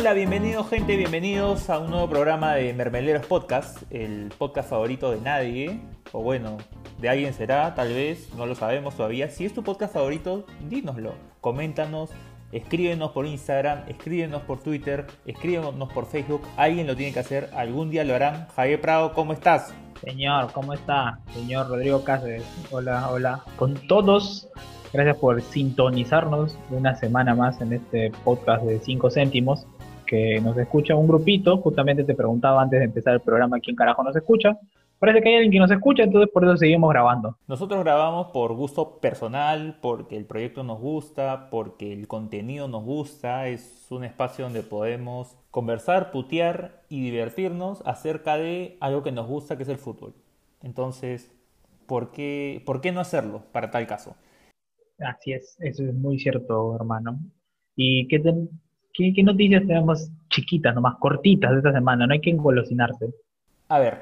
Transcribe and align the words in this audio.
Hola, 0.00 0.14
bienvenidos 0.14 0.66
gente, 0.70 0.96
bienvenidos 0.96 1.68
a 1.68 1.78
un 1.78 1.90
nuevo 1.90 2.08
programa 2.08 2.54
de 2.54 2.72
Mermeleros 2.72 3.26
Podcast, 3.26 3.82
el 3.90 4.32
podcast 4.38 4.70
favorito 4.70 5.10
de 5.10 5.20
nadie, 5.20 5.78
o 6.12 6.22
bueno, 6.22 6.56
de 7.02 7.10
alguien 7.10 7.34
será, 7.34 7.74
tal 7.74 7.88
vez, 7.88 8.32
no 8.34 8.46
lo 8.46 8.54
sabemos 8.54 8.96
todavía. 8.96 9.28
Si 9.28 9.44
es 9.44 9.52
tu 9.52 9.62
podcast 9.62 9.92
favorito, 9.92 10.46
dínoslo, 10.70 11.12
coméntanos, 11.42 12.08
escríbenos 12.50 13.10
por 13.10 13.26
Instagram, 13.26 13.80
escríbenos 13.88 14.40
por 14.40 14.62
Twitter, 14.62 15.06
escríbenos 15.26 15.92
por 15.92 16.06
Facebook, 16.06 16.40
alguien 16.56 16.86
lo 16.86 16.96
tiene 16.96 17.12
que 17.12 17.20
hacer, 17.20 17.50
algún 17.54 17.90
día 17.90 18.02
lo 18.02 18.14
harán. 18.14 18.48
Javier 18.56 18.80
Prado, 18.80 19.12
¿cómo 19.12 19.34
estás? 19.34 19.74
Señor, 20.02 20.50
¿cómo 20.54 20.72
está? 20.72 21.20
Señor 21.34 21.68
Rodrigo 21.68 22.04
Cáceres, 22.04 22.44
hola, 22.70 23.10
hola. 23.10 23.44
Con 23.56 23.74
todos, 23.86 24.48
gracias 24.94 25.18
por 25.18 25.42
sintonizarnos 25.42 26.56
una 26.70 26.94
semana 26.94 27.34
más 27.34 27.60
en 27.60 27.74
este 27.74 28.10
podcast 28.24 28.64
de 28.64 28.80
5 28.80 29.10
céntimos 29.10 29.66
que 30.10 30.40
nos 30.40 30.58
escucha 30.58 30.96
un 30.96 31.06
grupito, 31.06 31.58
justamente 31.58 32.02
te 32.02 32.16
preguntaba 32.16 32.60
antes 32.60 32.80
de 32.80 32.86
empezar 32.86 33.14
el 33.14 33.20
programa 33.20 33.60
quién 33.60 33.76
carajo 33.76 34.02
nos 34.02 34.16
escucha. 34.16 34.58
Parece 34.98 35.22
que 35.22 35.28
hay 35.28 35.34
alguien 35.36 35.52
que 35.52 35.58
nos 35.60 35.70
escucha, 35.70 36.02
entonces 36.02 36.28
por 36.32 36.42
eso 36.42 36.56
seguimos 36.56 36.90
grabando. 36.90 37.38
Nosotros 37.46 37.84
grabamos 37.84 38.26
por 38.32 38.52
gusto 38.54 38.98
personal, 38.98 39.78
porque 39.80 40.16
el 40.16 40.24
proyecto 40.24 40.64
nos 40.64 40.80
gusta, 40.80 41.48
porque 41.48 41.92
el 41.92 42.08
contenido 42.08 42.66
nos 42.66 42.82
gusta, 42.82 43.46
es 43.46 43.86
un 43.90 44.02
espacio 44.02 44.46
donde 44.46 44.64
podemos 44.64 45.36
conversar, 45.52 46.10
putear 46.10 46.82
y 46.88 47.02
divertirnos 47.02 47.80
acerca 47.86 48.36
de 48.36 48.78
algo 48.80 49.04
que 49.04 49.12
nos 49.12 49.28
gusta, 49.28 49.56
que 49.56 49.62
es 49.62 49.68
el 49.68 49.78
fútbol. 49.78 50.12
Entonces, 50.60 51.30
¿por 51.86 52.10
qué, 52.10 52.64
¿por 52.66 52.80
qué 52.80 52.90
no 52.90 52.98
hacerlo 52.98 53.44
para 53.52 53.70
tal 53.70 53.86
caso? 53.86 54.16
Así 54.98 55.32
es, 55.32 55.56
eso 55.60 55.84
es 55.84 55.94
muy 55.94 56.18
cierto, 56.18 56.74
hermano. 56.74 57.20
¿Y 57.76 58.08
qué, 58.08 58.20
¿Qué, 58.92 59.22
noticias 59.22 59.66
tenemos 59.66 60.10
chiquitas, 60.28 60.74
nomás 60.74 60.96
cortitas 60.98 61.52
de 61.52 61.58
esta 61.58 61.72
semana? 61.72 62.06
No 62.06 62.12
hay 62.12 62.20
que 62.20 62.30
engolosinarse. 62.30 63.14
A 63.68 63.78
ver, 63.78 63.98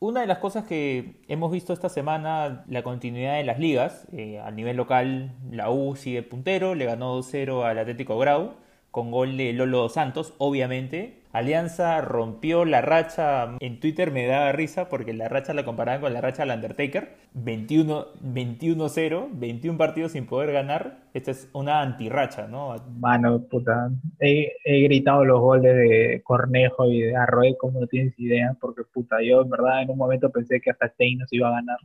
una 0.00 0.22
de 0.22 0.26
las 0.26 0.38
cosas 0.38 0.64
que 0.64 1.16
hemos 1.28 1.52
visto 1.52 1.72
esta 1.72 1.88
semana, 1.88 2.64
la 2.68 2.82
continuidad 2.82 3.36
de 3.36 3.44
las 3.44 3.58
ligas. 3.58 4.06
Eh, 4.12 4.38
a 4.40 4.50
nivel 4.50 4.76
local, 4.76 5.32
la 5.50 5.70
U 5.70 5.96
sigue 5.96 6.22
puntero, 6.22 6.74
le 6.74 6.86
ganó 6.86 7.18
2-0 7.18 7.64
al 7.64 7.78
Atlético 7.78 8.18
Grau, 8.18 8.54
con 8.94 9.10
gol 9.10 9.36
de 9.36 9.52
Lolo 9.52 9.88
Santos, 9.88 10.34
obviamente. 10.38 11.24
Alianza 11.32 12.00
rompió 12.00 12.64
la 12.64 12.80
racha. 12.80 13.56
En 13.58 13.80
Twitter 13.80 14.12
me 14.12 14.24
daba 14.24 14.52
risa 14.52 14.88
porque 14.88 15.12
la 15.12 15.28
racha 15.28 15.52
la 15.52 15.64
comparaban 15.64 16.00
con 16.00 16.14
la 16.14 16.20
racha 16.20 16.44
del 16.44 16.54
Undertaker. 16.54 17.16
21-0, 17.34 19.28
21 19.32 19.78
partidos 19.78 20.12
sin 20.12 20.26
poder 20.26 20.52
ganar. 20.52 21.08
Esta 21.12 21.32
es 21.32 21.50
una 21.54 21.82
antirracha, 21.82 22.46
¿no? 22.46 22.76
Mano, 23.00 23.42
puta. 23.42 23.90
He, 24.20 24.52
gritado 24.84 25.24
los 25.24 25.40
goles 25.40 25.74
de 25.74 26.22
Cornejo 26.22 26.86
y 26.88 27.00
de 27.00 27.16
Arroyo 27.16 27.58
como 27.58 27.80
no 27.80 27.88
tienes 27.88 28.16
idea. 28.20 28.56
Porque, 28.60 28.84
puta, 28.84 29.16
yo 29.20 29.42
en 29.42 29.50
verdad 29.50 29.82
en 29.82 29.90
un 29.90 29.98
momento 29.98 30.30
pensé 30.30 30.60
que 30.60 30.70
hasta 30.70 30.86
Stein 30.90 31.18
nos 31.18 31.32
iba 31.32 31.48
a 31.48 31.54
ganar. 31.54 31.78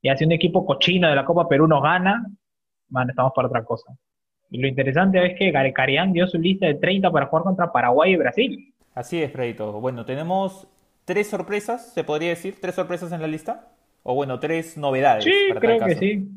Y 0.00 0.10
así 0.10 0.24
un 0.24 0.30
equipo 0.30 0.64
cochino 0.64 1.08
de 1.08 1.16
la 1.16 1.24
Copa 1.24 1.48
Perú 1.48 1.66
nos 1.66 1.82
gana, 1.82 2.24
man, 2.88 3.10
estamos 3.10 3.32
para 3.34 3.48
otra 3.48 3.64
cosa. 3.64 3.96
Y 4.50 4.58
lo 4.58 4.68
interesante 4.68 5.24
es 5.24 5.38
que 5.38 5.52
Carián 5.72 6.12
dio 6.12 6.26
su 6.26 6.38
lista 6.38 6.66
de 6.66 6.74
30 6.74 7.10
para 7.10 7.26
jugar 7.26 7.44
contra 7.44 7.72
Paraguay 7.72 8.12
y 8.12 8.16
Brasil. 8.16 8.74
Así 8.94 9.22
es, 9.22 9.32
Fredito. 9.32 9.72
Bueno, 9.80 10.04
tenemos 10.04 10.68
tres 11.04 11.28
sorpresas, 11.28 11.92
se 11.92 12.04
podría 12.04 12.30
decir, 12.30 12.56
tres 12.60 12.74
sorpresas 12.74 13.12
en 13.12 13.20
la 13.20 13.26
lista. 13.26 13.68
O 14.02 14.14
bueno, 14.14 14.38
tres 14.38 14.76
novedades. 14.76 15.24
Sí, 15.24 15.32
creo 15.58 15.84
que 15.84 15.96
sí. 15.96 16.28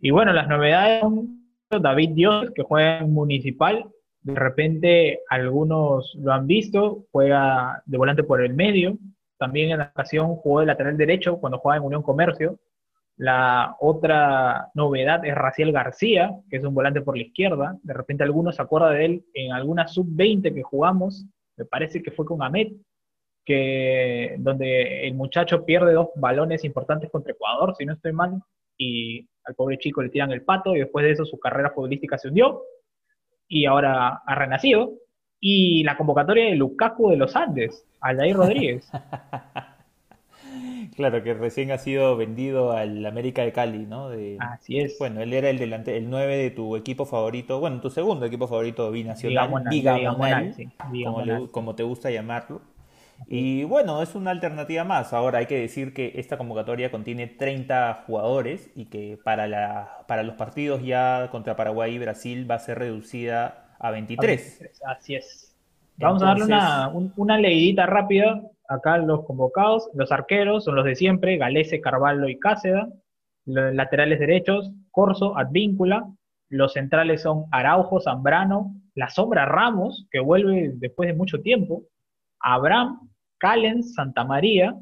Y 0.00 0.10
bueno, 0.10 0.32
las 0.32 0.48
novedades 0.48 1.00
son 1.00 1.44
David 1.70 2.10
Dios, 2.10 2.50
que 2.54 2.62
juega 2.62 2.98
en 2.98 3.12
Municipal. 3.12 3.86
De 4.22 4.34
repente 4.34 5.20
algunos 5.28 6.14
lo 6.16 6.32
han 6.32 6.46
visto, 6.46 7.04
juega 7.12 7.82
de 7.86 7.98
volante 7.98 8.24
por 8.24 8.42
el 8.42 8.54
medio. 8.54 8.98
También 9.38 9.70
en 9.70 9.78
la 9.78 9.92
ocasión 9.94 10.36
jugó 10.36 10.60
de 10.60 10.66
lateral 10.66 10.96
derecho 10.96 11.38
cuando 11.38 11.58
jugaba 11.58 11.78
en 11.78 11.84
Unión 11.84 12.02
Comercio. 12.02 12.58
La 13.16 13.76
otra 13.80 14.70
novedad 14.74 15.24
es 15.24 15.34
Raciel 15.34 15.72
García, 15.72 16.32
que 16.50 16.56
es 16.56 16.64
un 16.64 16.74
volante 16.74 17.00
por 17.00 17.16
la 17.16 17.22
izquierda. 17.22 17.76
De 17.82 17.94
repente 17.94 18.24
algunos 18.24 18.56
se 18.56 18.62
acuerdan 18.62 18.94
de 18.94 19.04
él 19.04 19.24
en 19.34 19.52
alguna 19.52 19.86
sub-20 19.86 20.52
que 20.52 20.62
jugamos 20.62 21.26
me 21.56 21.64
parece 21.64 22.02
que 22.02 22.10
fue 22.10 22.26
con 22.26 22.42
Ahmed, 22.42 22.72
que, 23.44 24.36
donde 24.38 25.06
el 25.06 25.14
muchacho 25.14 25.64
pierde 25.64 25.92
dos 25.92 26.08
balones 26.16 26.64
importantes 26.64 27.10
contra 27.10 27.32
Ecuador, 27.32 27.74
si 27.76 27.84
no 27.84 27.92
estoy 27.92 28.12
mal, 28.12 28.40
y 28.76 29.28
al 29.44 29.54
pobre 29.54 29.78
chico 29.78 30.02
le 30.02 30.08
tiran 30.08 30.32
el 30.32 30.42
pato, 30.42 30.74
y 30.74 30.80
después 30.80 31.04
de 31.04 31.12
eso 31.12 31.24
su 31.24 31.38
carrera 31.38 31.70
futbolística 31.70 32.18
se 32.18 32.28
hundió, 32.28 32.62
y 33.48 33.66
ahora 33.66 34.22
ha 34.26 34.34
renacido. 34.34 34.94
Y 35.40 35.84
la 35.84 35.96
convocatoria 35.96 36.46
de 36.46 36.56
Lukaku 36.56 37.10
de 37.10 37.16
los 37.18 37.36
Andes, 37.36 37.86
Aldair 38.00 38.36
Rodríguez. 38.36 38.90
Claro, 40.94 41.22
que 41.22 41.34
recién 41.34 41.70
ha 41.70 41.78
sido 41.78 42.16
vendido 42.16 42.72
al 42.72 43.04
América 43.06 43.42
de 43.42 43.52
Cali, 43.52 43.86
¿no? 43.86 44.10
Así 44.38 44.78
es. 44.78 44.98
Bueno, 44.98 45.20
él 45.20 45.32
era 45.32 45.50
el 45.50 45.58
delante, 45.58 45.96
el 45.96 46.10
9 46.10 46.36
de 46.36 46.50
tu 46.50 46.76
equipo 46.76 47.04
favorito, 47.04 47.60
bueno, 47.60 47.80
tu 47.80 47.90
segundo 47.90 48.26
equipo 48.26 48.46
favorito 48.46 48.90
binacional, 48.90 49.50
bigamonal, 49.70 50.54
como, 51.04 51.50
como, 51.50 51.74
te 51.74 51.82
gusta 51.82 52.10
llamarlo. 52.10 52.60
Y 53.26 53.64
bueno, 53.64 54.02
es 54.02 54.14
una 54.14 54.30
alternativa 54.30 54.84
más. 54.84 55.12
Ahora 55.12 55.38
hay 55.38 55.46
que 55.46 55.58
decir 55.58 55.94
que 55.94 56.12
esta 56.16 56.36
convocatoria 56.36 56.90
contiene 56.90 57.26
30 57.26 58.04
jugadores 58.06 58.70
y 58.74 58.86
que 58.86 59.18
para, 59.22 59.46
la, 59.46 60.04
para 60.06 60.22
los 60.22 60.34
partidos 60.34 60.82
ya 60.82 61.28
contra 61.30 61.56
Paraguay 61.56 61.94
y 61.94 61.98
Brasil 61.98 62.50
va 62.50 62.56
a 62.56 62.58
ser 62.58 62.78
reducida 62.78 63.66
a 63.78 63.90
23. 63.90 64.70
Así 64.86 65.14
es. 65.14 65.54
Vamos 65.96 66.22
a 66.22 66.26
darle 66.26 66.44
una, 66.44 66.90
una 67.16 67.38
leidita 67.38 67.86
rápida 67.86 68.42
acá 68.68 68.98
los 68.98 69.24
convocados, 69.24 69.90
los 69.94 70.12
arqueros 70.12 70.64
son 70.64 70.76
los 70.76 70.84
de 70.84 70.94
siempre, 70.94 71.36
Galese, 71.36 71.80
Carvalho 71.80 72.28
y 72.28 72.38
Cáceda, 72.38 72.88
los 73.46 73.74
laterales 73.74 74.18
derechos, 74.18 74.72
Corso, 74.90 75.36
Advíncula, 75.36 76.06
los 76.48 76.72
centrales 76.72 77.22
son 77.22 77.44
Araujo, 77.50 78.00
Zambrano, 78.00 78.74
la 78.94 79.08
sombra 79.10 79.44
Ramos, 79.44 80.06
que 80.10 80.20
vuelve 80.20 80.72
después 80.76 81.08
de 81.08 81.14
mucho 81.14 81.40
tiempo, 81.40 81.82
Abraham, 82.40 83.10
Callens, 83.38 83.94
Santa 83.94 84.24
María, 84.24 84.76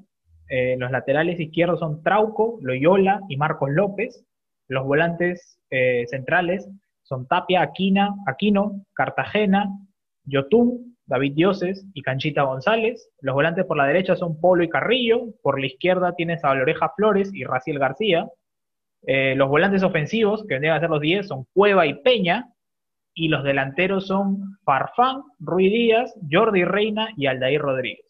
eh, 0.48 0.76
los 0.78 0.90
laterales 0.90 1.40
izquierdos 1.40 1.80
son 1.80 2.02
Trauco, 2.02 2.58
Loyola 2.60 3.20
y 3.28 3.36
Marcos 3.36 3.70
López, 3.70 4.24
los 4.68 4.84
volantes 4.84 5.58
eh, 5.70 6.04
centrales 6.08 6.68
son 7.02 7.26
Tapia, 7.26 7.62
Aquina, 7.62 8.14
Aquino, 8.26 8.84
Cartagena, 8.94 9.70
Yotun, 10.24 10.91
David 11.12 11.34
Dioses 11.34 11.84
y 11.92 12.00
Canchita 12.00 12.44
González. 12.44 13.10
Los 13.20 13.34
volantes 13.34 13.66
por 13.66 13.76
la 13.76 13.84
derecha 13.86 14.16
son 14.16 14.40
Polo 14.40 14.64
y 14.64 14.70
Carrillo. 14.70 15.26
Por 15.42 15.60
la 15.60 15.66
izquierda 15.66 16.14
tienes 16.14 16.42
a 16.42 16.54
Loreja 16.54 16.90
Flores 16.96 17.30
y 17.34 17.44
Raciel 17.44 17.78
García. 17.78 18.30
Eh, 19.06 19.34
los 19.36 19.50
volantes 19.50 19.82
ofensivos, 19.82 20.40
que 20.44 20.54
vendrían 20.54 20.78
a 20.78 20.80
ser 20.80 20.88
los 20.88 21.02
10, 21.02 21.28
son 21.28 21.44
Cueva 21.52 21.84
y 21.84 22.00
Peña. 22.00 22.48
Y 23.12 23.28
los 23.28 23.44
delanteros 23.44 24.06
son 24.06 24.56
Farfán, 24.64 25.22
Rui 25.38 25.68
Díaz, 25.68 26.14
Jordi 26.30 26.64
Reina 26.64 27.10
y 27.18 27.26
Aldair 27.26 27.60
Rodríguez. 27.60 28.06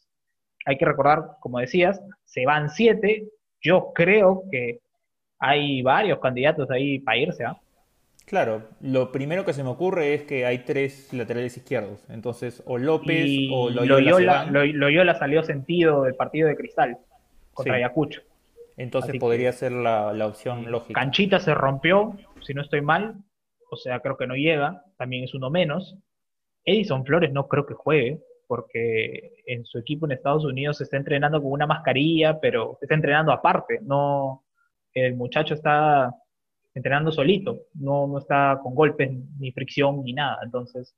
Hay 0.65 0.79
que 0.79 0.85
recordar, 0.85 1.25
como 1.41 1.59
decías, 1.59 2.01
se 2.23 2.47
van 2.47 2.71
siete. 2.71 3.25
Yo 3.61 3.91
creo 3.97 4.45
que 4.49 4.79
hay 5.41 5.83
varios 5.83 6.21
candidatos 6.21 6.71
ahí 6.71 7.01
para 7.01 7.17
irse. 7.19 7.45
¿ah? 7.45 7.57
Claro, 8.27 8.69
lo 8.81 9.13
primero 9.13 9.45
que 9.45 9.53
se 9.53 9.63
me 9.63 9.71
ocurre 9.71 10.15
es 10.15 10.23
que 10.23 10.47
hay 10.47 10.59
tres 10.59 11.13
laterales 11.13 11.57
izquierdos. 11.57 12.05
Entonces, 12.09 12.63
o 12.67 12.79
López 12.79 13.29
o 13.51 13.71
Loyola. 13.71 14.47
Loyola, 14.51 15.15
salió 15.15 15.43
sentido 15.43 16.05
del 16.05 16.15
partido 16.15 16.49
de 16.49 16.57
Cristal 16.57 16.99
contra 17.53 17.75
Ayacucho. 17.75 18.23
Entonces 18.77 19.19
podría 19.19 19.53
ser 19.53 19.73
la, 19.73 20.27
opción 20.27 20.71
lógica. 20.71 21.01
Canchita 21.01 21.41
se 21.41 21.55
rompió, 21.55 22.17
si 22.41 22.55
no 22.55 22.63
estoy 22.63 22.81
mal. 22.81 23.17
O 23.71 23.77
sea, 23.77 24.01
creo 24.01 24.17
que 24.17 24.27
no 24.27 24.35
llega. 24.35 24.85
También 24.97 25.25
es 25.25 25.35
uno 25.35 25.51
menos. 25.51 25.97
Edison 26.65 27.05
Flores 27.05 27.33
no 27.33 27.49
creo 27.49 27.67
que 27.67 27.75
juegue, 27.75 28.21
porque 28.47 29.43
en 29.47 29.65
su 29.65 29.79
equipo 29.79 30.07
en 30.07 30.13
Estados 30.13 30.45
Unidos 30.45 30.79
se 30.79 30.85
está 30.85 30.97
entrenando 30.97 31.43
con 31.43 31.53
una 31.53 31.67
mascarilla, 31.67 32.39
pero 32.41 32.79
está 32.81 32.95
entrenando 32.95 33.33
aparte. 33.33 33.81
No, 33.83 34.45
el 34.95 35.15
muchacho 35.17 35.55
está 35.55 36.15
entrenando 36.75 37.13
solito, 37.13 37.61
no, 37.75 38.07
no 38.07 38.19
está 38.19 38.59
con 38.63 38.75
golpes 38.75 39.11
ni 39.39 39.53
fricción 39.53 40.03
ni 40.05 40.13
nada. 40.13 40.39
Entonces, 40.43 40.95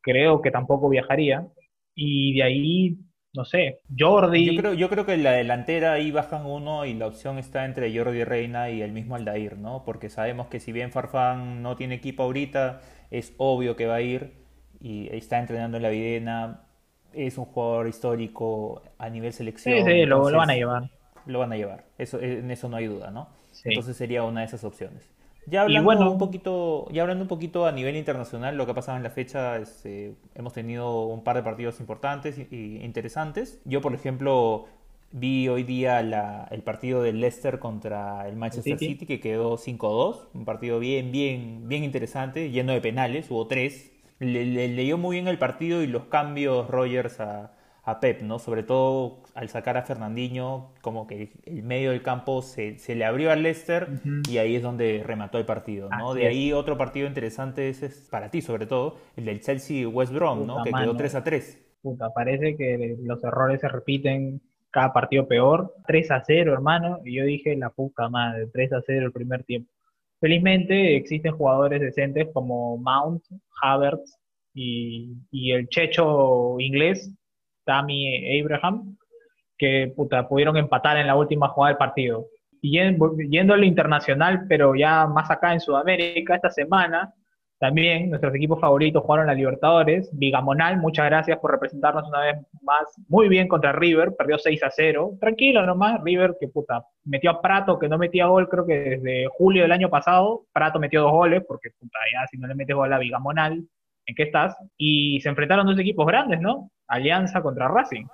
creo 0.00 0.40
que 0.42 0.50
tampoco 0.50 0.88
viajaría. 0.88 1.46
Y 1.94 2.34
de 2.34 2.42
ahí, 2.42 2.98
no 3.32 3.44
sé, 3.44 3.80
Jordi. 3.96 4.54
Yo 4.54 4.60
creo, 4.60 4.74
yo 4.74 4.88
creo 4.88 5.06
que 5.06 5.14
en 5.14 5.22
la 5.22 5.32
delantera 5.32 5.94
ahí 5.94 6.10
bajan 6.10 6.46
uno 6.46 6.84
y 6.84 6.94
la 6.94 7.06
opción 7.06 7.38
está 7.38 7.64
entre 7.64 7.96
Jordi 7.96 8.24
Reina 8.24 8.70
y 8.70 8.82
el 8.82 8.92
mismo 8.92 9.16
Aldair, 9.16 9.56
¿no? 9.58 9.84
Porque 9.84 10.08
sabemos 10.08 10.48
que 10.48 10.60
si 10.60 10.72
bien 10.72 10.92
Farfán 10.92 11.62
no 11.62 11.76
tiene 11.76 11.94
equipo 11.94 12.24
ahorita, 12.24 12.80
es 13.10 13.34
obvio 13.38 13.76
que 13.76 13.86
va 13.86 13.96
a 13.96 14.02
ir 14.02 14.32
y 14.80 15.08
está 15.14 15.38
entrenando 15.38 15.76
en 15.78 15.82
la 15.82 15.90
Videna. 15.90 16.60
Es 17.12 17.38
un 17.38 17.44
jugador 17.44 17.86
histórico 17.86 18.82
a 18.98 19.08
nivel 19.08 19.32
selección. 19.32 19.78
Sí, 19.78 19.84
sí, 19.84 20.04
lo, 20.04 20.20
van 20.20 20.50
a 20.50 20.54
llevar. 20.54 20.90
Lo 21.26 21.38
van 21.38 21.52
a 21.52 21.56
llevar, 21.56 21.84
eso, 21.96 22.20
en 22.20 22.50
eso 22.50 22.68
no 22.68 22.76
hay 22.76 22.86
duda, 22.86 23.10
¿no? 23.10 23.28
Entonces 23.62 23.96
sería 23.96 24.24
una 24.24 24.40
de 24.40 24.46
esas 24.46 24.64
opciones. 24.64 25.13
Ya 25.46 25.62
hablando, 25.62 26.10
un 26.10 26.18
poquito, 26.18 26.86
ya 26.90 27.02
hablando 27.02 27.22
un 27.22 27.28
poquito 27.28 27.66
a 27.66 27.72
nivel 27.72 27.96
internacional, 27.96 28.56
lo 28.56 28.64
que 28.64 28.72
ha 28.72 28.74
pasado 28.74 28.96
en 28.96 29.02
la 29.02 29.10
fecha, 29.10 29.56
es, 29.58 29.84
eh, 29.84 30.14
hemos 30.34 30.52
tenido 30.52 31.06
un 31.06 31.22
par 31.22 31.36
de 31.36 31.42
partidos 31.42 31.80
importantes 31.80 32.38
e 32.38 32.46
interesantes. 32.82 33.60
Yo, 33.64 33.80
por 33.80 33.94
ejemplo, 33.94 34.66
vi 35.12 35.48
hoy 35.48 35.62
día 35.62 36.00
el 36.50 36.62
partido 36.62 37.02
del 37.02 37.20
Leicester 37.20 37.58
contra 37.58 38.26
el 38.28 38.36
Manchester 38.36 38.78
City, 38.78 39.06
que 39.06 39.20
quedó 39.20 39.56
5-2, 39.56 40.28
un 40.34 40.44
partido 40.44 40.78
bien, 40.78 41.12
bien, 41.12 41.68
bien 41.68 41.84
interesante, 41.84 42.50
lleno 42.50 42.72
de 42.72 42.80
penales, 42.80 43.30
hubo 43.30 43.46
tres. 43.46 43.92
Le, 44.18 44.68
leyó 44.68 44.96
muy 44.96 45.16
bien 45.16 45.28
el 45.28 45.38
partido 45.38 45.82
y 45.82 45.86
los 45.86 46.04
cambios 46.04 46.68
Rogers 46.68 47.20
a, 47.20 47.52
a 47.84 48.00
Pep, 48.00 48.22
¿no? 48.22 48.38
Sobre 48.38 48.62
todo 48.62 49.18
al 49.34 49.48
sacar 49.48 49.76
a 49.76 49.82
Fernandinho, 49.82 50.72
como 50.80 51.06
que 51.06 51.32
el 51.44 51.62
medio 51.62 51.90
del 51.90 52.02
campo 52.02 52.40
se, 52.40 52.78
se 52.78 52.94
le 52.94 53.04
abrió 53.04 53.30
al 53.30 53.42
Leicester 53.42 53.88
y 54.28 54.38
ahí 54.38 54.56
es 54.56 54.62
donde 54.62 55.02
remató 55.04 55.38
el 55.38 55.44
partido, 55.44 55.88
¿no? 55.90 56.14
de 56.14 56.26
ahí 56.26 56.52
otro 56.52 56.78
partido 56.78 57.06
interesante 57.06 57.68
es, 57.68 58.08
para 58.10 58.30
ti, 58.30 58.40
sobre 58.40 58.66
todo, 58.66 58.96
el 59.16 59.26
del 59.26 59.40
Chelsea-West 59.40 60.12
Brom, 60.12 60.46
¿no? 60.46 60.62
Que 60.62 60.72
quedó 60.72 60.96
3 60.96 61.14
a 61.16 61.24
3. 61.24 61.60
Puta, 61.82 62.10
parece 62.14 62.56
que 62.56 62.96
los 63.02 63.22
errores 63.22 63.60
se 63.60 63.68
repiten 63.68 64.40
cada 64.70 64.92
partido 64.92 65.28
peor. 65.28 65.74
3 65.86 66.10
a 66.12 66.22
0, 66.24 66.52
hermano, 66.52 67.00
y 67.04 67.16
yo 67.16 67.24
dije, 67.24 67.54
la 67.56 67.70
puta 67.70 68.08
madre, 68.08 68.46
3 68.52 68.72
a 68.72 68.82
0 68.86 69.06
el 69.06 69.12
primer 69.12 69.44
tiempo. 69.44 69.70
Felizmente 70.20 70.96
existen 70.96 71.36
jugadores 71.36 71.80
decentes 71.80 72.28
como 72.32 72.78
Mount, 72.78 73.22
Havertz 73.60 74.18
y, 74.54 75.18
y 75.30 75.52
el 75.52 75.68
checho 75.68 76.56
inglés, 76.58 77.12
Tammy 77.64 78.40
Abraham, 78.40 78.96
que 79.56 79.92
pudieron 80.28 80.56
empatar 80.56 80.96
en 80.96 81.06
la 81.06 81.16
última 81.16 81.48
jugada 81.48 81.70
del 81.70 81.78
partido. 81.78 82.26
Yendo 82.60 83.54
al 83.54 83.64
internacional, 83.64 84.46
pero 84.48 84.74
ya 84.74 85.06
más 85.06 85.30
acá 85.30 85.52
en 85.52 85.60
Sudamérica, 85.60 86.34
esta 86.34 86.50
semana, 86.50 87.12
también 87.58 88.10
nuestros 88.10 88.34
equipos 88.34 88.60
favoritos 88.60 89.02
jugaron 89.02 89.26
la 89.26 89.34
Libertadores. 89.34 90.10
Vigamonal, 90.12 90.78
muchas 90.78 91.06
gracias 91.06 91.38
por 91.38 91.52
representarnos 91.52 92.08
una 92.08 92.20
vez 92.20 92.36
más 92.62 92.84
muy 93.08 93.28
bien 93.28 93.48
contra 93.48 93.72
River, 93.72 94.14
perdió 94.18 94.38
6 94.38 94.62
a 94.64 94.70
0. 94.70 95.12
Tranquilo 95.20 95.64
nomás, 95.64 96.02
River 96.02 96.36
que 96.40 96.48
puta, 96.48 96.84
metió 97.04 97.30
a 97.30 97.40
Prato 97.40 97.78
que 97.78 97.88
no 97.88 97.96
metía 97.96 98.26
gol 98.26 98.48
creo 98.48 98.66
que 98.66 98.78
desde 98.78 99.26
julio 99.38 99.62
del 99.62 99.72
año 99.72 99.88
pasado. 99.88 100.42
Prato 100.52 100.78
metió 100.78 101.02
dos 101.02 101.12
goles 101.12 101.42
porque 101.46 101.70
puta, 101.78 101.98
ya 102.12 102.26
si 102.26 102.38
no 102.38 102.48
le 102.48 102.54
metes 102.54 102.74
gol 102.74 102.92
a 102.92 102.98
Vigamonal, 102.98 103.62
¿en 104.06 104.14
qué 104.14 104.24
estás? 104.24 104.56
Y 104.76 105.20
se 105.20 105.28
enfrentaron 105.28 105.66
dos 105.66 105.78
equipos 105.78 106.06
grandes, 106.06 106.40
¿no? 106.40 106.70
Alianza 106.86 107.42
contra 107.42 107.68
Racing. 107.68 108.06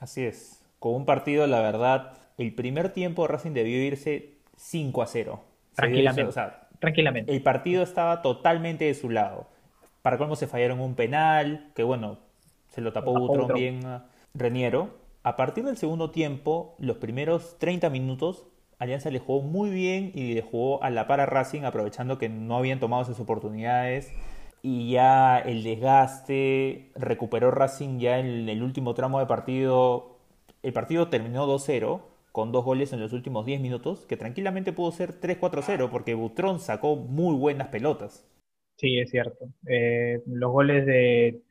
Así 0.00 0.24
es 0.24 0.62
con 0.82 0.96
un 0.96 1.06
partido, 1.06 1.46
la 1.46 1.60
verdad, 1.60 2.14
el 2.38 2.52
primer 2.56 2.88
tiempo 2.88 3.28
Racing 3.28 3.52
debió 3.52 3.80
irse 3.80 4.32
5 4.56 5.02
a 5.02 5.06
0. 5.06 5.44
Tranquilamente. 5.76 6.40
Tranquilamente. 6.80 7.32
El 7.32 7.40
partido 7.40 7.84
estaba 7.84 8.20
totalmente 8.20 8.86
de 8.86 8.94
su 8.94 9.08
lado. 9.08 9.46
Para 10.02 10.18
cómo 10.18 10.34
se 10.34 10.48
fallaron 10.48 10.80
un 10.80 10.96
penal, 10.96 11.70
que 11.76 11.84
bueno, 11.84 12.18
se 12.68 12.80
lo 12.80 12.92
tapó, 12.92 13.16
Butrón 13.16 13.54
bien 13.54 13.80
Reniero. 14.34 14.98
A 15.22 15.36
partir 15.36 15.62
del 15.62 15.76
segundo 15.76 16.10
tiempo, 16.10 16.74
los 16.80 16.96
primeros 16.96 17.60
30 17.60 17.88
minutos, 17.88 18.48
Alianza 18.80 19.08
le 19.12 19.20
jugó 19.20 19.40
muy 19.40 19.70
bien 19.70 20.10
y 20.16 20.34
le 20.34 20.42
jugó 20.42 20.82
a 20.82 20.90
la 20.90 21.06
para 21.06 21.26
Racing, 21.26 21.62
aprovechando 21.62 22.18
que 22.18 22.28
no 22.28 22.56
habían 22.56 22.80
tomado 22.80 23.04
esas 23.04 23.20
oportunidades. 23.20 24.12
Y 24.62 24.92
ya 24.92 25.38
el 25.40 25.64
desgaste, 25.64 26.92
recuperó 26.94 27.50
Racing 27.50 27.98
ya 27.98 28.18
en 28.20 28.48
el 28.48 28.62
último 28.62 28.94
tramo 28.94 29.18
de 29.18 29.26
partido 29.26 30.12
el 30.62 30.72
partido 30.72 31.08
terminó 31.08 31.46
2-0 31.46 32.02
con 32.30 32.52
dos 32.52 32.64
goles 32.64 32.92
en 32.92 33.00
los 33.00 33.12
últimos 33.12 33.44
10 33.44 33.60
minutos, 33.60 34.06
que 34.06 34.16
tranquilamente 34.16 34.72
pudo 34.72 34.92
ser 34.92 35.20
3-4-0 35.20 35.90
porque 35.90 36.14
Butrón 36.14 36.60
sacó 36.60 36.96
muy 36.96 37.36
buenas 37.36 37.68
pelotas. 37.68 38.26
Sí, 38.76 38.98
es 38.98 39.10
cierto. 39.10 39.48
Eh, 39.68 40.22
los 40.26 40.50
goles 40.50 40.86
de, 40.86 41.42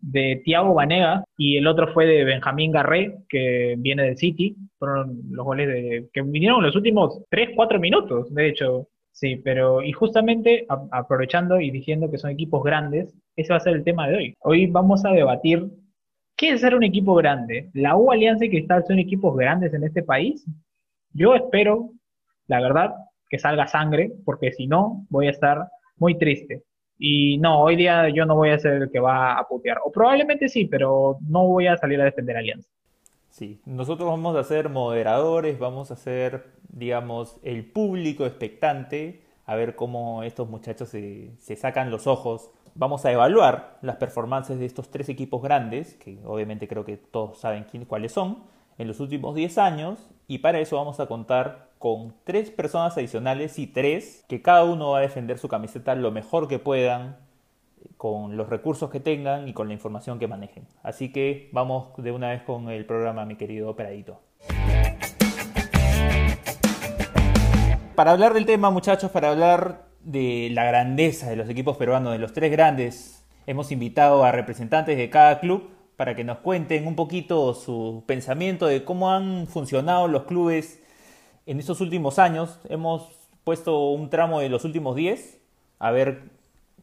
de 0.00 0.42
Thiago 0.44 0.74
Banega 0.74 1.24
y 1.38 1.56
el 1.56 1.66
otro 1.66 1.92
fue 1.94 2.06
de 2.06 2.24
Benjamín 2.24 2.72
Garré, 2.72 3.18
que 3.28 3.76
viene 3.78 4.02
del 4.02 4.18
City. 4.18 4.56
Fueron 4.78 5.20
los 5.30 5.44
goles 5.46 5.68
de, 5.68 6.08
que 6.12 6.22
vinieron 6.22 6.58
en 6.58 6.66
los 6.66 6.76
últimos 6.76 7.22
3-4 7.30 7.78
minutos, 7.80 8.34
de 8.34 8.48
hecho. 8.48 8.88
Sí, 9.12 9.36
pero 9.36 9.82
y 9.82 9.92
justamente 9.92 10.66
aprovechando 10.90 11.60
y 11.60 11.70
diciendo 11.70 12.10
que 12.10 12.18
son 12.18 12.30
equipos 12.30 12.62
grandes, 12.62 13.14
ese 13.36 13.52
va 13.52 13.58
a 13.58 13.60
ser 13.60 13.74
el 13.74 13.84
tema 13.84 14.08
de 14.08 14.16
hoy. 14.16 14.34
Hoy 14.40 14.66
vamos 14.66 15.04
a 15.04 15.10
debatir 15.10 15.70
¿Qué 16.40 16.48
es 16.48 16.62
ser 16.62 16.74
un 16.74 16.82
equipo 16.82 17.14
grande? 17.16 17.68
¿La 17.74 17.96
U 17.96 18.10
Alianza 18.10 18.46
y 18.46 18.48
Cristal 18.48 18.82
son 18.86 18.98
equipos 18.98 19.36
grandes 19.36 19.74
en 19.74 19.84
este 19.84 20.02
país? 20.02 20.42
Yo 21.12 21.34
espero, 21.34 21.90
la 22.46 22.62
verdad, 22.62 22.94
que 23.28 23.38
salga 23.38 23.66
sangre, 23.66 24.10
porque 24.24 24.50
si 24.50 24.66
no, 24.66 25.04
voy 25.10 25.26
a 25.26 25.32
estar 25.32 25.68
muy 25.98 26.16
triste. 26.16 26.62
Y 26.98 27.36
no, 27.36 27.60
hoy 27.60 27.76
día 27.76 28.08
yo 28.08 28.24
no 28.24 28.36
voy 28.36 28.48
a 28.48 28.58
ser 28.58 28.72
el 28.84 28.90
que 28.90 29.00
va 29.00 29.38
a 29.38 29.46
putear. 29.46 29.80
O 29.84 29.92
probablemente 29.92 30.48
sí, 30.48 30.64
pero 30.64 31.18
no 31.28 31.46
voy 31.46 31.66
a 31.66 31.76
salir 31.76 32.00
a 32.00 32.04
defender 32.04 32.38
Alianza. 32.38 32.70
Sí, 33.28 33.60
nosotros 33.66 34.08
vamos 34.08 34.34
a 34.34 34.42
ser 34.42 34.70
moderadores, 34.70 35.58
vamos 35.58 35.90
a 35.90 35.96
ser, 35.96 36.42
digamos, 36.72 37.36
el 37.42 37.64
público 37.64 38.26
expectante, 38.26 39.22
a 39.46 39.54
ver 39.56 39.74
cómo 39.76 40.22
estos 40.22 40.48
muchachos 40.48 40.88
se, 40.88 41.32
se 41.38 41.56
sacan 41.56 41.90
los 41.90 42.06
ojos 42.06 42.50
vamos 42.74 43.04
a 43.04 43.12
evaluar 43.12 43.78
las 43.82 43.96
performances 43.96 44.58
de 44.58 44.66
estos 44.66 44.90
tres 44.90 45.08
equipos 45.08 45.42
grandes, 45.42 45.94
que 45.94 46.18
obviamente 46.24 46.68
creo 46.68 46.84
que 46.84 46.96
todos 46.96 47.38
saben 47.38 47.64
quién, 47.70 47.84
cuáles 47.84 48.12
son, 48.12 48.44
en 48.78 48.88
los 48.88 49.00
últimos 49.00 49.34
10 49.34 49.58
años, 49.58 50.08
y 50.26 50.38
para 50.38 50.60
eso 50.60 50.76
vamos 50.76 51.00
a 51.00 51.06
contar 51.06 51.68
con 51.78 52.14
tres 52.24 52.50
personas 52.50 52.96
adicionales 52.96 53.58
y 53.58 53.66
tres 53.66 54.24
que 54.28 54.42
cada 54.42 54.64
uno 54.64 54.90
va 54.90 54.98
a 54.98 55.02
defender 55.02 55.38
su 55.38 55.48
camiseta 55.48 55.94
lo 55.94 56.10
mejor 56.10 56.48
que 56.48 56.58
puedan, 56.58 57.16
con 57.96 58.36
los 58.36 58.48
recursos 58.48 58.90
que 58.90 59.00
tengan 59.00 59.48
y 59.48 59.52
con 59.52 59.68
la 59.68 59.74
información 59.74 60.18
que 60.18 60.28
manejen. 60.28 60.66
Así 60.82 61.12
que 61.12 61.48
vamos 61.52 61.88
de 61.96 62.12
una 62.12 62.30
vez 62.30 62.42
con 62.42 62.68
el 62.70 62.86
programa, 62.86 63.24
mi 63.24 63.36
querido 63.36 63.70
operadito. 63.70 64.20
Para 68.00 68.12
hablar 68.12 68.32
del 68.32 68.46
tema, 68.46 68.70
muchachos, 68.70 69.10
para 69.10 69.28
hablar 69.28 69.84
de 70.02 70.48
la 70.52 70.64
grandeza 70.64 71.28
de 71.28 71.36
los 71.36 71.50
equipos 71.50 71.76
peruanos, 71.76 72.12
de 72.12 72.18
los 72.18 72.32
tres 72.32 72.50
grandes, 72.50 73.26
hemos 73.46 73.70
invitado 73.72 74.24
a 74.24 74.32
representantes 74.32 74.96
de 74.96 75.10
cada 75.10 75.38
club 75.38 75.68
para 75.96 76.16
que 76.16 76.24
nos 76.24 76.38
cuenten 76.38 76.86
un 76.86 76.96
poquito 76.96 77.52
su 77.52 78.02
pensamiento 78.06 78.64
de 78.64 78.84
cómo 78.84 79.12
han 79.12 79.46
funcionado 79.48 80.08
los 80.08 80.22
clubes 80.22 80.82
en 81.44 81.60
estos 81.60 81.82
últimos 81.82 82.18
años. 82.18 82.58
Hemos 82.70 83.06
puesto 83.44 83.90
un 83.90 84.08
tramo 84.08 84.40
de 84.40 84.48
los 84.48 84.64
últimos 84.64 84.96
10, 84.96 85.38
a 85.78 85.90
ver 85.90 86.22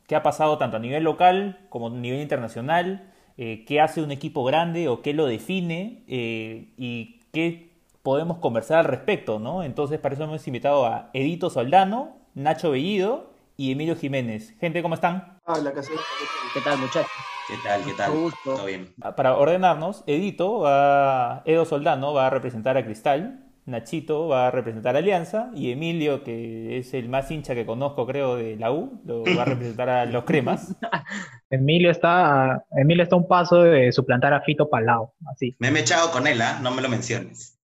qué 0.06 0.16
ha 0.16 0.22
pasado 0.22 0.60
tanto 0.60 0.78
a 0.78 0.80
nivel 0.80 1.04
local 1.04 1.66
como 1.70 1.88
a 1.88 1.90
nivel 1.90 2.22
internacional, 2.22 3.12
eh, 3.40 3.66
qué 3.66 3.82
hace 3.82 4.04
un 4.04 4.12
equipo 4.12 4.44
grande 4.44 4.88
o 4.88 5.02
qué 5.02 5.16
lo 5.16 5.26
define 5.26 6.04
eh, 6.08 6.68
y 6.78 7.22
qué 7.32 7.67
podemos 8.08 8.38
conversar 8.38 8.78
al 8.78 8.86
respecto, 8.86 9.38
¿no? 9.38 9.64
Entonces, 9.64 10.00
para 10.00 10.16
eso 10.16 10.24
hemos 10.24 10.48
invitado 10.48 10.86
a 10.86 11.10
Edito 11.12 11.50
Soldano, 11.50 12.16
Nacho 12.36 12.72
Bellido 12.72 13.34
y 13.58 13.74
Emilio 13.74 13.98
Jiménez. 13.98 14.56
Gente, 14.62 14.82
¿cómo 14.82 14.96
están? 14.96 15.40
Hola, 15.44 15.74
¿qué 15.74 16.62
tal, 16.62 16.78
muchachos? 16.78 17.12
¿Qué 17.50 17.56
tal, 17.66 17.84
qué 17.84 17.92
tal? 17.92 18.14
Todo 18.46 18.64
bien. 18.64 18.94
Ah, 19.02 19.14
para 19.14 19.36
ordenarnos, 19.36 20.06
Edito 20.08 20.60
va, 20.60 21.42
Edo 21.44 21.66
Soldano 21.66 22.14
va 22.14 22.28
a 22.28 22.30
representar 22.30 22.78
a 22.78 22.86
Cristal, 22.86 23.44
Nachito 23.66 24.30
va 24.30 24.48
a 24.48 24.52
representar 24.52 24.96
a 24.96 25.00
Alianza 25.00 25.52
y 25.54 25.72
Emilio, 25.74 26.24
que 26.24 26.78
es 26.78 26.94
el 26.94 27.10
más 27.10 27.30
hincha 27.30 27.56
que 27.56 27.66
conozco, 27.66 28.08
creo, 28.08 28.38
de 28.38 28.56
la 28.56 28.72
U, 28.72 29.02
lo 29.04 29.26
va 29.36 29.42
a 29.42 29.46
representar 29.46 29.90
a 29.90 30.06
los 30.06 30.24
Cremas. 30.24 30.74
Emilio 31.50 31.92
está, 31.92 32.64
Emilio 32.72 33.04
está 33.04 33.18
a 33.18 33.20
un 33.20 33.28
paso 33.28 33.64
de 33.64 33.92
suplantar 33.92 34.34
a 34.34 34.40
Fito 34.40 34.70
Palau, 34.70 35.12
así. 35.30 35.58
Me 35.60 35.68
he 35.68 35.80
echado 35.82 36.10
con 36.12 36.26
él, 36.26 36.42
¿ah? 36.42 36.60
No 36.64 36.72
me 36.72 36.82
lo 36.82 36.88
menciones. 36.88 37.57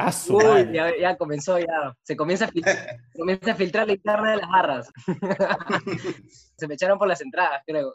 Ah, 0.00 0.12
Uy, 0.28 0.72
ya, 1.00 1.16
comenzó, 1.16 1.58
ya. 1.58 1.92
Se 2.04 2.16
comienza 2.16 2.44
a, 2.44 2.48
filtrar, 2.48 2.76
comienza 3.16 3.50
a 3.50 3.54
filtrar 3.56 3.86
la 3.88 3.94
interna 3.94 4.30
de 4.30 4.36
las 4.36 4.48
barras. 4.48 4.92
Se 6.56 6.68
me 6.68 6.74
echaron 6.74 6.98
por 6.98 7.08
las 7.08 7.20
entradas, 7.20 7.62
creo. 7.66 7.92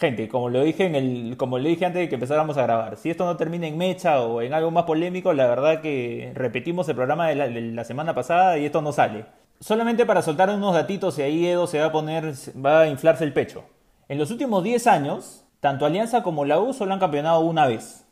Gente, 0.00 0.28
como 0.28 0.50
lo 0.50 0.64
dije 0.64 0.84
en 0.84 0.96
el, 0.96 1.36
como 1.36 1.58
le 1.58 1.68
dije 1.68 1.86
antes 1.86 2.00
de 2.00 2.08
que 2.08 2.16
empezáramos 2.16 2.58
a 2.58 2.64
grabar, 2.64 2.96
si 2.96 3.08
esto 3.08 3.24
no 3.24 3.36
termina 3.36 3.68
en 3.68 3.78
mecha 3.78 4.20
o 4.20 4.42
en 4.42 4.52
algo 4.52 4.72
más 4.72 4.82
polémico, 4.82 5.32
la 5.32 5.46
verdad 5.46 5.80
que 5.80 6.32
repetimos 6.34 6.88
el 6.88 6.96
programa 6.96 7.28
de 7.28 7.36
la, 7.72 7.84
semana 7.84 8.16
pasada 8.16 8.58
y 8.58 8.66
esto 8.66 8.82
no 8.82 8.90
sale. 8.90 9.26
Solamente 9.60 10.04
para 10.06 10.22
soltar 10.22 10.50
unos 10.50 10.74
datitos 10.74 11.16
y 11.20 11.22
ahí 11.22 11.46
Edo 11.46 11.68
se 11.68 11.78
va 11.78 11.86
a 11.86 11.92
poner, 11.92 12.34
va 12.62 12.80
a 12.80 12.88
inflarse 12.88 13.22
el 13.22 13.32
pecho. 13.32 13.64
En 14.08 14.18
los 14.18 14.32
últimos 14.32 14.64
10 14.64 14.88
años, 14.88 15.44
tanto 15.60 15.86
Alianza 15.86 16.24
como 16.24 16.44
la 16.44 16.58
U 16.58 16.72
solo 16.72 16.92
han 16.92 17.00
campeonado 17.00 17.40
una 17.40 17.68
vez. 17.68 18.05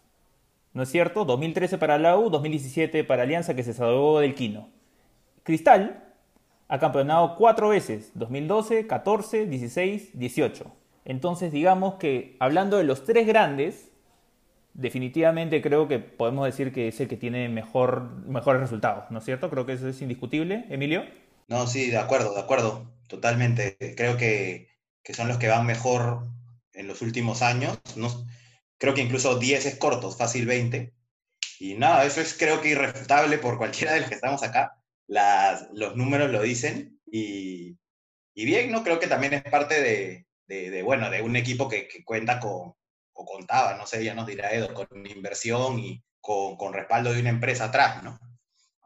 ¿No 0.75 0.83
es 0.83 0.91
cierto? 0.91 1.25
2013 1.25 1.79
para 1.79 1.99
la 1.99 2.19
U, 2.19 2.29
2017 2.29 3.05
para 3.05 3.23
Alianza 3.23 3.55
que 3.55 3.63
se 3.63 3.73
salvó 3.73 4.21
del 4.21 4.35
Quino. 4.35 4.69
Cristal 5.43 6.13
ha 6.69 6.79
campeonado 6.79 7.37
cuatro 7.37 7.71
veces, 7.71 8.11
2012, 8.15 8.87
14, 8.87 9.47
16, 9.47 10.19
18. 10.19 10.73
Entonces 11.05 11.53
digamos 11.53 11.95
que 11.95 12.37
hablando 12.41 12.79
de 12.79 12.85
los 12.85 13.05
tres 13.05 13.27
grandes, 13.27 13.91
definitivamente 14.75 15.63
creo 15.63 15.87
que 15.89 16.01
podemos 16.01 16.45
decir 16.47 16.73
que 16.73 16.89
es 16.89 17.01
el 17.01 17.09
que 17.09 17.17
tiene 17.17 17.49
mejor, 17.49 18.11
mejores 18.27 18.61
resultados, 18.61 19.11
¿no 19.11 19.19
es 19.19 19.25
cierto? 19.25 19.49
Creo 19.51 19.67
que 19.67 19.75
eso 19.75 19.89
es 19.89 20.03
indiscutible. 20.03 20.67
Emilio. 20.69 21.05
No, 21.49 21.67
sí, 21.67 21.91
de 21.91 21.99
acuerdo, 21.99 22.35
de 22.35 22.41
acuerdo, 22.41 22.91
totalmente. 23.07 23.77
Creo 23.97 24.17
que, 24.17 24.69
son 25.13 25.29
los 25.29 25.39
que 25.39 25.49
van 25.49 25.67
mejor 25.67 26.27
en 26.73 26.89
los 26.89 27.03
últimos 27.03 27.43
años. 27.43 27.79
No, 27.97 28.09
creo 28.85 28.95
que 28.95 29.01
incluso 29.01 29.39
10 29.39 29.65
es 29.65 29.77
cortos, 29.77 30.19
fácil 30.19 30.45
20. 30.45 30.93
Y 31.59 31.75
nada, 31.75 32.05
eso 32.05 32.21
es 32.21 32.37
creo 32.37 32.61
que 32.61 32.69
irrefutable 32.69 33.39
por 33.39 33.57
cualquiera 33.57 33.95
de 33.95 34.01
los 34.01 34.11
que 34.11 34.15
estamos 34.15 34.43
acá. 34.43 34.79
Los 35.73 35.97
números 35.97 36.31
lo 36.31 36.43
dicen 36.43 37.01
y, 37.07 37.79
bien, 38.35 38.71
¿no? 38.71 38.85
Creo 38.85 39.01
que 39.01 39.07
también 39.07 39.33
es 39.33 39.43
parte 39.45 40.27
de, 40.47 40.83
bueno, 40.83 41.09
de 41.09 41.23
un 41.23 41.35
equipo 41.37 41.67
que, 41.67 41.89
cuenta 42.05 42.39
con, 42.41 42.75
o 43.15 43.25
contaba, 43.25 43.75
no 43.75 43.87
sé, 43.87 44.05
ya 44.05 44.13
nos 44.13 44.27
dirá 44.27 44.53
Edo, 44.53 44.75
con 44.75 44.87
inversión 45.07 45.79
y 45.79 46.05
con, 46.21 46.57
con, 46.57 46.75
respaldo 46.75 47.15
de 47.15 47.21
una 47.21 47.31
empresa 47.31 47.67
atrás, 47.67 48.03
¿no? 48.03 48.21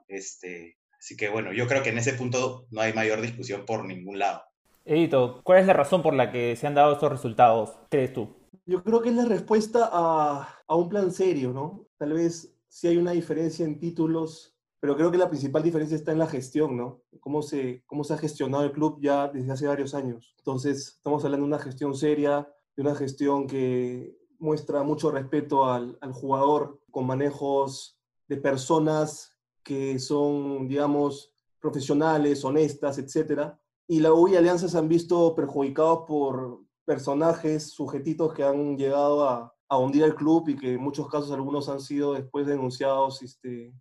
Este, 0.06 0.76
así 0.96 1.16
que 1.16 1.28
bueno, 1.28 1.52
yo 1.52 1.66
creo 1.66 1.82
que 1.82 1.90
en 1.90 1.98
ese 1.98 2.12
punto 2.12 2.68
no 2.70 2.82
hay 2.82 2.92
mayor 2.92 3.20
discusión 3.20 3.66
por 3.66 3.84
ningún 3.84 4.20
lado. 4.20 4.44
Edito, 4.84 5.40
¿cuál 5.42 5.58
es 5.58 5.66
la 5.66 5.72
razón 5.72 6.02
por 6.02 6.14
la 6.14 6.30
que 6.30 6.54
se 6.54 6.68
han 6.68 6.74
dado 6.74 6.92
estos 6.92 7.10
resultados, 7.10 7.76
crees 7.90 8.12
tú? 8.12 8.37
Yo 8.68 8.84
creo 8.84 9.02
que 9.02 9.08
es 9.08 9.16
la 9.16 9.24
respuesta 9.24 9.90
a, 9.90 10.48
a 10.66 10.76
un 10.76 10.88
plan 10.88 11.10
serio, 11.10 11.52
¿no? 11.52 11.88
Tal 11.96 12.12
vez 12.12 12.54
sí 12.68 12.86
hay 12.86 12.98
una 12.98 13.12
diferencia 13.12 13.64
en 13.64 13.80
títulos 13.80 14.58
pero 14.80 14.96
creo 14.96 15.10
que 15.10 15.18
la 15.18 15.28
principal 15.28 15.62
diferencia 15.62 15.96
está 15.96 16.12
en 16.12 16.18
la 16.18 16.26
gestión, 16.26 16.76
¿no? 16.76 17.02
Cómo 17.20 17.42
se, 17.42 17.82
cómo 17.86 18.04
se 18.04 18.14
ha 18.14 18.18
gestionado 18.18 18.64
el 18.64 18.72
club 18.72 18.98
ya 19.00 19.28
desde 19.28 19.50
hace 19.50 19.66
varios 19.66 19.94
años. 19.94 20.34
Entonces, 20.38 20.94
estamos 20.96 21.24
hablando 21.24 21.46
de 21.46 21.54
una 21.54 21.62
gestión 21.62 21.94
seria, 21.96 22.48
de 22.76 22.82
una 22.82 22.94
gestión 22.94 23.46
que 23.48 24.16
muestra 24.38 24.84
mucho 24.84 25.10
respeto 25.10 25.64
al, 25.64 25.98
al 26.00 26.12
jugador, 26.12 26.80
con 26.92 27.06
manejos 27.06 27.98
de 28.28 28.36
personas 28.36 29.36
que 29.64 29.98
son, 29.98 30.68
digamos, 30.68 31.32
profesionales, 31.58 32.44
honestas, 32.44 32.98
etc. 32.98 33.52
Y 33.88 33.98
la 33.98 34.12
U 34.12 34.28
y 34.28 34.36
Alianza 34.36 34.68
se 34.68 34.78
han 34.78 34.88
visto 34.88 35.34
perjudicados 35.34 36.04
por 36.06 36.60
personajes, 36.88 37.70
sujetitos 37.70 38.32
que 38.32 38.42
han 38.42 38.78
llegado 38.78 39.28
a, 39.28 39.54
a 39.68 39.78
hundir 39.78 40.04
el 40.04 40.14
club 40.14 40.48
y 40.48 40.56
que 40.56 40.72
en 40.72 40.80
muchos 40.80 41.06
casos 41.06 41.30
algunos 41.32 41.68
han 41.68 41.80
sido 41.80 42.14
después 42.14 42.46
denunciados 42.46 43.22
este, 43.22 43.74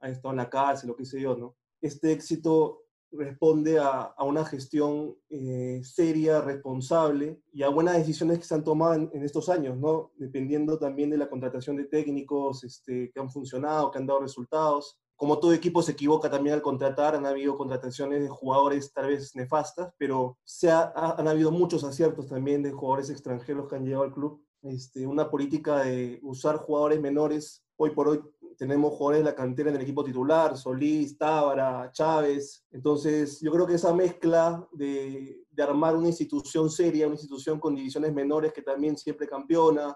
ha 0.00 0.10
estado 0.10 0.32
en 0.32 0.36
la 0.36 0.50
cárcel, 0.50 0.88
lo 0.90 0.94
que 0.96 1.06
sé 1.06 1.22
yo, 1.22 1.34
¿no? 1.34 1.56
Este 1.80 2.12
éxito 2.12 2.82
responde 3.12 3.78
a, 3.78 4.02
a 4.02 4.24
una 4.24 4.44
gestión 4.44 5.16
eh, 5.30 5.80
seria, 5.82 6.42
responsable 6.42 7.40
y 7.50 7.62
a 7.62 7.70
buenas 7.70 7.96
decisiones 7.96 8.38
que 8.38 8.44
se 8.44 8.54
han 8.54 8.62
tomado 8.62 8.92
en, 8.92 9.24
estos 9.24 9.48
años, 9.48 9.78
¿no? 9.78 10.12
Dependiendo 10.16 10.78
también 10.78 11.08
de 11.08 11.16
la 11.16 11.30
contratación 11.30 11.76
de 11.76 11.86
técnicos 11.86 12.62
este, 12.62 13.10
que 13.10 13.20
han 13.20 13.30
funcionado, 13.30 13.90
que 13.90 13.98
han 13.98 14.06
dado 14.06 14.20
resultados. 14.20 14.99
Como 15.20 15.38
todo 15.38 15.52
equipo 15.52 15.82
se 15.82 15.92
equivoca 15.92 16.30
también 16.30 16.54
al 16.54 16.62
contratar, 16.62 17.14
han 17.14 17.26
habido 17.26 17.54
contrataciones 17.54 18.22
de 18.22 18.30
jugadores 18.30 18.90
tal 18.90 19.08
vez 19.08 19.36
nefastas, 19.36 19.92
pero 19.98 20.38
se 20.44 20.70
ha, 20.70 20.94
han 20.96 21.28
habido 21.28 21.50
muchos 21.50 21.84
aciertos 21.84 22.28
también 22.28 22.62
de 22.62 22.72
jugadores 22.72 23.10
extranjeros 23.10 23.68
que 23.68 23.76
han 23.76 23.84
llegado 23.84 24.04
al 24.04 24.14
club. 24.14 24.42
Este, 24.62 25.06
una 25.06 25.30
política 25.30 25.80
de 25.80 26.20
usar 26.22 26.56
jugadores 26.56 27.02
menores 27.02 27.62
hoy 27.76 27.90
por 27.90 28.08
hoy 28.08 28.22
tenemos 28.56 28.94
jugadores 28.94 29.20
de 29.20 29.30
la 29.30 29.36
cantera 29.36 29.68
en 29.68 29.76
el 29.76 29.82
equipo 29.82 30.02
titular, 30.02 30.56
Solís, 30.56 31.18
Tábara, 31.18 31.90
Chávez. 31.92 32.64
Entonces, 32.70 33.42
yo 33.42 33.52
creo 33.52 33.66
que 33.66 33.74
esa 33.74 33.92
mezcla 33.92 34.66
de, 34.72 35.44
de, 35.50 35.62
armar 35.62 35.96
una 35.96 36.08
institución 36.08 36.70
seria, 36.70 37.06
una 37.06 37.16
institución 37.16 37.60
con 37.60 37.74
divisiones 37.74 38.14
menores 38.14 38.54
que 38.54 38.62
también 38.62 38.96
siempre 38.96 39.28
campeona, 39.28 39.94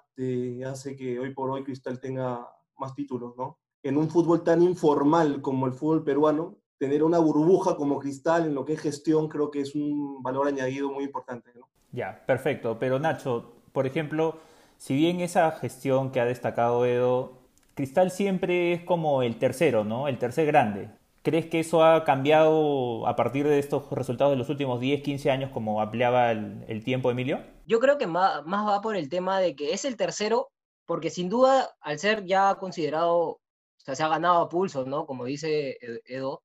hace 0.66 0.94
que 0.94 1.18
hoy 1.18 1.32
por 1.32 1.50
hoy 1.50 1.64
Cristal 1.64 1.98
tenga 1.98 2.46
más 2.76 2.94
títulos, 2.94 3.34
¿no? 3.38 3.58
En 3.84 3.96
un 3.96 4.10
fútbol 4.10 4.42
tan 4.42 4.62
informal 4.62 5.40
como 5.40 5.66
el 5.66 5.72
fútbol 5.72 6.02
peruano, 6.02 6.56
tener 6.78 7.04
una 7.04 7.20
burbuja 7.20 7.76
como 7.76 8.00
Cristal 8.00 8.46
en 8.46 8.54
lo 8.54 8.64
que 8.64 8.72
es 8.72 8.80
gestión 8.80 9.28
creo 9.28 9.52
que 9.52 9.60
es 9.60 9.76
un 9.76 10.22
valor 10.22 10.48
añadido 10.48 10.90
muy 10.90 11.04
importante, 11.04 11.52
¿no? 11.54 11.68
Ya, 11.92 12.24
perfecto. 12.26 12.78
Pero 12.80 12.98
Nacho, 12.98 13.52
por 13.72 13.86
ejemplo, 13.86 14.38
si 14.78 14.96
bien 14.96 15.20
esa 15.20 15.52
gestión 15.52 16.10
que 16.10 16.20
ha 16.20 16.24
destacado 16.24 16.84
Edo 16.84 17.44
Cristal 17.74 18.10
siempre 18.10 18.72
es 18.72 18.82
como 18.82 19.22
el 19.22 19.38
tercero, 19.38 19.84
¿no? 19.84 20.08
El 20.08 20.18
tercer 20.18 20.46
grande. 20.46 20.90
¿Crees 21.22 21.46
que 21.46 21.60
eso 21.60 21.82
ha 21.82 22.04
cambiado 22.04 23.06
a 23.06 23.16
partir 23.16 23.48
de 23.48 23.58
estos 23.58 23.90
resultados 23.90 24.32
de 24.32 24.36
los 24.36 24.50
últimos 24.50 24.78
10, 24.78 25.02
15 25.02 25.30
años 25.30 25.50
como 25.52 25.80
ampliaba 25.80 26.30
el, 26.30 26.84
tiempo, 26.84 27.10
Emilio? 27.10 27.40
Yo 27.66 27.80
creo 27.80 27.96
que 27.96 28.06
más, 28.06 28.42
va 28.44 28.80
por 28.80 28.94
el 28.94 29.08
tema 29.08 29.40
de 29.40 29.56
que 29.56 29.72
es 29.72 29.84
el 29.84 29.96
tercero, 29.96 30.50
porque 30.84 31.08
sin 31.10 31.30
duda, 31.30 31.70
al 31.80 31.98
ser 31.98 32.26
ya 32.26 32.54
considerado, 32.56 33.40
sea, 33.84 33.94
se 33.94 34.02
ha 34.02 34.08
ganado 34.08 34.40
a 34.42 34.48
pulso, 34.48 34.84
¿no? 34.86 35.06
Como 35.06 35.24
dice 35.24 35.78
Edo, 36.06 36.42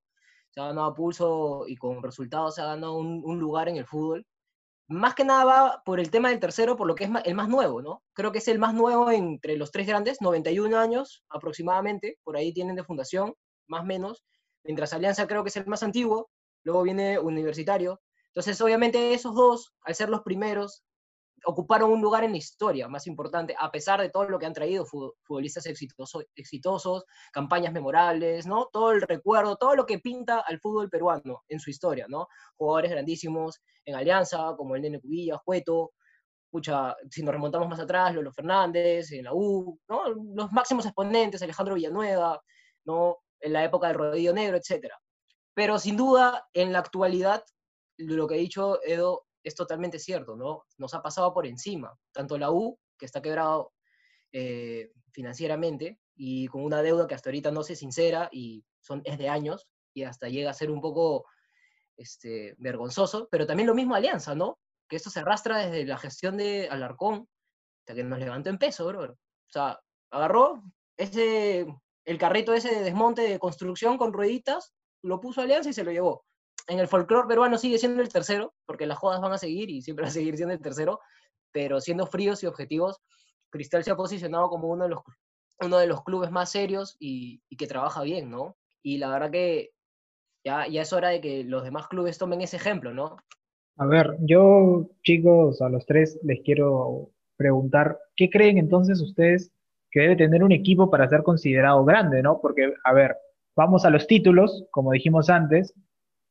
se 0.51 0.62
ha 0.62 0.65
ganado 0.65 0.88
a 0.88 0.93
pulso 0.96 1.65
y 1.67 1.75
con 1.77 2.03
resultados 2.03 2.55
se 2.55 2.62
ha 2.62 2.65
ganado 2.65 2.98
un 2.98 3.39
lugar 3.39 3.69
en 3.69 3.77
el 3.77 3.86
fútbol 3.86 4.25
más 4.89 5.13
que 5.13 5.24
nada 5.24 5.46
va 5.46 5.84
por 5.86 6.00
el 6.00 6.10
tema 6.10 6.29
del 6.29 6.39
tercero, 6.39 6.75
por 6.75 6.88
lo 6.88 6.96
que 6.96 7.03
es 7.03 7.12
el 7.24 7.36
más 7.36 7.48
nuevo, 7.48 7.81
¿no? 7.81 8.03
Creo 8.13 8.31
que 8.31 8.39
es 8.39 8.48
el 8.48 8.58
más 8.58 8.74
nuevo 8.74 9.12
entre 9.12 9.55
los 9.55 9.72
tres 9.72 9.86
grandes, 9.86 10.19
91 10.19 10.79
años 10.79 11.24
aproximadamente, 11.29 12.17
por 12.24 12.36
ahí 12.36 12.51
tienen 12.51 12.75
de 12.75 12.84
fundación, 12.84 13.36
más 13.67 13.81
o 13.81 13.86
menos, 13.86 14.24
mientras 14.63 14.91
Alianza 14.91 15.27
creo 15.27 15.43
que 15.43 15.50
es 15.50 15.58
el 15.58 15.67
más 15.67 15.84
antiguo, 15.84 16.31
luego 16.63 16.81
viene 16.81 17.19
Universitario. 17.19 18.01
Entonces, 18.29 18.60
obviamente 18.62 19.13
esos 19.13 19.36
dos, 19.36 19.74
al 19.81 19.93
ser 19.93 20.10
los 20.10 20.22
primeros, 20.24 20.81
ocuparon 21.46 21.91
un 21.91 22.01
lugar 22.01 22.24
en 22.24 22.31
la 22.31 22.38
historia 22.38 22.88
más 22.88 23.08
importante, 23.08 23.55
a 23.58 23.72
pesar 23.72 24.01
de 24.01 24.10
todo 24.10 24.25
lo 24.29 24.39
que 24.39 24.46
han 24.46 24.53
traído 24.53 24.86
futbolistas 24.86 25.65
exitosos, 25.65 27.05
campañas 27.31 27.74
memorables, 27.74 28.46
¿no? 28.46 28.67
Todo 28.72 28.91
el 28.91 29.01
recuerdo, 29.01 29.55
todo 29.55 29.75
lo 29.75 29.86
que 29.86 30.00
pinta 30.00 30.39
al 30.39 30.60
fútbol 30.60 30.89
peruano 30.89 31.43
en 31.48 31.60
su 31.60 31.69
historia, 31.69 32.05
¿no? 32.08 32.27
Jugadores 32.58 32.91
grandísimos 32.91 33.62
en 33.86 33.96
Alianza, 33.96 34.53
como 34.58 34.75
el 34.75 34.81
Nene 34.81 35.00
Cubilla, 35.00 35.41
Cueto, 35.43 35.91
pucha, 36.50 36.96
si 37.10 37.24
nos 37.24 37.34
remontamos 37.34 37.69
más 37.69 37.79
atrás, 37.79 38.13
Lolo 38.13 38.31
Fernández, 38.31 39.12
en 39.12 39.25
la 39.25 39.34
U, 39.34 39.79
¿no? 39.88 40.10
Los 40.10 40.51
máximos 40.51 40.86
exponentes, 40.86 41.41
Alejandro 41.41 41.75
Villanueva, 41.75 42.41
¿no? 42.86 43.17
En 43.39 43.53
la 43.53 43.63
época 43.63 43.88
del 43.88 43.98
Rodillo 43.98 44.34
Negro, 44.34 44.58
etc. 44.58 44.88
Pero 45.53 45.79
sin 45.79 45.96
duda, 45.96 46.48
en 46.53 46.74
la 46.74 46.79
actualidad, 46.79 47.43
lo 47.98 48.27
que 48.27 48.36
ha 48.36 48.38
dicho 48.38 48.79
Edo 48.84 49.25
es 49.43 49.55
totalmente 49.55 50.00
cierto, 50.00 50.36
¿no? 50.36 50.65
Nos 50.77 50.93
ha 50.93 51.01
pasado 51.01 51.34
por 51.34 51.46
encima, 51.46 51.98
tanto 52.12 52.38
la 52.38 52.51
U, 52.51 52.77
que 52.98 53.05
está 53.05 53.22
quebrado 53.22 53.74
eh, 54.31 54.91
financieramente 55.12 56.00
y 56.15 56.48
con 56.48 56.63
una 56.63 56.81
deuda 56.81 57.08
que 57.08 57.15
hasta 57.15 57.29
ahorita 57.29 57.51
no 57.51 57.63
se 57.63 57.75
sincera 57.75 58.29
y 58.31 58.63
son, 58.81 59.01
es 59.05 59.17
de 59.17 59.29
años 59.29 59.67
y 59.93 60.03
hasta 60.03 60.29
llega 60.29 60.51
a 60.51 60.53
ser 60.53 60.69
un 60.69 60.81
poco 60.81 61.25
este, 61.98 62.55
vergonzoso, 62.58 63.27
pero 63.31 63.48
también 63.48 63.67
lo 63.67 63.75
mismo 63.75 63.96
Alianza, 63.96 64.36
¿no? 64.36 64.60
Que 64.88 64.98
esto 64.98 65.10
se 65.10 65.22
arrastra 65.22 65.60
desde 65.60 65.86
la 65.86 65.98
gestión 65.98 66.38
de 66.38 66.67
Alarcón 66.69 67.27
hasta 67.79 67.96
que 67.96 68.03
nos 68.03 68.19
levantó 68.19 68.50
en 68.50 68.58
peso, 68.58 68.86
bro. 68.88 69.13
O 69.13 69.51
sea, 69.51 69.79
agarró 70.12 70.62
ese, 70.98 71.65
el 72.05 72.17
carrito 72.17 72.53
ese 72.53 72.75
de 72.75 72.84
desmonte 72.84 73.22
de 73.22 73.39
construcción 73.39 73.98
con 73.98 74.13
rueditas, 74.13 74.74
lo 75.01 75.19
puso 75.19 75.41
Alianza 75.41 75.69
y 75.69 75.74
se 75.74 75.84
lo 75.84 75.91
llevó 75.91 76.25
en 76.70 76.80
el 76.80 76.88
folclore 76.88 77.28
peruano 77.28 77.58
sigue 77.58 77.80
siendo 77.80 78.02
el 78.02 78.10
tercero, 78.10 78.54
porque 78.66 78.86
las 78.86 78.98
jodas 78.98 79.20
van 79.20 79.34
a 79.34 79.38
seguir 79.38 79.70
y 79.70 79.82
siempre 79.82 80.04
va 80.06 80.10
a 80.10 80.12
seguir 80.12 80.38
siendo 80.38 80.54
el 80.54 80.62
tercero, 80.62 81.00
pero 81.52 81.82
siendo 81.82 82.06
fríos 82.06 82.44
y 82.44 82.48
objetivos, 82.48 83.02
Cristal 83.50 83.84
se 83.84 83.92
ha 83.92 83.96
posicionado 83.96 84.50
como 84.50 84.70
uno 84.70 84.84
de 84.84 84.92
los, 84.92 85.02
uno 85.62 85.80
de 85.80 85.88
los 85.88 86.04
clubes 86.04 86.30
más 86.32 86.52
serios 86.52 86.96
y, 87.00 87.42
que 87.58 87.68
trabaja 87.68 88.04
bien, 88.04 88.30
¿no? 88.30 88.56
Y 88.84 89.00
la 89.00 89.10
verdad 89.10 89.32
que 89.32 89.72
ya, 90.46 90.68
ya 90.68 90.84
es 90.84 90.94
hora 90.94 91.10
de 91.10 91.20
que 91.20 91.44
los 91.44 91.64
demás 91.64 91.88
clubes 91.88 92.20
tomen 92.20 92.42
ese 92.42 92.58
ejemplo, 92.58 92.94
¿no? 92.94 93.18
A 93.78 93.86
ver, 93.86 94.18
yo, 94.22 94.90
chicos, 95.04 95.62
a 95.62 95.70
los 95.70 95.86
tres 95.86 96.20
les 96.24 96.42
quiero 96.42 97.12
preguntar, 97.36 97.98
¿qué 98.16 98.30
creen 98.30 98.58
entonces 98.58 99.02
ustedes 99.02 99.52
que 99.90 100.02
debe 100.02 100.16
tener 100.18 100.44
un 100.44 100.52
equipo 100.52 100.92
para 100.92 101.10
ser 101.10 101.24
considerado 101.24 101.84
grande, 101.84 102.22
¿no? 102.22 102.40
Porque, 102.40 102.74
a 102.84 102.94
ver, 102.94 103.18
vamos 103.56 103.86
a 103.86 103.90
los 103.90 104.06
títulos, 104.06 104.66
como 104.72 104.92
dijimos 104.92 105.30
antes, 105.30 105.74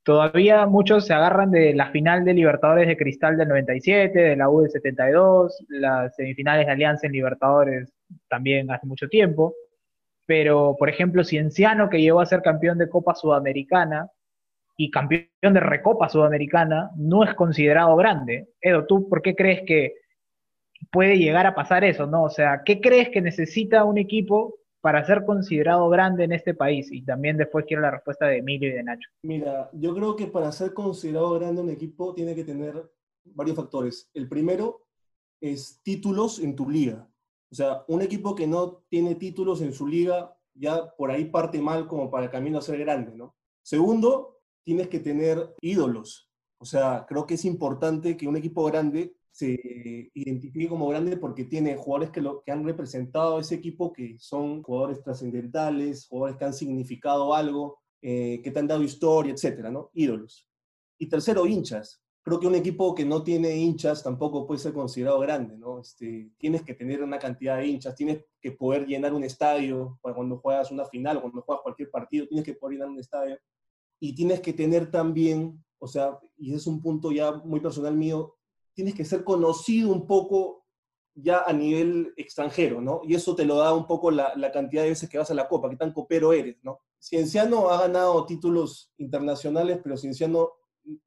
Todavía 0.08 0.64
muchos 0.64 1.04
se 1.04 1.12
agarran 1.12 1.50
de 1.50 1.74
la 1.74 1.90
final 1.90 2.24
de 2.24 2.32
Libertadores 2.32 2.88
de 2.88 2.96
Cristal 2.96 3.36
del 3.36 3.46
97, 3.46 4.18
de 4.18 4.36
la 4.36 4.48
U 4.48 4.62
del 4.62 4.70
72, 4.70 5.66
las 5.68 6.16
semifinales 6.16 6.64
de 6.64 6.72
Alianza 6.72 7.06
en 7.06 7.12
Libertadores 7.12 7.92
también 8.26 8.70
hace 8.70 8.86
mucho 8.86 9.06
tiempo. 9.10 9.52
Pero, 10.24 10.76
por 10.78 10.88
ejemplo, 10.88 11.24
Cienciano, 11.24 11.90
que 11.90 12.00
llegó 12.00 12.22
a 12.22 12.24
ser 12.24 12.40
campeón 12.40 12.78
de 12.78 12.88
Copa 12.88 13.14
Sudamericana 13.14 14.08
y 14.78 14.90
campeón 14.90 15.28
de 15.42 15.60
Recopa 15.60 16.08
Sudamericana, 16.08 16.90
no 16.96 17.22
es 17.22 17.34
considerado 17.34 17.94
grande. 17.94 18.48
Edo, 18.62 18.86
¿tú 18.86 19.10
por 19.10 19.20
qué 19.20 19.34
crees 19.34 19.60
que 19.66 19.92
puede 20.90 21.18
llegar 21.18 21.44
a 21.44 21.54
pasar 21.54 21.84
eso? 21.84 22.06
¿no? 22.06 22.22
O 22.22 22.30
sea, 22.30 22.62
¿qué 22.64 22.80
crees 22.80 23.10
que 23.10 23.20
necesita 23.20 23.84
un 23.84 23.98
equipo 23.98 24.54
para 24.80 25.04
ser 25.04 25.24
considerado 25.24 25.88
grande 25.88 26.24
en 26.24 26.32
este 26.32 26.54
país? 26.54 26.88
Y 26.90 27.04
también 27.04 27.36
después 27.36 27.64
quiero 27.66 27.82
la 27.82 27.90
respuesta 27.90 28.26
de 28.26 28.38
Emilio 28.38 28.68
y 28.68 28.72
de 28.72 28.82
Nacho. 28.82 29.08
Mira, 29.22 29.70
yo 29.72 29.94
creo 29.94 30.16
que 30.16 30.26
para 30.26 30.52
ser 30.52 30.72
considerado 30.72 31.34
grande 31.34 31.62
un 31.62 31.70
equipo 31.70 32.14
tiene 32.14 32.34
que 32.34 32.44
tener 32.44 32.90
varios 33.24 33.56
factores. 33.56 34.10
El 34.14 34.28
primero 34.28 34.86
es 35.40 35.80
títulos 35.82 36.38
en 36.38 36.56
tu 36.56 36.68
liga. 36.68 37.08
O 37.50 37.54
sea, 37.54 37.84
un 37.88 38.02
equipo 38.02 38.34
que 38.34 38.46
no 38.46 38.84
tiene 38.88 39.14
títulos 39.14 39.62
en 39.62 39.72
su 39.72 39.86
liga, 39.86 40.36
ya 40.54 40.90
por 40.96 41.10
ahí 41.10 41.26
parte 41.26 41.60
mal 41.60 41.86
como 41.86 42.10
para 42.10 42.24
el 42.26 42.30
camino 42.30 42.58
a 42.58 42.62
ser 42.62 42.78
grande, 42.78 43.14
¿no? 43.14 43.36
Segundo, 43.62 44.40
tienes 44.64 44.88
que 44.88 45.00
tener 45.00 45.54
ídolos. 45.60 46.30
O 46.58 46.64
sea, 46.64 47.06
creo 47.08 47.26
que 47.26 47.34
es 47.34 47.44
importante 47.44 48.16
que 48.16 48.28
un 48.28 48.36
equipo 48.36 48.64
grande 48.64 49.14
se 49.30 50.10
identifique 50.14 50.68
como 50.68 50.88
grande 50.88 51.16
porque 51.16 51.44
tiene 51.44 51.76
jugadores 51.76 52.10
que, 52.10 52.20
lo, 52.20 52.42
que 52.42 52.50
han 52.50 52.64
representado 52.64 53.38
ese 53.38 53.54
equipo, 53.54 53.92
que 53.92 54.16
son 54.18 54.62
jugadores 54.62 55.02
trascendentales, 55.02 56.06
jugadores 56.08 56.36
que 56.36 56.44
han 56.44 56.54
significado 56.54 57.34
algo, 57.34 57.78
eh, 58.02 58.40
que 58.42 58.50
te 58.50 58.58
han 58.58 58.66
dado 58.66 58.82
historia, 58.82 59.32
etcétera, 59.32 59.70
¿no? 59.70 59.90
Ídolos. 59.94 60.48
Y 60.98 61.08
tercero, 61.08 61.46
hinchas. 61.46 62.02
Creo 62.22 62.40
que 62.40 62.46
un 62.46 62.54
equipo 62.56 62.94
que 62.94 63.04
no 63.04 63.22
tiene 63.22 63.56
hinchas 63.56 64.02
tampoco 64.02 64.46
puede 64.46 64.60
ser 64.60 64.72
considerado 64.72 65.18
grande, 65.20 65.56
¿no? 65.56 65.80
Este, 65.80 66.30
tienes 66.36 66.62
que 66.62 66.74
tener 66.74 67.02
una 67.02 67.18
cantidad 67.18 67.56
de 67.56 67.66
hinchas, 67.66 67.94
tienes 67.94 68.24
que 68.40 68.52
poder 68.52 68.86
llenar 68.86 69.14
un 69.14 69.24
estadio 69.24 69.98
cuando 70.02 70.38
juegas 70.38 70.70
una 70.70 70.84
final 70.84 71.20
cuando 71.20 71.42
juegas 71.42 71.62
cualquier 71.62 71.90
partido, 71.90 72.26
tienes 72.26 72.44
que 72.44 72.54
poder 72.54 72.74
llenar 72.74 72.90
un 72.90 72.98
estadio. 72.98 73.38
Y 74.00 74.14
tienes 74.14 74.40
que 74.40 74.52
tener 74.52 74.90
también, 74.90 75.64
o 75.78 75.88
sea, 75.88 76.18
y 76.36 76.54
es 76.54 76.66
un 76.66 76.80
punto 76.82 77.10
ya 77.10 77.32
muy 77.32 77.60
personal 77.60 77.96
mío, 77.96 78.37
tienes 78.78 78.94
que 78.94 79.04
ser 79.04 79.24
conocido 79.24 79.90
un 79.90 80.06
poco 80.06 80.64
ya 81.12 81.42
a 81.44 81.52
nivel 81.52 82.14
extranjero, 82.16 82.80
¿no? 82.80 83.00
Y 83.02 83.16
eso 83.16 83.34
te 83.34 83.44
lo 83.44 83.56
da 83.56 83.74
un 83.74 83.88
poco 83.88 84.12
la, 84.12 84.52
cantidad 84.52 84.84
de 84.84 84.90
veces 84.90 85.08
que 85.08 85.18
vas 85.18 85.32
a 85.32 85.34
la 85.34 85.48
Copa, 85.48 85.68
qué 85.68 85.74
tan 85.74 85.92
copero 85.92 86.32
eres, 86.32 86.58
¿no? 86.62 86.78
Cienciano 86.96 87.70
ha 87.70 87.80
ganado 87.80 88.24
títulos 88.24 88.92
internacionales, 88.98 89.80
pero 89.82 89.96
Cienciano 89.96 90.52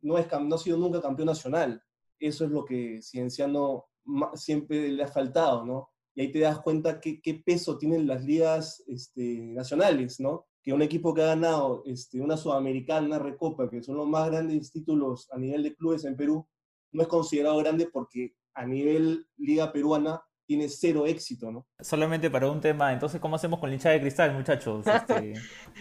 no, 0.01 0.15
no 0.17 0.55
ha 0.55 0.57
sido 0.57 0.77
nunca 0.77 1.01
campeón 1.01 1.27
nacional. 1.27 1.81
Eso 2.19 2.43
es 2.43 2.51
lo 2.51 2.65
que 2.65 3.01
Cienciano 3.01 3.85
siempre 4.33 4.89
le 4.89 5.03
ha 5.03 5.07
faltado, 5.07 5.65
¿no? 5.65 5.91
Y 6.13 6.23
ahí 6.23 6.31
te 6.33 6.39
das 6.39 6.59
cuenta 6.59 6.99
qué, 6.99 7.21
qué 7.21 7.35
peso 7.35 7.77
tienen 7.77 8.05
las 8.05 8.25
ligas 8.25 8.83
este, 8.85 9.53
nacionales, 9.53 10.19
¿no? 10.19 10.45
Que 10.61 10.73
un 10.73 10.81
equipo 10.81 11.13
que 11.13 11.21
ha 11.21 11.27
ganado 11.27 11.83
este, 11.85 12.19
una 12.19 12.35
Sudamericana, 12.35 13.07
una 13.07 13.19
Recopa, 13.19 13.69
que 13.69 13.81
son 13.81 13.95
los 13.95 14.09
más 14.09 14.29
grandes 14.29 14.73
títulos 14.73 15.29
a 15.31 15.37
nivel 15.37 15.63
de 15.63 15.73
clubes 15.73 16.03
en 16.03 16.17
Perú, 16.17 16.45
no 16.91 17.01
es 17.03 17.07
considerado 17.07 17.57
grande 17.57 17.87
porque 17.91 18.35
a 18.53 18.65
nivel 18.65 19.27
liga 19.37 19.71
peruana 19.71 20.21
tiene 20.45 20.67
cero 20.67 21.05
éxito, 21.05 21.51
¿no? 21.51 21.65
Solamente 21.79 22.29
para 22.29 22.51
un 22.51 22.59
tema, 22.59 22.91
entonces, 22.91 23.21
¿cómo 23.21 23.35
hacemos 23.35 23.59
con 23.59 23.69
la 23.69 23.75
hincha 23.75 23.91
de 23.91 24.01
cristal, 24.01 24.33
muchachos? 24.33 24.85
Este... 24.85 25.33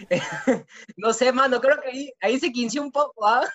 no 0.97 1.11
sé, 1.13 1.31
mano, 1.33 1.59
creo 1.59 1.81
que 1.81 1.89
ahí, 1.89 2.13
ahí 2.21 2.39
se 2.39 2.51
quinció 2.51 2.81
un 2.81 2.91
poco, 2.91 3.27
¿ah? 3.27 3.45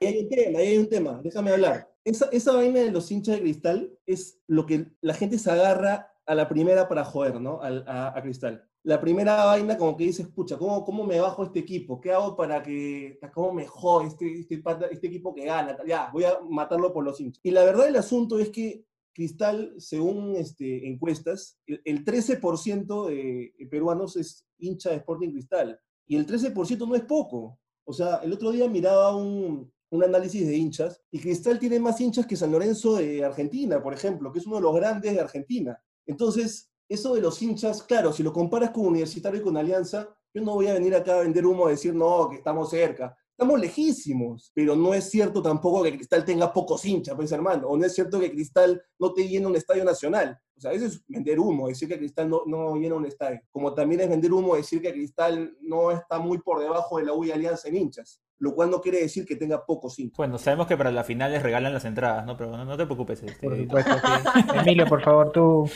Ahí 0.00 0.08
hay 0.08 0.18
un 0.18 0.28
tema, 0.28 0.58
ahí 0.58 0.66
hay 0.66 0.78
un 0.78 0.88
tema, 0.88 1.20
déjame 1.22 1.52
hablar. 1.52 1.88
Esa, 2.04 2.28
esa 2.32 2.52
vaina 2.54 2.80
de 2.80 2.90
los 2.90 3.10
hinchas 3.12 3.36
de 3.36 3.42
cristal 3.42 3.96
es 4.04 4.40
lo 4.48 4.66
que 4.66 4.92
la 5.00 5.14
gente 5.14 5.38
se 5.38 5.50
agarra 5.50 6.12
a 6.26 6.34
la 6.34 6.48
primera 6.48 6.88
para 6.88 7.04
joder, 7.04 7.40
¿no? 7.40 7.60
A, 7.62 8.16
a, 8.16 8.22
Cristal. 8.22 8.68
La 8.84 9.00
primera 9.00 9.44
vaina 9.44 9.78
como 9.78 9.96
que 9.96 10.04
dices, 10.04 10.26
pucha, 10.28 10.58
¿cómo, 10.58 10.84
¿cómo 10.84 11.04
me 11.06 11.20
bajo 11.20 11.44
este 11.44 11.60
equipo? 11.60 12.00
¿Qué 12.00 12.10
hago 12.10 12.36
para 12.36 12.62
que, 12.62 13.18
cómo 13.32 13.52
me 13.52 13.66
jode 13.66 14.08
este, 14.08 14.40
este, 14.40 14.62
este 14.90 15.06
equipo 15.06 15.34
que 15.34 15.44
gana? 15.44 15.76
Ya, 15.86 16.10
voy 16.12 16.24
a 16.24 16.40
matarlo 16.48 16.92
por 16.92 17.04
los 17.04 17.20
hinchas. 17.20 17.40
Y 17.44 17.52
la 17.52 17.64
verdad 17.64 17.84
del 17.84 17.96
asunto 17.96 18.38
es 18.38 18.50
que 18.50 18.84
Cristal, 19.12 19.74
según 19.78 20.34
este, 20.36 20.88
encuestas, 20.88 21.60
el, 21.66 22.04
13% 22.04 23.06
de 23.06 23.66
peruanos 23.70 24.16
es 24.16 24.46
hincha 24.58 24.90
de 24.90 24.96
Sporting 24.96 25.30
Cristal. 25.30 25.78
Y 26.06 26.16
el 26.16 26.26
13% 26.26 26.88
no 26.88 26.96
es 26.96 27.02
poco. 27.02 27.58
O 27.84 27.92
sea, 27.92 28.16
el 28.16 28.32
otro 28.32 28.50
día 28.50 28.68
miraba 28.68 29.14
un, 29.14 29.70
un 29.92 30.02
análisis 30.02 30.46
de 30.46 30.56
hinchas 30.56 31.02
y 31.10 31.20
Cristal 31.20 31.58
tiene 31.58 31.78
más 31.78 32.00
hinchas 32.00 32.26
que 32.26 32.36
San 32.36 32.50
Lorenzo 32.50 32.96
de 32.96 33.22
Argentina, 33.22 33.82
por 33.82 33.92
ejemplo, 33.92 34.32
que 34.32 34.38
es 34.38 34.46
uno 34.46 34.56
de 34.56 34.62
los 34.62 34.74
grandes 34.74 35.12
de 35.12 35.20
Argentina. 35.20 35.78
Entonces, 36.06 36.71
eso 36.88 37.14
de 37.14 37.20
los 37.20 37.40
hinchas, 37.40 37.82
claro, 37.82 38.12
si 38.12 38.22
lo 38.22 38.32
comparas 38.32 38.70
con 38.70 38.86
Universitario 38.86 39.40
y 39.40 39.44
con 39.44 39.56
Alianza, 39.56 40.08
yo 40.34 40.42
no 40.42 40.54
voy 40.54 40.66
a 40.68 40.74
venir 40.74 40.94
acá 40.94 41.16
a 41.16 41.22
vender 41.22 41.46
humo 41.46 41.66
a 41.66 41.70
decir, 41.70 41.94
no, 41.94 42.28
que 42.28 42.36
estamos 42.36 42.70
cerca. 42.70 43.16
Estamos 43.30 43.60
lejísimos, 43.60 44.52
pero 44.54 44.76
no 44.76 44.94
es 44.94 45.10
cierto 45.10 45.42
tampoco 45.42 45.82
que 45.82 45.94
Cristal 45.94 46.24
tenga 46.24 46.52
pocos 46.52 46.84
hinchas, 46.84 47.14
pues 47.14 47.32
hermano, 47.32 47.66
o 47.66 47.76
no 47.76 47.84
es 47.84 47.94
cierto 47.94 48.20
que 48.20 48.30
Cristal 48.30 48.80
no 48.98 49.12
te 49.12 49.26
llena 49.26 49.48
un 49.48 49.56
estadio 49.56 49.84
nacional. 49.84 50.38
O 50.56 50.60
sea, 50.60 50.72
eso 50.72 50.86
es 50.86 51.02
vender 51.08 51.40
humo, 51.40 51.68
decir 51.68 51.88
que 51.88 51.98
Cristal 51.98 52.28
no, 52.28 52.42
no 52.46 52.76
llena 52.76 52.94
un 52.94 53.06
estadio. 53.06 53.40
Como 53.50 53.74
también 53.74 54.02
es 54.02 54.10
vender 54.10 54.32
humo 54.32 54.54
decir 54.54 54.80
que 54.80 54.92
Cristal 54.92 55.56
no 55.60 55.90
está 55.90 56.18
muy 56.18 56.38
por 56.38 56.60
debajo 56.60 56.98
de 56.98 57.04
la 57.04 57.14
U 57.14 57.24
y 57.24 57.32
Alianza 57.32 57.68
en 57.68 57.76
hinchas 57.76 58.20
lo 58.42 58.56
cual 58.56 58.70
no 58.70 58.80
quiere 58.80 59.00
decir 59.00 59.24
que 59.24 59.36
tenga 59.36 59.64
pocos 59.64 59.96
hinchas. 60.00 60.16
Bueno, 60.16 60.36
sabemos 60.36 60.66
que 60.66 60.76
para 60.76 60.90
las 60.90 61.06
finales 61.06 61.44
regalan 61.44 61.72
las 61.72 61.84
entradas, 61.84 62.26
¿no? 62.26 62.36
Pero 62.36 62.64
no, 62.64 62.76
te 62.76 62.86
preocupes. 62.86 63.22
Este... 63.22 63.46
Por 63.46 63.56
supuesto, 63.56 63.92
sí. 63.92 64.58
Emilio, 64.58 64.84
por 64.88 65.00
favor, 65.00 65.30
tú. 65.30 65.70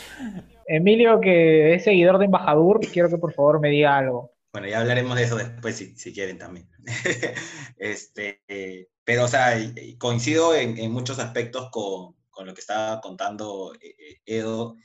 Emilio, 0.66 1.20
que 1.20 1.74
es 1.74 1.84
seguidor 1.84 2.18
de 2.18 2.26
Embajador, 2.26 2.80
quiero 2.92 3.08
que 3.08 3.18
por 3.18 3.32
favor 3.32 3.60
me 3.60 3.70
diga 3.70 3.96
algo. 3.96 4.32
Bueno, 4.52 4.68
ya 4.68 4.80
hablaremos 4.80 5.16
de 5.16 5.24
eso 5.24 5.36
después 5.36 5.76
si, 5.76 5.96
si 5.96 6.12
quieren 6.12 6.38
también. 6.38 6.68
este, 7.76 8.42
pero, 9.04 9.24
o 9.24 9.28
sea, 9.28 9.56
coincido 9.98 10.54
en, 10.54 10.78
en 10.78 10.90
muchos 10.92 11.18
aspectos 11.18 11.68
con, 11.70 12.16
con, 12.30 12.46
lo 12.46 12.54
que 12.54 12.60
estaba 12.60 13.00
contando 13.00 13.72
eh, 13.80 13.94
eh, 13.98 14.20
Edo 14.24 14.76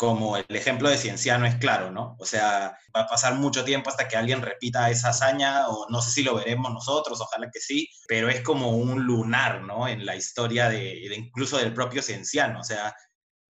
como 0.00 0.38
el 0.38 0.46
ejemplo 0.48 0.88
de 0.88 0.96
Cienciano 0.96 1.44
es 1.44 1.56
claro, 1.56 1.90
¿no? 1.90 2.16
O 2.18 2.24
sea, 2.24 2.74
va 2.96 3.02
a 3.02 3.06
pasar 3.06 3.34
mucho 3.34 3.64
tiempo 3.64 3.90
hasta 3.90 4.08
que 4.08 4.16
alguien 4.16 4.40
repita 4.40 4.88
esa 4.88 5.10
hazaña, 5.10 5.68
o 5.68 5.88
no 5.90 6.00
sé 6.00 6.10
si 6.10 6.22
lo 6.22 6.36
veremos 6.36 6.72
nosotros, 6.72 7.20
ojalá 7.20 7.50
que 7.52 7.60
sí, 7.60 7.86
pero 8.08 8.30
es 8.30 8.40
como 8.40 8.70
un 8.70 9.04
lunar, 9.04 9.60
¿no? 9.60 9.86
En 9.86 10.06
la 10.06 10.16
historia 10.16 10.70
de, 10.70 11.14
incluso 11.14 11.58
del 11.58 11.74
propio 11.74 12.00
Cienciano, 12.00 12.60
o 12.60 12.64
sea, 12.64 12.94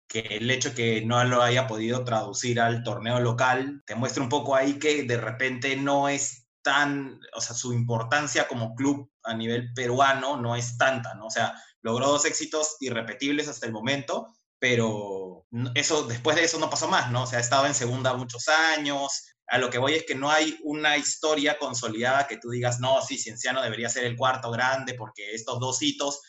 que 0.09 0.21
el 0.21 0.49
hecho 0.49 0.73
que 0.73 1.05
no 1.05 1.23
lo 1.23 1.43
haya 1.43 1.67
podido 1.67 2.03
traducir 2.03 2.59
al 2.59 2.83
torneo 2.83 3.19
local 3.19 3.83
te 3.85 3.93
muestra 3.93 4.23
un 4.23 4.29
poco 4.29 4.55
ahí 4.55 4.79
que 4.79 5.03
de 5.03 5.17
repente 5.17 5.77
no 5.77 6.09
es 6.09 6.47
tan, 6.63 7.19
o 7.35 7.39
sea, 7.39 7.55
su 7.55 7.73
importancia 7.73 8.47
como 8.47 8.73
club 8.75 9.09
a 9.23 9.35
nivel 9.35 9.71
peruano 9.73 10.35
no 10.35 10.55
es 10.55 10.77
tanta, 10.77 11.13
¿no? 11.13 11.27
O 11.27 11.31
sea, 11.31 11.53
logró 11.81 12.07
dos 12.07 12.25
éxitos 12.25 12.75
irrepetibles 12.79 13.47
hasta 13.47 13.67
el 13.67 13.71
momento, 13.71 14.35
pero 14.57 15.45
eso, 15.75 16.03
después 16.03 16.35
de 16.35 16.43
eso 16.43 16.59
no 16.59 16.71
pasó 16.71 16.87
más, 16.87 17.11
¿no? 17.11 17.23
O 17.23 17.27
sea, 17.27 17.37
ha 17.37 17.41
estado 17.41 17.67
en 17.67 17.75
segunda 17.75 18.13
muchos 18.15 18.47
años. 18.75 19.25
A 19.47 19.57
lo 19.57 19.69
que 19.69 19.77
voy 19.77 19.93
es 19.93 20.05
que 20.05 20.15
no 20.15 20.29
hay 20.29 20.59
una 20.63 20.97
historia 20.97 21.57
consolidada 21.57 22.27
que 22.27 22.37
tú 22.37 22.49
digas, 22.49 22.79
no, 22.79 23.01
sí, 23.01 23.17
Cienciano 23.17 23.61
debería 23.61 23.89
ser 23.89 24.05
el 24.05 24.17
cuarto 24.17 24.51
grande 24.51 24.95
porque 24.95 25.33
estos 25.33 25.59
dos 25.59 25.81
hitos 25.81 26.19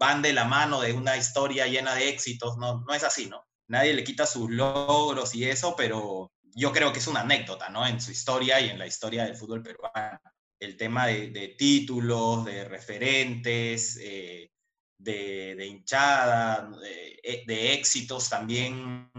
van 0.00 0.22
de 0.22 0.32
la 0.32 0.46
mano 0.46 0.80
de 0.80 0.94
una 0.94 1.16
historia 1.18 1.66
llena 1.66 1.94
de 1.94 2.08
éxitos. 2.08 2.56
No, 2.56 2.80
no 2.80 2.94
es 2.94 3.04
así, 3.04 3.26
¿no? 3.26 3.44
Nadie 3.68 3.92
le 3.92 4.02
quita 4.02 4.24
sus 4.26 4.50
logros 4.50 5.34
y 5.34 5.44
eso, 5.44 5.76
pero 5.76 6.32
yo 6.54 6.72
creo 6.72 6.90
que 6.90 6.98
es 6.98 7.06
una 7.06 7.20
anécdota, 7.20 7.68
¿no? 7.68 7.86
En 7.86 8.00
su 8.00 8.10
historia 8.10 8.58
y 8.60 8.70
en 8.70 8.78
la 8.78 8.86
historia 8.86 9.24
del 9.24 9.36
fútbol 9.36 9.62
peruano. 9.62 10.18
El 10.58 10.76
tema 10.76 11.06
de, 11.06 11.54
títulos, 11.56 12.46
de 12.46 12.64
referentes, 12.64 13.98
eh, 14.00 14.50
de, 14.98 15.66
hinchada, 15.66 16.70
eh, 16.84 17.44
de, 17.46 17.74
éxitos 17.74 18.28
también 18.28 19.10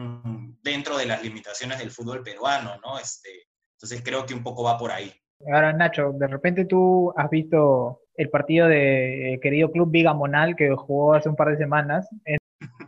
dentro 0.62 0.98
de 0.98 1.06
las 1.06 1.24
limitaciones 1.24 1.78
del 1.80 1.92
fútbol 1.92 2.24
peruano, 2.24 2.80
¿no? 2.84 3.00
Este, 3.00 3.48
entonces 3.76 4.02
creo 4.04 4.26
que 4.26 4.34
un 4.34 4.44
poco 4.44 4.64
va 4.64 4.78
por 4.78 4.92
ahí. 4.92 5.14
Ahora, 5.52 5.74
Nacho, 5.74 6.12
de 6.14 6.28
repente 6.28 6.66
tú 6.66 7.14
has 7.16 7.30
visto 7.30 8.01
el 8.16 8.30
partido 8.30 8.68
de 8.68 9.40
querido 9.42 9.72
club 9.72 9.90
Viga 9.92 10.14
Monal 10.14 10.56
que 10.56 10.76
jugó 10.76 11.14
hace 11.14 11.30
un 11.30 11.36
par 11.36 11.50
de 11.50 11.58
semanas. 11.58 12.08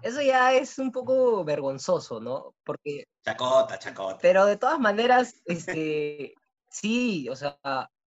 Eso 0.01 0.21
ya 0.21 0.53
es 0.53 0.77
un 0.79 0.91
poco 0.91 1.43
vergonzoso, 1.43 2.19
¿no? 2.19 2.55
Porque... 2.63 3.05
Chacota, 3.23 3.79
chacota. 3.79 4.19
Pero 4.21 4.45
de 4.45 4.57
todas 4.57 4.79
maneras, 4.79 5.41
este, 5.45 6.33
sí, 6.69 7.27
o 7.29 7.35
sea, 7.35 7.57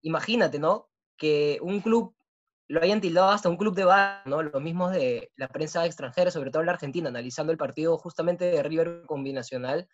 imagínate, 0.03 0.59
¿no? 0.59 0.89
Que 1.17 1.59
un 1.63 1.81
club 1.81 2.15
lo 2.69 2.83
hayan 2.83 3.01
tildado 3.01 3.31
hasta 3.31 3.49
un 3.49 3.57
club 3.57 3.75
de 3.75 3.85
bar, 3.85 4.23
¿no? 4.27 4.43
Lo 4.43 4.61
mismo 4.61 4.91
de 4.91 5.31
la 5.37 5.49
prensa 5.49 5.87
extranjera, 5.87 6.31
sobre 6.31 6.51
todo 6.51 6.63
la 6.65 6.73
Argentina, 6.73 7.09
analizando 7.09 7.53
el 7.53 7.59
partido 7.59 7.97
justamente 7.97 8.45
de 8.45 8.63
River 8.63 9.03
Combinacional. 9.07 9.89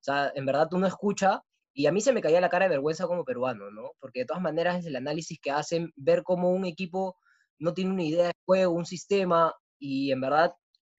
O 0.00 0.04
sea, 0.04 0.32
en 0.34 0.46
verdad 0.46 0.68
tú 0.68 0.78
no 0.78 0.86
escuchas 0.86 1.40
y 1.74 1.86
a 1.86 1.92
mí 1.92 2.00
se 2.00 2.12
me 2.12 2.22
caía 2.22 2.40
la 2.40 2.48
cara 2.48 2.66
de 2.66 2.70
vergüenza 2.70 3.06
como 3.06 3.24
peruano, 3.24 3.70
¿no? 3.70 3.90
Porque 3.98 4.20
de 4.20 4.26
todas 4.26 4.42
maneras 4.42 4.78
es 4.78 4.86
el 4.86 4.96
análisis 4.96 5.38
que 5.40 5.50
hacen, 5.50 5.92
ver 5.96 6.22
cómo 6.22 6.50
un 6.50 6.64
equipo 6.64 7.18
no 7.58 7.74
tiene 7.74 7.90
una 7.90 8.04
idea 8.04 8.26
de 8.28 8.32
juego, 8.46 8.72
un 8.72 8.86
sistema, 8.86 9.52
y 9.78 10.12
en 10.12 10.20
verdad 10.20 10.54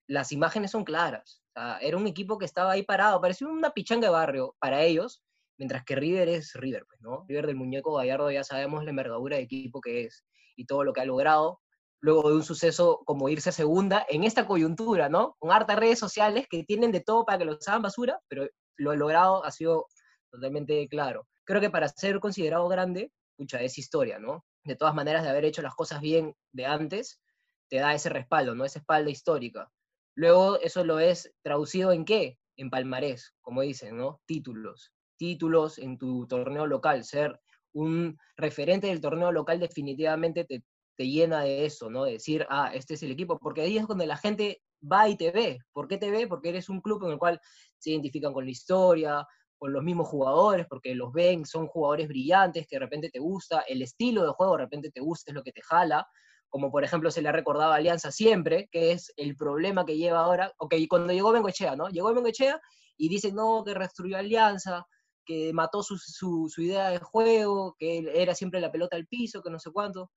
las 0.08 0.32
imágenes 0.34 0.72
son 0.72 0.84
claras. 0.84 1.42
Era 1.80 1.96
un 1.96 2.08
equipo 2.08 2.38
que 2.38 2.46
estaba 2.46 2.72
ahí 2.72 2.84
parado, 2.84 3.22
parecía 3.22 3.48
una 3.48 3.72
pichanga 3.72 4.08
de 4.08 4.14
barrio 4.14 4.56
para 4.60 4.84
ellos, 4.84 5.24
mientras 5.58 5.86
que 5.86 5.96
River 5.96 6.28
es 6.28 6.54
River, 6.54 6.86
pues, 6.86 7.00
¿no? 7.00 7.24
River 7.28 7.48
del 7.48 7.56
muñeco 7.56 7.96
Gallardo 7.96 8.30
ya 8.30 8.44
sabemos 8.44 8.84
la 8.84 8.90
envergadura 8.90 9.38
de 9.38 9.44
equipo 9.44 9.80
que 9.80 10.04
es 10.04 10.26
y 10.58 10.66
todo 10.66 10.84
lo 10.84 10.92
que 10.92 11.00
ha 11.00 11.06
logrado, 11.06 11.62
luego 12.02 12.30
de 12.30 12.36
un 12.36 12.44
suceso 12.44 13.02
como 13.06 13.30
irse 13.30 13.50
a 13.50 13.54
segunda, 13.54 14.06
en 14.10 14.26
esta 14.26 14.46
coyuntura, 14.46 15.08
¿no? 15.08 15.38
Con 15.40 15.52
hartas 15.52 15.80
redes 15.80 16.00
sociales 16.00 16.48
que 16.50 16.66
tienen 16.66 16.92
de 16.92 17.00
todo 17.00 17.26
para 17.26 17.38
que 17.38 17.46
los 17.46 17.66
hagan 17.68 17.82
basura, 17.82 18.20
pero 18.28 18.46
lo 18.76 18.94
logrado 18.96 19.46
ha 19.46 19.52
sido 19.52 19.88
totalmente 20.36 20.88
claro. 20.88 21.28
Creo 21.44 21.62
que 21.62 21.70
para 21.70 21.88
ser 21.88 22.20
considerado 22.20 22.68
grande, 22.68 23.12
pucha, 23.38 23.62
es 23.62 23.78
historia, 23.78 24.20
¿no? 24.20 24.46
De 24.64 24.76
todas 24.76 24.96
maneras, 24.96 25.24
de 25.24 25.30
haber 25.30 25.46
hecho 25.46 25.62
las 25.62 25.76
cosas 25.76 26.02
bien 26.02 26.36
de 26.52 26.66
antes, 26.66 27.22
te 27.70 27.78
da 27.78 27.94
ese 27.94 28.10
respaldo, 28.10 28.56
¿no? 28.56 28.66
Esa 28.66 28.80
espalda 28.80 29.10
histórica. 29.10 29.72
Luego 30.16 30.60
eso 30.60 30.84
lo 30.84 31.00
es 31.00 31.34
traducido 31.42 31.92
en 31.92 32.06
qué? 32.06 32.38
En 32.58 32.70
palmarés, 32.70 33.34
como 33.42 33.62
dicen, 33.62 33.98
¿no? 33.98 34.22
Títulos. 34.26 34.94
Títulos 35.18 35.78
en 35.78 35.98
tu 35.98 36.28
torneo 36.28 36.68
local. 36.68 37.04
Ser 37.04 37.40
un 37.74 38.18
referente 38.38 38.88
del 38.88 39.02
torneo 39.02 39.32
local 39.32 39.60
definitivamente 39.60 40.46
te, 40.46 40.64
te 40.96 41.08
llena 41.08 41.42
de 41.42 41.66
eso, 41.66 41.90
¿no? 41.90 42.06
De 42.06 42.14
decir, 42.14 42.46
ah, 42.50 42.72
este 42.74 42.94
es 42.96 43.04
el 43.04 43.12
equipo, 43.12 43.38
porque 43.40 43.62
ahí 43.62 43.78
es 43.78 43.88
donde 43.88 44.08
la 44.08 44.18
gente 44.18 44.62
va 44.82 45.10
y 45.10 45.18
te 45.18 45.32
ve. 45.32 45.60
¿Por 45.74 45.88
qué 45.88 45.98
te 45.98 46.12
ve? 46.12 46.28
Porque 46.28 46.50
eres 46.50 46.70
un 46.70 46.82
club 46.82 47.04
en 47.06 47.12
el 47.12 47.18
cual 47.18 47.40
se 47.78 47.92
identifican 47.92 48.34
con 48.34 48.46
la 48.46 48.52
historia, 48.52 49.28
con 49.66 49.74
los 49.74 49.84
mismos 49.84 50.08
jugadores, 50.08 50.68
porque 50.70 50.94
los 50.94 51.12
ven, 51.12 51.44
son 51.44 51.66
jugadores 51.66 52.08
brillantes, 52.08 52.68
que 52.68 52.76
de 52.76 52.82
repente 52.82 53.10
te 53.10 53.18
gusta, 53.18 53.62
el 53.62 53.82
estilo 53.82 54.24
de 54.24 54.30
juego 54.30 54.58
de 54.58 54.64
repente 54.64 54.92
te 54.92 55.02
gusta, 55.02 55.32
es 55.32 55.36
lo 55.36 55.42
que 55.42 55.52
te 55.52 55.64
jala, 55.64 56.08
como 56.50 56.70
por 56.70 56.84
ejemplo 56.84 57.10
se 57.10 57.24
le 57.24 57.30
ha 57.30 57.32
recordado 57.32 57.74
Alianza 57.74 58.12
siempre, 58.12 58.70
que 58.72 58.92
es 58.92 59.12
el 59.18 59.36
problema 59.36 59.84
que 59.84 59.98
lleva 59.98 60.20
ahora, 60.20 60.54
ok, 60.60 60.76
cuando 60.88 61.14
llegó 61.14 61.32
Bengoechea, 61.32 61.76
¿no? 61.76 61.90
Llegó 61.90 62.14
Bengoechea 62.14 62.62
y 62.96 63.10
dice, 63.10 63.32
no, 63.32 63.64
que 63.66 63.74
restruyó 63.74 64.18
Alianza, 64.18 64.86
que 65.26 65.52
mató 65.52 65.82
su, 65.82 65.98
su, 65.98 66.48
su 66.48 66.62
idea 66.62 66.92
de 66.92 67.00
juego, 67.00 67.76
que 67.80 68.06
era 68.14 68.36
siempre 68.36 68.62
la 68.62 68.72
pelota 68.72 68.96
al 68.96 69.08
piso, 69.08 69.42
que 69.42 69.50
no 69.50 69.58
sé 69.58 69.72
cuánto, 69.72 70.12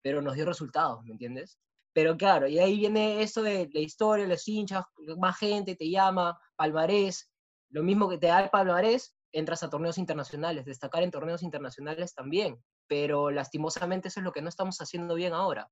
pero 0.00 0.22
nos 0.22 0.34
dio 0.34 0.46
resultados, 0.46 1.04
¿me 1.04 1.12
entiendes? 1.12 1.58
Pero 1.92 2.16
claro, 2.16 2.48
y 2.48 2.58
ahí 2.58 2.78
viene 2.78 3.20
eso 3.20 3.42
de 3.42 3.68
la 3.70 3.80
historia, 3.80 4.26
los 4.26 4.48
hinchas, 4.48 4.82
más 5.18 5.36
gente 5.36 5.76
te 5.76 5.90
llama, 5.90 6.40
palmarés, 6.56 7.30
lo 7.70 7.82
mismo 7.82 8.08
que 8.08 8.18
te 8.18 8.28
da 8.28 8.42
el 8.42 8.50
palmarés, 8.50 9.14
entras 9.32 9.62
a 9.62 9.70
torneos 9.70 9.98
internacionales, 9.98 10.64
destacar 10.64 11.02
en 11.02 11.10
torneos 11.10 11.42
internacionales 11.42 12.14
también, 12.14 12.62
pero 12.86 13.30
lastimosamente 13.30 14.08
eso 14.08 14.20
es 14.20 14.24
lo 14.24 14.32
que 14.32 14.42
no 14.42 14.48
estamos 14.48 14.80
haciendo 14.80 15.14
bien 15.14 15.32
ahora. 15.32 15.70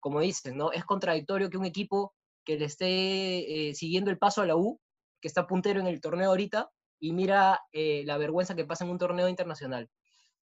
Como 0.00 0.20
dicen, 0.20 0.56
¿no? 0.56 0.72
Es 0.72 0.84
contradictorio 0.84 1.48
que 1.48 1.56
un 1.56 1.64
equipo 1.64 2.14
que 2.44 2.58
le 2.58 2.66
esté 2.66 3.68
eh, 3.68 3.74
siguiendo 3.74 4.10
el 4.10 4.18
paso 4.18 4.42
a 4.42 4.46
la 4.46 4.56
U, 4.56 4.80
que 5.20 5.28
está 5.28 5.46
puntero 5.46 5.80
en 5.80 5.86
el 5.86 6.00
torneo 6.00 6.30
ahorita, 6.30 6.70
y 6.98 7.12
mira 7.12 7.60
eh, 7.72 8.02
la 8.04 8.18
vergüenza 8.18 8.54
que 8.54 8.64
pasa 8.64 8.84
en 8.84 8.90
un 8.90 8.98
torneo 8.98 9.28
internacional, 9.28 9.88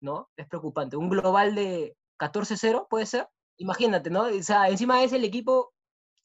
¿no? 0.00 0.30
Es 0.36 0.46
preocupante. 0.46 0.96
Un 0.96 1.08
global 1.08 1.54
de 1.54 1.96
14-0 2.18 2.86
puede 2.88 3.06
ser, 3.06 3.28
imagínate, 3.56 4.10
¿no? 4.10 4.22
O 4.22 4.42
sea, 4.42 4.68
encima 4.68 5.02
es 5.02 5.12
el 5.12 5.24
equipo 5.24 5.72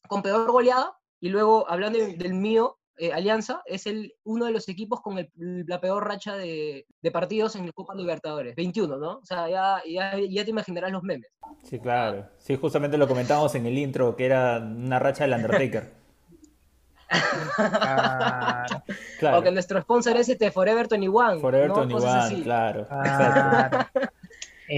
con 0.08 0.22
peor 0.22 0.50
goleada, 0.50 0.96
y 1.20 1.28
luego, 1.28 1.68
hablando 1.68 1.98
del 1.98 2.34
mío, 2.34 2.78
eh, 2.96 3.12
Alianza 3.12 3.62
es 3.66 3.86
el, 3.86 4.14
uno 4.24 4.46
de 4.46 4.52
los 4.52 4.68
equipos 4.68 5.00
con 5.00 5.16
la 5.36 5.80
peor 5.80 6.06
racha 6.06 6.36
de, 6.36 6.86
partidos 7.12 7.56
en 7.56 7.64
el 7.64 7.74
Copa 7.74 7.94
Libertadores, 7.94 8.54
21, 8.54 8.96
¿no? 8.98 9.18
O 9.18 9.24
sea, 9.24 9.48
ya, 9.48 9.82
ya, 9.86 10.44
te 10.44 10.50
imaginarás 10.50 10.92
los 10.92 11.02
memes. 11.02 11.30
Sí, 11.62 11.78
claro. 11.80 12.28
Sí, 12.38 12.56
justamente 12.56 12.96
lo 12.96 13.08
comentamos 13.08 13.54
en 13.54 13.66
el 13.66 13.76
intro, 13.78 14.16
que 14.16 14.26
era 14.26 14.58
una 14.58 14.98
racha 14.98 15.24
del 15.24 15.34
Undertaker. 15.34 15.92
claro. 19.18 19.38
O 19.38 19.42
que 19.42 19.50
nuestro 19.50 19.80
sponsor 19.82 20.16
es 20.16 20.28
este 20.28 20.50
Forever 20.50 20.88
21. 20.88 21.40
Forever 21.40 21.68
¿no? 21.68 21.86
21, 21.86 22.42
claro. 22.42 22.86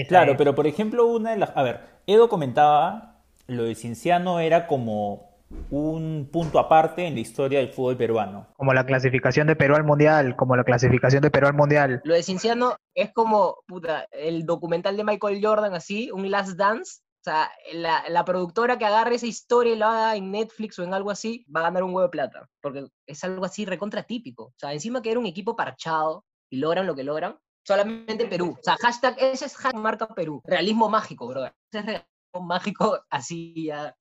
Claro, 0.08 0.36
pero 0.36 0.54
por 0.54 0.66
ejemplo, 0.66 1.06
una 1.06 1.30
de 1.30 1.36
las. 1.36 1.56
A 1.56 1.62
ver, 1.62 1.80
Edo 2.06 2.28
comentaba 2.28 3.16
lo 3.46 3.64
de 3.64 3.74
Cinciano 3.74 4.40
era 4.40 4.66
como 4.66 5.25
un 5.70 6.28
punto 6.32 6.58
aparte 6.58 7.06
en 7.06 7.14
la 7.14 7.20
historia 7.20 7.60
del 7.60 7.70
fútbol 7.70 7.96
peruano. 7.96 8.48
Como 8.56 8.74
la 8.74 8.86
clasificación 8.86 9.46
de 9.46 9.56
Perú 9.56 9.74
al 9.76 9.84
Mundial, 9.84 10.36
como 10.36 10.56
la 10.56 10.64
clasificación 10.64 11.22
de 11.22 11.30
Perú 11.30 11.46
al 11.46 11.54
Mundial. 11.54 12.00
Lo 12.04 12.14
de 12.14 12.22
Cinciano 12.22 12.76
es 12.94 13.12
como 13.12 13.58
puta, 13.66 14.06
el 14.10 14.44
documental 14.44 14.96
de 14.96 15.04
Michael 15.04 15.40
Jordan, 15.42 15.74
así, 15.74 16.10
un 16.10 16.30
Last 16.30 16.56
Dance. 16.56 17.00
O 17.20 17.28
sea, 17.28 17.50
la, 17.72 18.24
productora 18.24 18.78
que 18.78 18.84
agarre 18.84 19.16
esa 19.16 19.26
historia 19.26 19.72
y 19.72 19.76
lo 19.76 19.86
haga 19.86 20.14
en 20.14 20.30
Netflix 20.30 20.78
o 20.78 20.84
en 20.84 20.94
algo 20.94 21.10
así, 21.10 21.44
va 21.54 21.60
a 21.60 21.64
ganar 21.64 21.82
un 21.82 21.90
huevo 21.90 22.02
de 22.02 22.10
plata. 22.10 22.48
Porque 22.60 22.86
es 23.04 23.24
algo 23.24 23.44
así 23.44 23.64
recontra 23.64 24.04
típico. 24.04 24.44
O 24.44 24.54
sea, 24.56 24.72
encima 24.72 25.02
que 25.02 25.10
era 25.10 25.18
un 25.18 25.26
equipo 25.26 25.56
parchado 25.56 26.24
y 26.48 26.58
logran 26.58 26.86
lo 26.86 26.94
que 26.94 27.02
logran, 27.02 27.36
solamente 27.64 28.26
Perú. 28.26 28.56
O 28.56 28.62
sea, 28.62 28.76
hashtag, 28.80 29.16
ese 29.18 29.46
es 29.46 29.56
hashtag 29.56 29.82
marca 29.82 30.06
Perú. 30.06 30.40
Realismo 30.44 30.88
mágico, 30.88 31.26
bro. 31.26 31.46
Ese 31.46 31.54
es 31.72 31.84
realismo 31.84 32.06
mágico 32.42 33.00
así 33.10 33.64
ya 33.64 33.96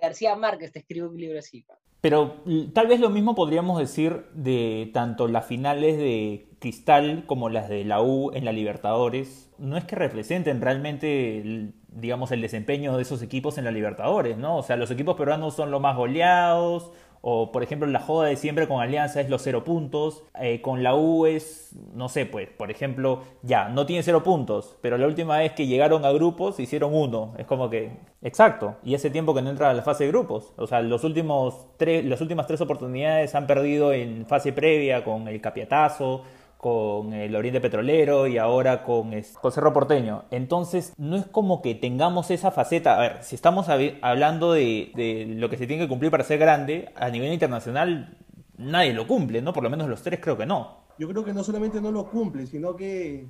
García 0.00 0.36
Márquez 0.36 0.72
te 0.72 0.80
escribe 0.80 1.08
un 1.08 1.16
libro 1.16 1.38
así. 1.38 1.64
Pero 2.00 2.42
tal 2.74 2.88
vez 2.88 2.98
lo 2.98 3.10
mismo 3.10 3.34
podríamos 3.34 3.78
decir 3.78 4.26
de 4.34 4.90
tanto 4.92 5.28
las 5.28 5.46
finales 5.46 5.96
de 5.96 6.48
Cristal 6.58 7.24
como 7.26 7.48
las 7.48 7.68
de 7.68 7.84
la 7.84 8.02
U 8.02 8.32
en 8.34 8.44
la 8.44 8.52
Libertadores. 8.52 9.52
No 9.58 9.76
es 9.76 9.84
que 9.84 9.94
representen 9.94 10.60
realmente, 10.60 11.72
digamos, 11.88 12.32
el 12.32 12.40
desempeño 12.40 12.96
de 12.96 13.02
esos 13.02 13.22
equipos 13.22 13.56
en 13.58 13.64
la 13.64 13.70
Libertadores, 13.70 14.36
¿no? 14.36 14.56
O 14.56 14.62
sea, 14.64 14.76
los 14.76 14.90
equipos 14.90 15.16
peruanos 15.16 15.54
son 15.54 15.70
los 15.70 15.80
más 15.80 15.96
goleados, 15.96 16.90
o, 17.24 17.52
por 17.52 17.62
ejemplo, 17.62 17.86
la 17.88 18.00
joda 18.00 18.26
de 18.26 18.36
siempre 18.36 18.66
con 18.66 18.80
Alianza 18.80 19.20
es 19.20 19.30
los 19.30 19.42
cero 19.42 19.62
puntos. 19.62 20.24
Eh, 20.40 20.60
con 20.60 20.82
la 20.82 20.96
U 20.96 21.26
es, 21.26 21.70
no 21.94 22.08
sé, 22.08 22.26
pues, 22.26 22.48
por 22.48 22.72
ejemplo, 22.72 23.22
ya, 23.42 23.68
no 23.68 23.86
tiene 23.86 24.02
cero 24.02 24.24
puntos, 24.24 24.76
pero 24.82 24.98
la 24.98 25.06
última 25.06 25.38
vez 25.38 25.52
que 25.52 25.68
llegaron 25.68 26.04
a 26.04 26.10
grupos 26.10 26.58
hicieron 26.58 26.92
uno. 26.92 27.34
Es 27.38 27.46
como 27.46 27.70
que, 27.70 27.92
exacto. 28.22 28.74
Y 28.82 28.96
hace 28.96 29.08
tiempo 29.08 29.34
que 29.34 29.42
no 29.42 29.50
entra 29.50 29.70
a 29.70 29.74
la 29.74 29.82
fase 29.82 30.04
de 30.04 30.10
grupos. 30.10 30.52
O 30.56 30.66
sea, 30.66 30.82
los 30.82 31.04
últimos 31.04 31.68
tres, 31.76 32.04
las 32.04 32.20
últimas 32.20 32.48
tres 32.48 32.60
oportunidades 32.60 33.36
han 33.36 33.46
perdido 33.46 33.92
en 33.92 34.26
fase 34.26 34.52
previa 34.52 35.04
con 35.04 35.28
el 35.28 35.40
Capiatazo 35.40 36.24
con 36.62 37.12
el 37.12 37.34
Oriente 37.34 37.60
Petrolero 37.60 38.28
y 38.28 38.38
ahora 38.38 38.84
con, 38.84 39.10
con 39.40 39.50
Cerro 39.50 39.72
Porteño. 39.72 40.26
Entonces, 40.30 40.94
no 40.96 41.16
es 41.16 41.26
como 41.26 41.60
que 41.60 41.74
tengamos 41.74 42.30
esa 42.30 42.52
faceta. 42.52 42.98
A 42.98 43.00
ver, 43.00 43.24
si 43.24 43.34
estamos 43.34 43.68
hablando 43.68 44.52
de, 44.52 45.26
lo 45.36 45.50
que 45.50 45.56
se 45.56 45.66
tiene 45.66 45.82
que 45.82 45.88
cumplir 45.88 46.12
para 46.12 46.22
ser 46.22 46.38
grande, 46.38 46.92
a 46.94 47.10
nivel 47.10 47.32
internacional 47.32 48.16
nadie 48.56 48.94
lo 48.94 49.08
cumple, 49.08 49.42
¿no? 49.42 49.52
Por 49.52 49.64
lo 49.64 49.70
menos 49.70 49.88
los 49.88 50.02
tres 50.04 50.20
creo 50.22 50.38
que 50.38 50.46
no. 50.46 50.84
Yo 51.00 51.08
creo 51.08 51.24
que 51.24 51.32
no 51.32 51.42
solamente 51.42 51.80
no 51.80 51.90
lo 51.90 52.08
cumple, 52.08 52.46
sino 52.46 52.76
que 52.76 53.26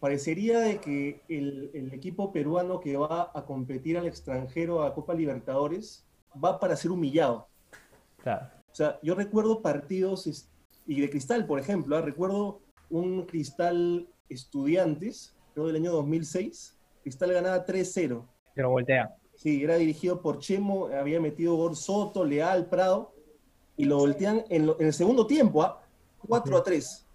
parecería 0.00 0.58
de 0.58 0.78
que 0.78 1.22
el, 1.28 1.70
el 1.74 1.94
equipo 1.94 2.32
peruano 2.32 2.80
que 2.80 2.96
va 2.96 3.30
a 3.32 3.44
competir 3.44 3.98
al 3.98 4.08
extranjero 4.08 4.82
a 4.82 4.94
Copa 4.94 5.14
Libertadores 5.14 6.04
va 6.44 6.58
para 6.58 6.74
ser 6.74 6.90
humillado. 6.90 7.46
Claro. 8.20 8.48
O 8.72 8.74
sea, 8.74 8.98
yo 9.00 9.14
recuerdo 9.14 9.62
partidos 9.62 10.26
y 10.88 11.00
de 11.00 11.08
Cristal, 11.08 11.46
por 11.46 11.60
ejemplo, 11.60 11.96
¿ah? 11.96 12.00
recuerdo 12.02 12.63
un 12.90 13.26
Cristal 13.26 14.08
Estudiantes, 14.28 15.34
creo 15.52 15.66
del 15.66 15.76
año 15.76 15.92
2006. 15.92 16.76
Cristal 17.02 17.32
ganaba 17.32 17.64
3-0. 17.64 18.26
Pero 18.54 18.70
voltea. 18.70 19.14
Sí, 19.36 19.62
era 19.62 19.76
dirigido 19.76 20.20
por 20.22 20.38
Chemo, 20.38 20.86
había 20.86 21.20
metido 21.20 21.56
gol 21.56 21.76
Soto, 21.76 22.24
Leal, 22.24 22.66
Prado, 22.66 23.12
y 23.76 23.84
lo 23.84 23.98
voltean 23.98 24.44
en, 24.48 24.72
el 24.78 24.92
segundo 24.92 25.26
tiempo, 25.26 25.62
¿ah? 25.62 25.82
4 26.26 26.56
a 26.56 26.62
3. 26.62 27.06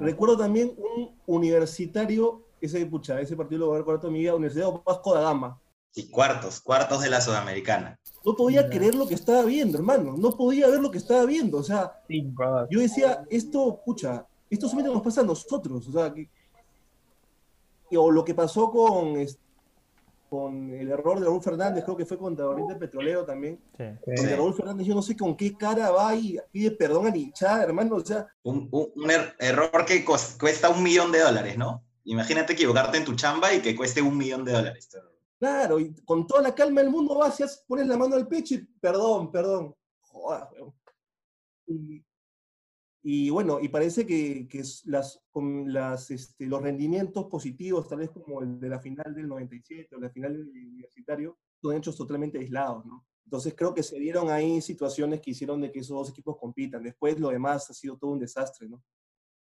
Recuerdo 0.00 0.36
también 0.38 0.74
un 0.76 1.10
universitario, 1.26 2.42
ese, 2.60 2.84
pucha, 2.86 3.20
ese 3.20 3.36
partido 3.36 3.60
lo 3.60 3.66
voy 3.66 3.74
a 3.74 3.78
ver 3.78 3.84
cuarto 3.84 4.10
mi 4.10 4.20
vida, 4.20 4.34
Universidad 4.34 4.70
Vasco 4.84 5.14
da 5.14 5.22
Gama. 5.22 5.60
Y 5.94 6.08
cuartos, 6.08 6.60
cuartos 6.60 7.02
de 7.02 7.10
la 7.10 7.20
Sudamericana. 7.20 7.98
No 8.24 8.36
podía 8.36 8.68
creer 8.68 8.94
lo 8.94 9.08
que 9.08 9.14
estaba 9.14 9.44
viendo, 9.44 9.76
hermano. 9.76 10.14
No 10.16 10.36
podía 10.36 10.68
ver 10.68 10.80
lo 10.80 10.90
que 10.90 10.98
estaba 10.98 11.24
viendo. 11.24 11.58
O 11.58 11.62
sea, 11.64 12.00
yo 12.08 12.78
decía, 12.78 13.24
esto, 13.28 13.80
pucha, 13.84 14.26
esto 14.50 14.68
solamente 14.68 14.92
nos 14.92 15.02
pasa 15.02 15.20
a 15.20 15.24
nosotros. 15.24 15.88
O 15.88 15.92
sea, 15.92 16.12
que, 16.12 16.28
o 17.96 18.10
lo 18.10 18.24
que 18.24 18.34
pasó 18.34 18.70
con, 18.70 19.14
con 20.28 20.70
el 20.74 20.90
error 20.90 21.18
de 21.18 21.26
Raúl 21.26 21.42
Fernández, 21.42 21.84
creo 21.84 21.96
que 21.96 22.04
fue 22.04 22.18
contra 22.18 22.48
Oriente 22.48 22.74
Petrolero 22.74 23.24
también. 23.24 23.60
Sí. 23.76 24.26
Raúl 24.36 24.54
Fernández, 24.54 24.86
yo 24.86 24.94
no 24.94 25.02
sé 25.02 25.16
con 25.16 25.36
qué 25.36 25.56
cara 25.56 25.90
va 25.90 26.14
y 26.14 26.38
pide 26.50 26.72
perdón 26.72 27.06
a 27.06 27.16
hinchada, 27.16 27.62
hermano. 27.62 27.96
O 27.96 28.04
sea, 28.04 28.26
un, 28.42 28.68
un 28.70 29.10
er, 29.10 29.34
error 29.38 29.84
que 29.86 30.04
cuesta 30.04 30.68
un 30.68 30.82
millón 30.82 31.12
de 31.12 31.20
dólares, 31.20 31.56
¿no? 31.56 31.82
Imagínate 32.04 32.54
equivocarte 32.54 32.98
en 32.98 33.04
tu 33.04 33.14
chamba 33.14 33.52
y 33.54 33.60
que 33.60 33.76
cueste 33.76 34.02
un 34.02 34.16
millón 34.16 34.44
de 34.44 34.52
dólares. 34.52 34.88
Claro, 35.38 35.78
y 35.80 35.94
con 36.04 36.26
toda 36.26 36.42
la 36.42 36.54
calma 36.54 36.82
del 36.82 36.90
mundo 36.90 37.16
vas 37.16 37.40
y 37.40 37.44
pones 37.66 37.86
la 37.86 37.96
mano 37.96 38.14
al 38.14 38.28
pecho 38.28 38.54
y 38.54 38.58
perdón, 38.80 39.30
perdón. 39.30 39.74
Joder, 40.02 40.44
y, 41.66 42.04
y 43.02 43.30
bueno, 43.30 43.60
y 43.60 43.68
parece 43.68 44.06
que, 44.06 44.46
las, 44.84 45.22
con 45.30 45.72
las, 45.72 46.10
este, 46.10 46.46
los 46.46 46.60
rendimientos 46.60 47.26
positivos, 47.26 47.88
tal 47.88 48.00
vez 48.00 48.10
como 48.10 48.42
el 48.42 48.60
de 48.60 48.68
la 48.68 48.78
final 48.78 49.14
del 49.14 49.26
97 49.26 49.96
o 49.96 50.00
la 50.00 50.10
final 50.10 50.36
del 50.36 50.66
universitario, 50.66 51.38
son 51.62 51.76
hechos 51.76 51.96
totalmente 51.96 52.38
aislados, 52.38 52.84
¿no? 52.84 53.06
Entonces 53.24 53.54
creo 53.56 53.72
que 53.72 53.82
se 53.82 53.98
dieron 53.98 54.28
ahí 54.28 54.60
situaciones 54.60 55.20
que 55.20 55.30
hicieron 55.30 55.60
de 55.60 55.70
que 55.70 55.78
esos 55.78 55.96
dos 55.96 56.10
equipos 56.10 56.36
compitan. 56.36 56.82
Después 56.82 57.18
lo 57.18 57.28
demás 57.28 57.70
ha 57.70 57.74
sido 57.74 57.96
todo 57.96 58.10
un 58.10 58.18
desastre, 58.18 58.68
¿no? 58.68 58.82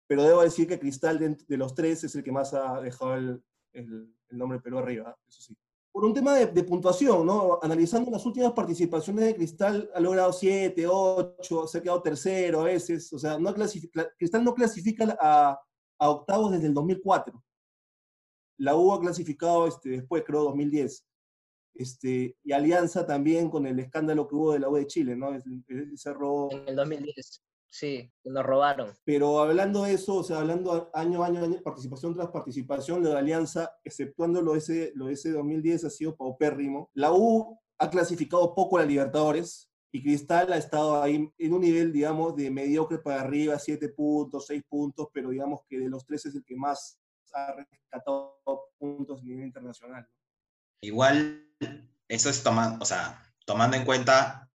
Pero 0.08 0.24
debo 0.24 0.41
decir 0.41 0.68
que 0.68 0.80
Cristal 0.80 1.20
de, 1.20 1.58
los 1.58 1.74
tres 1.74 2.04
es 2.04 2.15
el 2.15 2.24
que 2.24 2.32
más 2.32 2.54
ha 2.54 2.82
dejado 2.82 3.15
el, 3.15 3.44
el, 3.74 4.12
nombre 4.32 4.60
Perú 4.60 4.80
arriba, 4.80 5.18
eso 5.28 5.41
sí. 5.41 5.58
Por 5.96 6.04
un 6.04 6.14
tema 6.14 6.36
de, 6.36 6.64
puntuación, 6.66 7.26
¿no? 7.26 7.58
Analizando 7.62 8.12
las 8.12 8.26
últimas 8.26 8.52
participaciones 8.52 9.24
de 9.24 9.36
Cristal, 9.38 9.90
ha 9.96 10.02
logrado 10.02 10.34
7, 10.34 10.86
8, 10.86 11.68
se 11.68 11.78
ha 11.78 11.82
quedado 11.82 12.02
tercero 12.02 12.60
a 12.60 12.64
veces. 12.66 13.14
O 13.14 13.18
sea, 13.18 13.40
no 13.40 13.56
Cristal 14.18 14.44
no 14.44 14.54
clasifica 14.54 15.18
a, 15.22 15.58
octavos 16.00 16.52
desde 16.52 16.68
el 16.68 16.74
2004. 16.74 17.42
La 18.58 18.76
U 18.76 18.92
ha 18.92 19.00
clasificado 19.00 19.68
este, 19.68 19.92
después, 19.92 20.26
creo, 20.26 20.44
2010. 20.44 21.06
este, 21.76 22.36
y 22.44 22.52
Alianza 22.52 23.06
también 23.06 23.50
con 23.50 23.66
el 23.66 23.80
escándalo 23.80 24.28
que 24.28 24.36
hubo 24.36 24.52
de 24.52 24.60
la 24.60 24.68
U 24.68 24.76
de 24.76 24.88
Chile, 24.88 25.16
¿no? 25.16 25.34
Ese 25.34 26.14
robo. 26.14 26.52
En 26.52 26.68
el 26.68 26.76
2010. 26.76 27.42
Sí, 27.76 28.10
nos 28.24 28.46
robaron. 28.46 28.94
Pero 29.04 29.38
hablando 29.40 29.84
de 29.84 29.96
eso, 29.96 30.16
o 30.16 30.24
sea, 30.24 30.38
hablando 30.38 30.90
año 30.94 31.22
a 31.22 31.28
año, 31.28 31.44
año, 31.44 31.62
participación 31.62 32.14
tras 32.14 32.30
participación, 32.30 33.04
de 33.04 33.12
la 33.12 33.20
Alianza, 33.20 33.70
exceptuando 33.84 34.42
lo 34.42 34.54
de 34.54 34.60
ese, 34.60 34.92
lo 34.96 35.08
de 35.08 35.14
ese 35.14 35.32
2010, 35.34 35.84
ha 35.84 35.90
sido 35.90 36.16
paupérrimo. 36.16 36.90
La 36.94 37.12
U 37.12 37.60
ha 37.78 37.90
clasificado 37.90 38.56
poco 38.56 38.78
a 38.78 38.80
la 38.80 38.86
Libertadores 38.86 39.70
y 39.92 40.02
Cristal 40.02 40.54
ha 40.54 40.58
estado 40.58 41.04
ahí 41.04 41.30
en 41.38 41.54
un 41.54 41.60
nivel, 41.60 41.92
digamos, 41.92 42.34
de 42.38 42.50
mediocre 42.50 43.00
para 43.00 43.20
arriba, 43.20 43.60
7 43.60 43.90
puntos, 43.90 44.46
6 44.48 44.64
puntos, 44.70 45.10
pero 45.12 45.32
digamos 45.32 45.60
que 45.68 45.78
de 45.78 45.90
los 45.90 46.06
tres 46.06 46.28
es 46.28 46.36
el 46.36 46.46
que 46.46 46.56
más 46.56 46.98
ha 47.34 47.56
rescatado 47.56 48.40
puntos 48.78 49.20
a 49.20 49.26
nivel 49.26 49.48
internacional. 49.48 50.08
Igual, 50.80 51.46
eso 52.08 52.30
es 52.30 52.42
tomando, 52.42 52.82
o 52.82 52.86
sea, 52.86 53.22
tomando 53.46 53.76
en 53.76 53.84
cuenta 53.84 54.50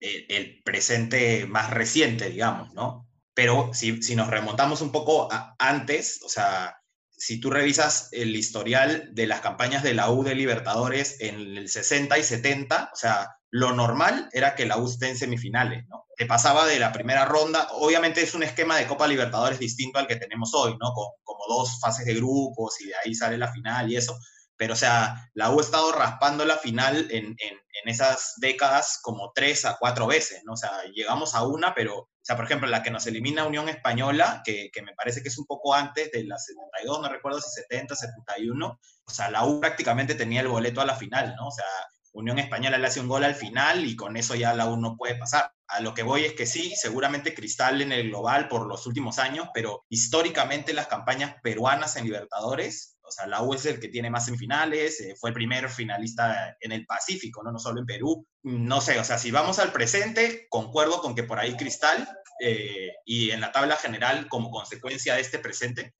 el, 0.00 0.62
presente 0.64 1.46
más 1.46 1.70
reciente, 1.70 2.30
digamos, 2.30 2.72
¿no? 2.74 3.08
Pero 3.34 3.70
si, 3.74 4.02
si 4.02 4.16
nos 4.16 4.28
remontamos 4.28 4.80
un 4.80 4.92
poco 4.92 5.28
antes, 5.58 6.20
o 6.24 6.28
sea, 6.28 6.76
si 7.16 7.40
tú 7.40 7.50
revisas 7.50 8.08
el 8.12 8.36
historial 8.36 9.10
de 9.14 9.26
las 9.26 9.40
campañas 9.40 9.82
de 9.82 9.94
la 9.94 10.10
U 10.10 10.22
de 10.22 10.34
Libertadores 10.34 11.20
en 11.20 11.56
el 11.56 11.68
60 11.68 12.18
y 12.18 12.22
70, 12.22 12.90
o 12.92 12.96
sea, 12.96 13.36
lo 13.50 13.72
normal 13.72 14.28
era 14.32 14.54
que 14.54 14.66
la 14.66 14.76
U 14.76 14.86
esté 14.86 15.08
en 15.08 15.16
semifinales, 15.16 15.86
¿no? 15.88 16.04
Te 16.16 16.26
pasaba 16.26 16.66
de 16.66 16.78
la 16.78 16.92
primera 16.92 17.24
ronda, 17.24 17.68
obviamente 17.72 18.22
es 18.22 18.34
un 18.34 18.42
esquema 18.42 18.76
de 18.76 18.86
Copa 18.86 19.06
Libertadores 19.06 19.58
distinto 19.58 19.98
al 19.98 20.06
que 20.06 20.16
tenemos 20.16 20.52
hoy, 20.54 20.76
¿no? 20.80 20.92
Con, 20.92 21.08
como 21.24 21.44
dos 21.48 21.78
fases 21.80 22.06
de 22.06 22.14
grupos 22.14 22.80
y 22.80 22.86
de 22.86 22.94
ahí 23.04 23.14
sale 23.14 23.38
la 23.38 23.52
final 23.52 23.90
y 23.90 23.96
eso, 23.96 24.18
pero 24.56 24.74
o 24.74 24.76
sea, 24.76 25.30
la 25.34 25.50
U 25.50 25.58
ha 25.58 25.62
estado 25.62 25.92
raspando 25.92 26.44
la 26.44 26.56
final 26.56 27.08
en, 27.10 27.26
en, 27.26 27.54
en, 27.82 27.88
esas 27.88 28.34
décadas 28.38 28.98
como 29.02 29.32
tres 29.34 29.64
a 29.64 29.76
cuatro 29.78 30.06
veces, 30.06 30.42
¿no? 30.44 30.54
O 30.54 30.56
sea, 30.56 30.70
llegamos 30.94 31.34
a 31.34 31.46
una, 31.46 31.74
pero, 31.74 31.98
o 31.98 32.08
sea, 32.22 32.36
por 32.36 32.46
ejemplo, 32.46 32.68
la 32.68 32.82
que 32.82 32.90
nos 32.90 33.06
elimina 33.06 33.46
Unión 33.46 33.68
Española, 33.68 34.42
que, 34.44 34.70
que 34.72 34.82
me 34.82 34.94
parece 34.94 35.22
que 35.22 35.28
es 35.28 35.38
un 35.38 35.46
poco 35.46 35.74
antes 35.74 36.10
de 36.10 36.24
la 36.24 36.38
72, 36.38 37.00
no 37.00 37.08
recuerdo 37.08 37.40
si 37.40 37.50
70, 37.50 37.94
71, 37.94 38.66
o 39.06 39.10
sea, 39.10 39.30
la 39.30 39.44
U 39.44 39.60
prácticamente 39.60 40.14
tenía 40.14 40.40
el 40.40 40.48
boleto 40.48 40.80
a 40.80 40.86
la 40.86 40.96
final, 40.96 41.34
¿no? 41.36 41.48
O 41.48 41.52
sea, 41.52 41.66
Unión 42.16 42.38
Española 42.38 42.78
le 42.78 42.86
hace 42.86 43.00
un 43.00 43.08
gol 43.08 43.24
al 43.24 43.34
final 43.34 43.84
y 43.84 43.94
con 43.94 44.16
eso 44.16 44.34
ya 44.34 44.54
la 44.54 44.66
U 44.68 44.78
no 44.78 44.96
puede 44.96 45.16
pasar. 45.16 45.52
A 45.68 45.80
lo 45.80 45.92
que 45.92 46.02
voy 46.02 46.24
es 46.24 46.32
que 46.32 46.46
sí, 46.46 46.74
seguramente 46.74 47.34
Cristal 47.34 47.82
en 47.82 47.92
el 47.92 48.08
global 48.08 48.48
por 48.48 48.66
los 48.66 48.86
últimos 48.86 49.18
años, 49.18 49.48
pero 49.52 49.84
históricamente 49.90 50.72
las 50.72 50.86
campañas 50.86 51.36
peruanas 51.42 51.96
en 51.96 52.04
Libertadores, 52.04 52.95
o 53.06 53.10
sea, 53.10 53.26
la 53.26 53.42
U 53.42 53.54
es 53.54 53.64
el 53.66 53.78
que 53.78 53.88
tiene 53.88 54.10
más 54.10 54.24
semifinales, 54.24 55.00
eh, 55.00 55.14
fue 55.18 55.30
el 55.30 55.34
primer 55.34 55.68
finalista 55.68 56.56
en 56.60 56.72
el 56.72 56.84
Pacífico, 56.84 57.42
¿no? 57.42 57.52
no 57.52 57.58
solo 57.58 57.80
en 57.80 57.86
Perú. 57.86 58.26
No 58.42 58.80
sé, 58.80 58.98
o 58.98 59.04
sea, 59.04 59.18
si 59.18 59.30
vamos 59.30 59.58
al 59.58 59.72
presente, 59.72 60.46
concuerdo 60.50 61.00
con 61.00 61.14
que 61.14 61.22
por 61.22 61.38
ahí 61.38 61.56
Cristal 61.56 62.08
eh, 62.40 62.92
y 63.04 63.30
en 63.30 63.40
la 63.40 63.52
tabla 63.52 63.76
general 63.76 64.28
como 64.28 64.50
consecuencia 64.50 65.14
de 65.14 65.20
este 65.20 65.38
presente, 65.38 65.94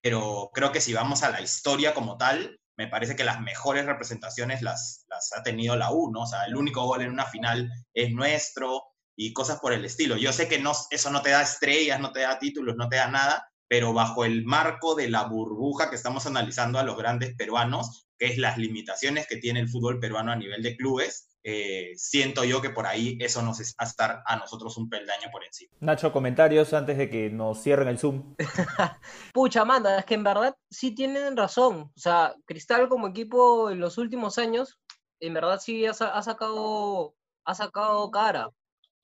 pero 0.00 0.50
creo 0.54 0.72
que 0.72 0.80
si 0.80 0.92
vamos 0.92 1.22
a 1.22 1.30
la 1.30 1.40
historia 1.40 1.94
como 1.94 2.16
tal, 2.16 2.58
me 2.76 2.86
parece 2.86 3.16
que 3.16 3.24
las 3.24 3.40
mejores 3.40 3.84
representaciones 3.84 4.62
las, 4.62 5.04
las 5.08 5.32
ha 5.36 5.42
tenido 5.42 5.76
la 5.76 5.92
U, 5.92 6.10
¿no? 6.10 6.22
O 6.22 6.26
sea, 6.26 6.44
el 6.44 6.56
único 6.56 6.84
gol 6.84 7.02
en 7.02 7.10
una 7.10 7.26
final 7.26 7.70
es 7.92 8.10
nuestro 8.10 8.84
y 9.16 9.34
cosas 9.34 9.60
por 9.60 9.74
el 9.74 9.84
estilo. 9.84 10.16
Yo 10.16 10.32
sé 10.32 10.48
que 10.48 10.58
no, 10.58 10.72
eso 10.90 11.10
no 11.10 11.20
te 11.20 11.30
da 11.30 11.42
estrellas, 11.42 12.00
no 12.00 12.12
te 12.12 12.20
da 12.20 12.38
títulos, 12.38 12.76
no 12.76 12.88
te 12.88 12.96
da 12.96 13.08
nada, 13.08 13.49
pero 13.70 13.92
bajo 13.92 14.24
el 14.24 14.44
marco 14.44 14.96
de 14.96 15.08
la 15.08 15.22
burbuja 15.22 15.90
que 15.90 15.94
estamos 15.94 16.26
analizando 16.26 16.80
a 16.80 16.82
los 16.82 16.96
grandes 16.96 17.36
peruanos, 17.36 18.08
que 18.18 18.26
es 18.26 18.36
las 18.36 18.58
limitaciones 18.58 19.28
que 19.28 19.36
tiene 19.36 19.60
el 19.60 19.68
fútbol 19.68 20.00
peruano 20.00 20.32
a 20.32 20.36
nivel 20.36 20.60
de 20.60 20.76
clubes, 20.76 21.28
eh, 21.44 21.92
siento 21.94 22.42
yo 22.42 22.60
que 22.60 22.70
por 22.70 22.88
ahí 22.88 23.16
eso 23.20 23.42
nos 23.42 23.60
va 23.60 23.64
a 23.78 23.84
estar 23.84 24.22
a 24.26 24.36
nosotros 24.36 24.76
un 24.76 24.88
peldaño 24.88 25.28
por 25.30 25.44
encima. 25.44 25.72
Nacho, 25.78 26.12
comentarios 26.12 26.74
antes 26.74 26.98
de 26.98 27.08
que 27.08 27.30
nos 27.30 27.62
cierren 27.62 27.86
el 27.86 28.00
Zoom. 28.00 28.34
Pucha, 29.32 29.64
manda, 29.64 30.00
es 30.00 30.04
que 30.04 30.14
en 30.14 30.24
verdad 30.24 30.56
sí 30.68 30.92
tienen 30.92 31.36
razón. 31.36 31.92
O 31.94 32.00
sea, 32.00 32.34
Cristal 32.46 32.88
como 32.88 33.06
equipo 33.06 33.70
en 33.70 33.78
los 33.78 33.98
últimos 33.98 34.36
años, 34.38 34.80
en 35.20 35.32
verdad 35.32 35.60
sí 35.60 35.86
ha, 35.86 35.94
sacado, 35.94 37.14
ha 37.44 37.54
sacado 37.54 38.10
cara. 38.10 38.50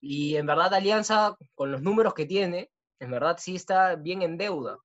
Y 0.01 0.35
en 0.35 0.47
verdad 0.47 0.75
Alianza, 0.75 1.37
con 1.55 1.71
los 1.71 1.83
números 1.83 2.15
que 2.15 2.27
tiene, 2.27 2.69
en 3.01 3.11
verdad 3.11 3.37
sí 3.39 3.57
está 3.57 3.97
bien 3.97 4.23
en 4.23 4.37
deuda. 4.39 4.79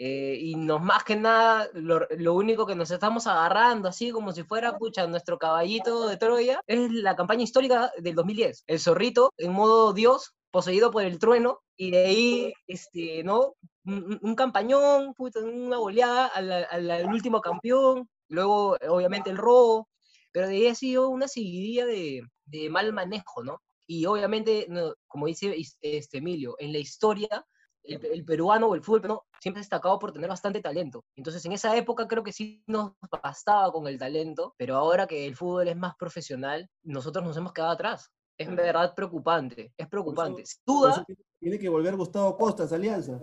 Eh, 0.00 0.38
y 0.40 0.54
nos 0.54 0.80
más 0.80 1.02
que 1.02 1.16
nada, 1.16 1.68
lo, 1.74 2.34
único 2.34 2.66
que 2.66 2.76
nos 2.76 2.90
estamos 2.92 3.26
agarrando, 3.26 3.88
así 3.88 4.12
como 4.12 4.32
si 4.32 4.44
fuera, 4.44 4.78
pucha, 4.78 5.06
nuestro 5.08 5.38
caballito 5.38 6.06
de 6.06 6.16
Troya, 6.16 6.60
es 6.68 6.92
la 6.92 7.16
campaña 7.16 7.42
histórica 7.42 7.90
del 7.98 8.14
2010. 8.14 8.64
El 8.68 8.78
zorrito 8.78 9.32
en 9.38 9.52
modo 9.52 9.92
Dios, 9.92 10.34
poseído 10.52 10.92
por 10.92 11.02
el 11.02 11.18
trueno, 11.18 11.60
y 11.76 11.90
de 11.90 12.06
ahí, 12.06 12.52
este, 12.68 13.24
¿no? 13.24 13.54
Un, 13.84 14.34
campañón, 14.36 15.14
puta, 15.14 15.40
una 15.40 15.78
goleada 15.78 16.26
al, 16.26 17.06
último 17.06 17.40
campeón, 17.40 18.08
luego, 18.28 18.76
obviamente, 18.88 19.30
el 19.30 19.36
robo, 19.36 19.88
pero 20.32 20.46
de 20.46 20.54
ahí 20.56 20.66
ha 20.68 20.74
sido 20.74 21.08
una 21.08 21.26
seguidilla 21.26 21.86
de, 21.86 22.22
de 22.46 22.70
mal 22.70 22.92
manejo, 22.92 23.42
¿no? 23.42 23.62
Y 23.86 24.06
obviamente, 24.06 24.68
como 25.08 25.26
dice 25.26 25.56
este 25.80 26.18
Emilio, 26.18 26.54
en 26.58 26.72
la 26.72 26.78
historia 26.78 27.46
el, 27.88 28.24
peruano 28.24 28.68
o 28.68 28.74
el 28.74 28.82
fútbol 28.82 29.00
peruano 29.00 29.24
siempre 29.40 29.60
ha 29.60 29.62
destacado 29.62 29.98
por 29.98 30.12
tener 30.12 30.28
bastante 30.28 30.60
talento. 30.60 31.04
Entonces, 31.16 31.44
en 31.44 31.52
esa 31.52 31.76
época 31.76 32.06
creo 32.06 32.22
que 32.22 32.32
sí 32.32 32.62
nos 32.66 32.92
bastaba 33.22 33.70
con 33.72 33.86
el 33.86 33.98
talento, 33.98 34.54
pero 34.56 34.76
ahora 34.76 35.06
que 35.06 35.26
el 35.26 35.36
fútbol 35.36 35.68
es 35.68 35.76
más 35.76 35.94
profesional, 35.96 36.68
nosotros 36.82 37.24
nos 37.24 37.36
hemos 37.36 37.52
quedado 37.52 37.72
atrás. 37.72 38.10
Es 38.36 38.54
verdad 38.54 38.94
preocupante, 38.94 39.72
es 39.76 39.88
preocupante. 39.88 40.44
duda, 40.64 41.04
tiene 41.40 41.58
que 41.58 41.68
volver 41.68 41.96
Gustavo 41.96 42.36
Costas, 42.36 42.72
Alianza. 42.72 43.18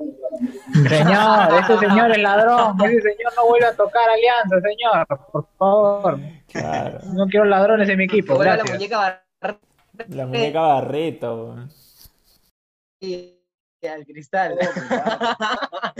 Señor, 0.73 1.53
ese 1.63 1.77
señor 1.87 2.11
es 2.11 2.17
ladrón, 2.17 2.75
ese 2.83 3.01
señor 3.01 3.33
no 3.37 3.47
vuelve 3.47 3.65
a 3.65 3.75
tocar 3.77 4.09
Alianza, 4.09 4.59
señor, 4.59 5.07
por 5.31 5.47
favor. 5.57 6.19
No 7.13 7.27
quiero 7.27 7.45
ladrones 7.45 7.87
en 7.87 7.97
mi 7.97 8.03
equipo. 8.05 8.37
Gracias. 8.37 8.67
La 8.67 8.73
muñeca 8.73 9.25
La 10.09 10.25
muñeca 10.25 10.61
Barreto. 10.61 11.55
Sí 12.99 13.34
al 13.89 14.05
cristal. 14.05 14.57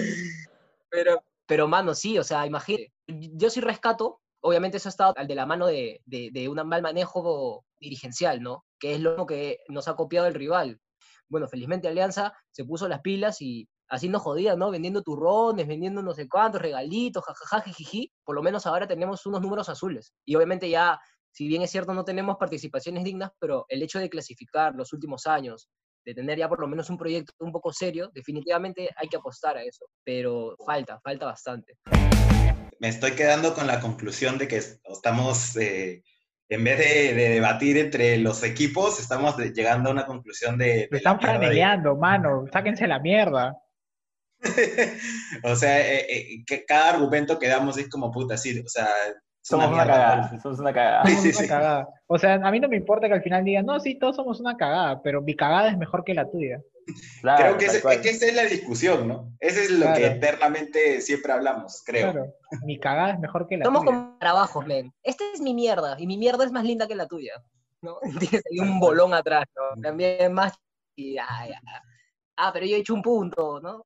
pero, 0.90 1.24
pero, 1.46 1.68
mano, 1.68 1.94
sí, 1.96 2.18
o 2.18 2.24
sea, 2.24 2.46
imagínate. 2.46 2.92
Yo 3.08 3.50
sí 3.50 3.62
rescato, 3.62 4.22
obviamente 4.42 4.78
eso 4.78 4.90
ha 4.90 4.92
estado 4.92 5.14
al 5.18 5.28
de 5.28 5.36
la 5.36 5.46
mano 5.46 5.68
de, 5.68 6.02
de, 6.06 6.50
un 6.50 6.56
mal 6.68 6.82
manejo 6.82 7.66
dirigencial, 7.80 8.42
¿no? 8.42 8.66
Que 8.80 8.96
es 8.96 9.00
lo 9.00 9.26
que 9.26 9.60
nos 9.68 9.88
ha 9.88 9.96
copiado 9.96 10.28
el 10.28 10.34
rival. 10.34 10.80
Bueno, 11.28 11.48
felizmente 11.48 11.88
Alianza 11.88 12.34
se 12.52 12.66
puso 12.66 12.88
las 12.88 13.02
pilas 13.02 13.42
y 13.42 13.68
haciendo 13.90 14.20
jodidas, 14.20 14.58
¿no? 14.58 14.72
Vendiendo 14.72 15.02
turrones, 15.02 15.68
vendiendo 15.68 16.02
no 16.02 16.14
sé 16.14 16.28
cuántos, 16.28 16.62
regalitos, 16.62 17.24
jajaja, 17.24 17.62
jijiji. 17.62 18.12
Por 18.24 18.36
lo 18.36 18.44
menos 18.44 18.66
ahora 18.66 18.88
tenemos 18.88 19.26
unos 19.26 19.42
números 19.42 19.70
azules. 19.70 20.14
Y 20.26 20.36
obviamente 20.36 20.70
ya, 20.70 21.00
si 21.32 21.48
bien 21.48 21.62
es 21.62 21.72
cierto, 21.72 21.94
no 21.94 22.04
tenemos 22.04 22.38
participaciones 22.38 23.04
dignas, 23.04 23.32
pero 23.40 23.66
el 23.70 23.82
hecho 23.84 24.00
de 24.00 24.10
clasificar 24.10 24.76
los 24.76 24.94
últimos 24.94 25.28
años, 25.28 25.70
de 26.06 26.14
tener 26.14 26.38
ya 26.38 26.48
por 26.48 26.60
lo 26.60 26.68
menos 26.68 26.90
un 26.90 26.98
proyecto 26.98 27.34
un 27.40 27.52
poco 27.52 27.74
serio, 27.74 28.12
definitivamente 28.14 28.90
hay 28.96 29.08
que 29.08 29.18
apostar 29.18 29.58
a 29.58 29.64
eso, 29.64 29.86
pero 30.04 30.56
falta, 30.66 31.00
falta 31.04 31.26
bastante. 31.26 31.78
Me 32.80 32.90
estoy 32.90 33.12
quedando 33.12 33.54
con 33.54 33.68
la 33.68 33.80
conclusión 33.80 34.38
de 34.38 34.48
que 34.48 34.58
estamos, 34.58 35.58
eh, 35.58 36.04
en 36.50 36.64
vez 36.64 36.78
de, 36.78 37.14
debatir 37.14 37.78
entre 37.78 38.18
los 38.18 38.44
equipos, 38.44 39.00
estamos 39.00 39.36
llegando 39.38 39.90
a 39.90 39.94
una 39.94 40.06
conclusión 40.06 40.58
de... 40.58 40.88
Me 40.92 40.98
están 40.98 41.20
franeleando, 41.20 41.96
mano, 41.98 42.46
sáquense 42.52 42.86
la 42.86 43.00
mierda. 43.00 43.58
o 45.44 45.56
sea, 45.56 45.80
eh, 45.80 46.06
eh, 46.10 46.44
que 46.46 46.66
cada 46.66 46.92
argumento 46.92 47.40
que 47.40 47.48
damos 47.48 47.78
es 47.78 47.90
como 47.90 48.12
puta, 48.12 48.38
sí, 48.38 48.60
o 48.60 48.70
sea, 48.70 48.90
somos 49.46 49.68
una, 49.68 49.86
cagada, 49.86 50.40
somos 50.42 50.60
una 50.60 50.74
cagada. 50.74 51.04
una 51.04 51.48
cagada. 51.48 51.90
O 52.08 52.18
sea, 52.18 52.34
a 52.34 52.50
mí 52.52 52.60
no 52.60 52.68
me 52.68 52.78
importa 52.78 53.08
que 53.08 53.14
al 53.14 53.22
final 53.22 53.46
digan, 53.46 53.68
no, 53.68 53.80
sí, 53.80 53.94
todos 53.94 54.16
somos 54.16 54.40
una 54.40 54.58
cagada, 54.58 55.04
pero 55.04 55.22
mi 55.22 55.36
cagada 55.36 55.70
es 55.70 55.78
mejor 55.78 56.04
que 56.04 56.16
la 56.16 56.28
tuya. 56.28 56.64
creo 57.22 57.56
que, 57.56 57.66
esa 57.66 58.26
es 58.26 58.36
la 58.36 58.46
discusión, 58.46 59.08
¿no? 59.08 59.32
Eso 59.40 59.62
es 59.62 59.70
lo 59.70 59.94
que 59.94 60.08
eternamente 60.08 61.00
siempre 61.00 61.32
hablamos, 61.32 61.84
creo. 61.86 62.12
Claro, 62.12 62.34
mi 62.64 62.80
cagada 62.80 63.12
es 63.12 63.20
mejor 63.20 63.48
que 63.48 63.58
la 63.58 63.66
Somos 63.66 63.82
tuya. 63.82 63.92
Somos 63.92 64.08
como 64.08 64.20
trabajos, 64.20 64.66
men. 64.66 64.92
Esta 65.04 65.24
es 65.32 65.40
mi 65.40 65.54
mierda, 65.54 65.96
y 66.00 66.08
mi 66.08 66.18
mierda 66.18 66.44
es 66.44 66.52
más 66.52 66.64
linda 66.64 66.88
que 66.88 66.96
la 66.96 67.06
tuya, 67.06 67.34
¿no? 67.84 68.00
Tienes 68.20 68.42
ahí 68.52 68.60
un 68.60 68.80
bolón 68.80 69.14
atrás, 69.14 69.46
¿no? 69.56 69.80
También 69.80 70.34
más... 70.34 70.54
Y, 70.96 71.20
ah, 71.20 71.48
ah, 72.38 72.52
pero 72.52 72.66
yo 72.66 72.78
he 72.78 72.80
hecho 72.80 72.96
un 72.96 73.04
punto, 73.04 73.60
¿no? 73.62 73.86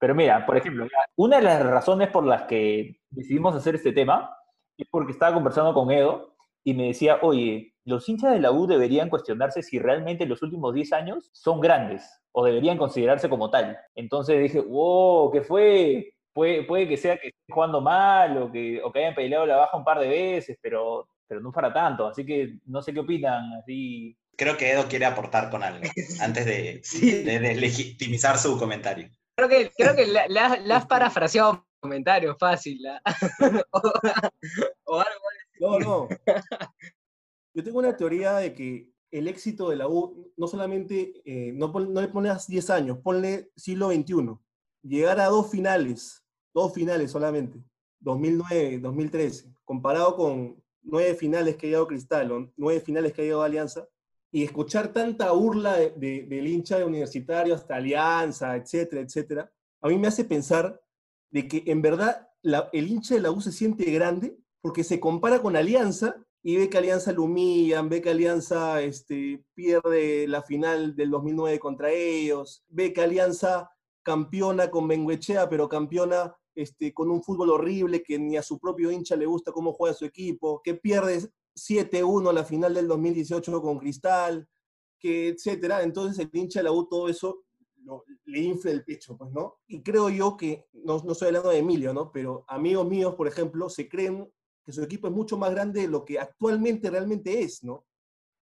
Pero 0.00 0.12
mira, 0.14 0.44
por 0.44 0.56
ejemplo, 0.56 0.88
una 1.14 1.36
de 1.36 1.42
las 1.44 1.62
razones 1.64 2.08
por 2.08 2.24
las 2.24 2.42
que 2.42 2.98
decidimos 3.10 3.54
hacer 3.54 3.76
este 3.76 3.92
tema 3.92 4.34
es 4.78 4.88
porque 4.90 5.12
estaba 5.12 5.34
conversando 5.34 5.74
con 5.74 5.90
Edo 5.90 6.34
y 6.64 6.74
me 6.74 6.88
decía, 6.88 7.18
oye, 7.22 7.74
los 7.84 8.08
hinchas 8.08 8.32
de 8.32 8.40
la 8.40 8.52
U 8.52 8.66
deberían 8.66 9.08
cuestionarse 9.08 9.62
si 9.62 9.78
realmente 9.78 10.26
los 10.26 10.42
últimos 10.42 10.74
10 10.74 10.92
años 10.92 11.30
son 11.32 11.60
grandes 11.60 12.08
o 12.32 12.44
deberían 12.44 12.78
considerarse 12.78 13.28
como 13.28 13.50
tal. 13.50 13.78
Entonces 13.94 14.40
dije, 14.40 14.60
wow, 14.60 15.30
¿qué 15.32 15.42
fue? 15.42 16.14
Puede, 16.32 16.62
puede 16.64 16.86
que 16.88 16.96
sea 16.96 17.16
que 17.16 17.28
estén 17.28 17.54
jugando 17.54 17.80
mal 17.80 18.36
o 18.42 18.52
que, 18.52 18.80
o 18.82 18.92
que 18.92 19.00
hayan 19.00 19.14
peleado 19.14 19.46
la 19.46 19.56
baja 19.56 19.76
un 19.76 19.84
par 19.84 19.98
de 19.98 20.08
veces, 20.08 20.58
pero 20.60 21.08
pero 21.28 21.40
no 21.40 21.52
para 21.52 21.72
tanto, 21.72 22.08
así 22.08 22.24
que 22.24 22.58
no 22.64 22.82
sé 22.82 22.92
qué 22.92 23.00
opinan, 23.00 23.52
así... 23.52 24.16
Creo 24.36 24.56
que 24.56 24.70
Edo 24.70 24.88
quiere 24.88 25.04
aportar 25.04 25.50
con 25.50 25.62
algo 25.62 25.80
antes 26.20 26.46
de, 26.46 26.80
de, 27.02 27.54
legitimizar 27.56 28.38
su 28.38 28.58
comentario. 28.58 29.10
Creo 29.36 29.48
que, 29.48 29.70
creo 29.76 29.94
que 29.94 30.06
le, 30.06 30.40
has, 30.40 30.86
parafraseado 30.86 31.67
comentario 31.80 32.36
fácil. 32.36 32.86
¿ah? 32.86 33.00
o, 34.84 35.00
algo. 35.00 35.28
No, 35.60 35.78
no. 35.78 36.08
Yo 37.54 37.64
tengo 37.64 37.78
una 37.78 37.96
teoría 37.96 38.34
de 38.34 38.54
que 38.54 38.90
el 39.10 39.26
éxito 39.26 39.70
de 39.70 39.76
la 39.76 39.88
U, 39.88 40.32
no 40.36 40.46
solamente, 40.46 41.22
eh, 41.24 41.52
no, 41.54 41.68
no, 41.68 42.00
le 42.00 42.08
pones 42.08 42.46
10 42.46 42.70
años, 42.70 42.98
ponle 43.02 43.50
siglo 43.56 43.90
XXI. 43.90 44.38
Llegar 44.82 45.18
a 45.20 45.26
dos 45.26 45.50
finales, 45.50 46.22
dos 46.54 46.72
finales 46.72 47.10
solamente, 47.10 47.58
2009, 48.00 48.78
2013, 48.78 49.52
comparado 49.64 50.14
con 50.16 50.62
nueve 50.82 51.14
finales 51.14 51.56
que 51.56 51.66
ha 51.66 51.70
llegado 51.70 51.88
Cristal, 51.88 52.32
o 52.32 52.52
nueve 52.56 52.80
finales 52.80 53.12
que 53.12 53.22
ha 53.22 53.24
llegado 53.24 53.42
Alianza, 53.42 53.88
y 54.30 54.44
escuchar 54.44 54.92
tanta 54.92 55.32
burla 55.32 55.76
de, 55.76 56.26
del 56.28 56.46
hincha 56.46 56.78
de 56.78 56.84
universitario 56.84 57.54
hasta 57.54 57.76
Alianza, 57.76 58.56
etcétera, 58.56 59.02
etcétera, 59.02 59.52
a 59.80 59.88
mí 59.88 59.98
me 59.98 60.08
hace 60.08 60.24
pensar 60.24 60.80
de 61.30 61.48
que 61.48 61.64
en 61.66 61.82
verdad 61.82 62.28
el 62.72 62.88
hincha 62.88 63.14
de 63.14 63.20
la 63.20 63.30
U 63.30 63.40
se 63.40 63.52
siente 63.52 63.84
grande 63.90 64.38
porque 64.60 64.84
se 64.84 65.00
compara 65.00 65.40
con 65.40 65.56
Alianza 65.56 66.16
y 66.42 66.56
ve 66.56 66.70
que 66.70 66.78
Alianza 66.78 67.12
lo 67.12 67.24
humillan, 67.24 67.88
ve 67.88 68.00
que 68.00 68.10
Alianza 68.10 68.80
este, 68.82 69.44
pierde 69.54 70.26
la 70.28 70.42
final 70.42 70.94
del 70.94 71.10
2009 71.10 71.58
contra 71.58 71.90
ellos, 71.90 72.64
ve 72.68 72.92
que 72.92 73.02
Alianza 73.02 73.70
campeona 74.02 74.70
con 74.70 74.88
Benguechea, 74.88 75.48
pero 75.48 75.68
campeona 75.68 76.34
este, 76.54 76.94
con 76.94 77.10
un 77.10 77.22
fútbol 77.22 77.50
horrible 77.50 78.02
que 78.02 78.18
ni 78.18 78.36
a 78.36 78.42
su 78.42 78.58
propio 78.58 78.90
hincha 78.90 79.16
le 79.16 79.26
gusta 79.26 79.52
cómo 79.52 79.72
juega 79.72 79.94
su 79.94 80.04
equipo, 80.04 80.62
que 80.62 80.74
pierde 80.74 81.30
7-1 81.54 82.32
la 82.32 82.44
final 82.44 82.74
del 82.74 82.88
2018 82.88 83.60
con 83.60 83.78
Cristal, 83.78 84.48
que 84.98 85.28
etcétera. 85.28 85.82
Entonces 85.82 86.18
el 86.18 86.30
hincha 86.32 86.60
de 86.60 86.64
la 86.64 86.72
U 86.72 86.88
todo 86.88 87.08
eso 87.08 87.44
le 88.24 88.40
infla 88.40 88.70
el 88.70 88.84
pecho, 88.84 89.16
pues, 89.16 89.32
¿no? 89.32 89.58
Y 89.66 89.82
creo 89.82 90.08
yo 90.08 90.36
que, 90.36 90.66
no, 90.72 91.02
no 91.04 91.12
estoy 91.12 91.28
hablando 91.28 91.50
de 91.50 91.58
Emilio, 91.58 91.92
¿no? 91.92 92.10
Pero 92.12 92.44
amigos 92.48 92.86
míos, 92.88 93.14
por 93.14 93.28
ejemplo, 93.28 93.68
se 93.68 93.88
creen 93.88 94.30
que 94.64 94.72
su 94.72 94.82
equipo 94.82 95.08
es 95.08 95.14
mucho 95.14 95.36
más 95.38 95.50
grande 95.50 95.82
de 95.82 95.88
lo 95.88 96.04
que 96.04 96.18
actualmente 96.18 96.90
realmente 96.90 97.40
es, 97.40 97.64
¿no? 97.64 97.86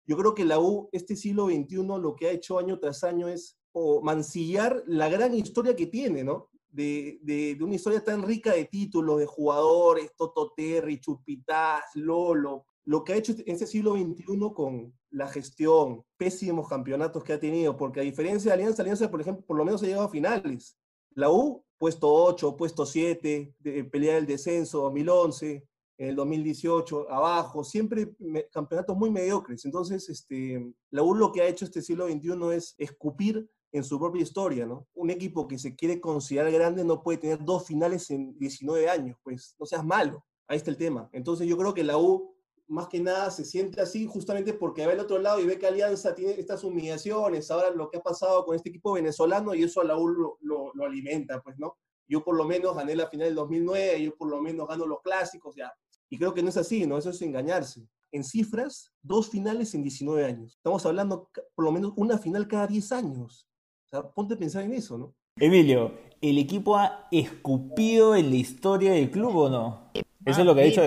Yo 0.06 0.16
creo 0.16 0.34
que 0.34 0.44
la 0.44 0.58
U, 0.58 0.88
este 0.92 1.16
siglo 1.16 1.46
XXI, 1.46 1.76
lo 1.76 2.16
que 2.16 2.28
ha 2.28 2.32
hecho 2.32 2.58
año 2.58 2.78
tras 2.78 3.04
año 3.04 3.28
es 3.28 3.58
mancillar 4.02 4.82
la 4.86 5.08
gran 5.08 5.34
historia 5.34 5.76
que 5.76 5.86
tiene, 5.86 6.24
¿no? 6.24 6.50
De, 6.68 7.18
de, 7.22 7.54
de, 7.56 7.64
una 7.64 7.74
historia 7.74 8.02
tan 8.02 8.22
rica 8.22 8.52
de 8.52 8.64
títulos, 8.64 9.18
de 9.18 9.26
jugadores, 9.26 10.14
Toto 10.16 10.52
Terry, 10.56 11.00
Chupitaz, 11.00 11.84
Lolo, 11.94 12.66
lo 12.90 13.04
que 13.04 13.12
ha 13.12 13.16
hecho 13.16 13.30
en 13.30 13.44
este 13.46 13.68
siglo 13.68 13.94
XXI 13.94 14.24
con 14.52 14.92
la 15.10 15.28
gestión, 15.28 16.02
pésimos 16.16 16.68
campeonatos 16.68 17.22
que 17.22 17.32
ha 17.32 17.38
tenido, 17.38 17.76
porque 17.76 18.00
a 18.00 18.02
diferencia 18.02 18.50
de 18.50 18.54
Alianza, 18.54 18.82
Alianza, 18.82 19.08
por 19.08 19.20
ejemplo, 19.20 19.46
por 19.46 19.56
lo 19.56 19.64
menos 19.64 19.80
ha 19.80 19.86
llegado 19.86 20.06
a 20.06 20.10
finales. 20.10 20.76
La 21.14 21.30
U, 21.30 21.64
puesto 21.78 22.12
8, 22.12 22.56
puesto 22.56 22.84
7, 22.84 23.54
de, 23.60 23.84
pelea 23.84 24.16
del 24.16 24.26
descenso 24.26 24.80
2011, 24.80 25.64
en 25.98 26.08
el 26.08 26.16
2018, 26.16 27.08
abajo, 27.12 27.62
siempre 27.62 28.12
campeonatos 28.50 28.96
muy 28.96 29.08
mediocres. 29.08 29.64
Entonces, 29.64 30.08
este, 30.08 30.60
la 30.90 31.04
U 31.04 31.14
lo 31.14 31.30
que 31.30 31.42
ha 31.42 31.46
hecho 31.46 31.66
este 31.66 31.82
siglo 31.82 32.08
XXI 32.08 32.56
es 32.56 32.74
escupir 32.76 33.48
en 33.70 33.84
su 33.84 34.00
propia 34.00 34.22
historia, 34.22 34.66
¿no? 34.66 34.88
Un 34.94 35.10
equipo 35.10 35.46
que 35.46 35.60
se 35.60 35.76
quiere 35.76 36.00
considerar 36.00 36.50
grande 36.50 36.84
no 36.84 37.04
puede 37.04 37.18
tener 37.18 37.44
dos 37.44 37.68
finales 37.68 38.10
en 38.10 38.36
19 38.36 38.88
años, 38.88 39.16
pues 39.22 39.54
no 39.60 39.64
seas 39.64 39.84
malo. 39.84 40.24
Ahí 40.48 40.56
está 40.56 40.72
el 40.72 40.76
tema. 40.76 41.08
Entonces 41.12 41.46
yo 41.46 41.56
creo 41.56 41.72
que 41.72 41.84
la 41.84 41.96
U 41.96 42.34
más 42.70 42.86
que 42.86 43.00
nada 43.00 43.30
se 43.32 43.44
siente 43.44 43.80
así 43.80 44.06
justamente 44.06 44.54
porque 44.54 44.86
ve 44.86 44.92
al 44.92 45.00
otro 45.00 45.18
lado 45.18 45.40
y 45.40 45.44
ve 45.44 45.58
que 45.58 45.66
Alianza 45.66 46.14
tiene 46.14 46.34
estas 46.38 46.62
humillaciones, 46.62 47.50
ahora 47.50 47.70
lo 47.70 47.90
que 47.90 47.98
ha 47.98 48.02
pasado 48.02 48.44
con 48.44 48.54
este 48.54 48.68
equipo 48.68 48.92
venezolano 48.92 49.54
y 49.54 49.64
eso 49.64 49.80
a 49.80 49.84
la 49.84 49.96
U 49.96 50.08
lo, 50.08 50.38
lo, 50.40 50.84
alimenta, 50.84 51.42
pues, 51.42 51.58
¿no? 51.58 51.76
Yo 52.08 52.22
por 52.22 52.36
lo 52.36 52.44
menos 52.44 52.76
gané 52.76 52.94
la 52.94 53.08
final 53.08 53.26
del 53.26 53.34
2009, 53.34 54.04
yo 54.04 54.16
por 54.16 54.30
lo 54.30 54.40
menos 54.40 54.68
gano 54.68 54.86
los 54.86 55.00
clásicos, 55.02 55.56
ya. 55.56 55.72
Y 56.08 56.16
creo 56.16 56.32
que 56.32 56.42
no 56.42 56.48
es 56.48 56.56
así, 56.56 56.86
¿no? 56.86 56.96
Eso 56.96 57.10
es 57.10 57.20
engañarse. 57.22 57.86
En 58.12 58.22
cifras, 58.22 58.92
dos 59.02 59.28
finales 59.28 59.74
en 59.74 59.82
19 59.82 60.24
años. 60.24 60.54
Estamos 60.56 60.86
hablando 60.86 61.28
por 61.54 61.64
lo 61.64 61.72
menos 61.72 61.92
una 61.96 62.18
final 62.18 62.46
cada 62.46 62.68
10 62.68 62.92
años. 62.92 63.48
O 63.86 63.88
sea, 63.90 64.10
ponte 64.10 64.34
a 64.34 64.38
pensar 64.38 64.62
en 64.62 64.74
eso, 64.74 64.96
¿no? 64.96 65.14
Emilio, 65.36 65.92
¿el 66.20 66.38
equipo 66.38 66.76
ha 66.76 67.08
escupido 67.10 68.14
en 68.14 68.30
la 68.30 68.36
historia 68.36 68.92
del 68.92 69.10
club 69.10 69.36
o 69.36 69.48
no? 69.48 69.90
Eso 70.24 70.40
es 70.40 70.46
lo 70.46 70.54
que 70.54 70.60
ha 70.60 70.64
dicho. 70.64 70.82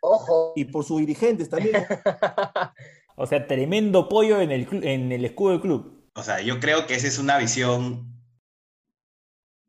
Ojo. 0.00 0.52
Y 0.56 0.64
por 0.64 0.84
sus 0.84 1.00
dirigentes 1.00 1.48
también. 1.48 1.76
o 3.16 3.26
sea, 3.26 3.46
tremendo 3.46 4.08
pollo 4.08 4.40
en 4.40 4.50
el, 4.50 4.68
en 4.84 5.12
el 5.12 5.24
escudo 5.24 5.52
del 5.52 5.60
club. 5.60 6.10
O 6.14 6.22
sea, 6.22 6.40
yo 6.40 6.60
creo 6.60 6.86
que 6.86 6.94
esa 6.94 7.06
es 7.06 7.18
una 7.18 7.38
visión 7.38 8.10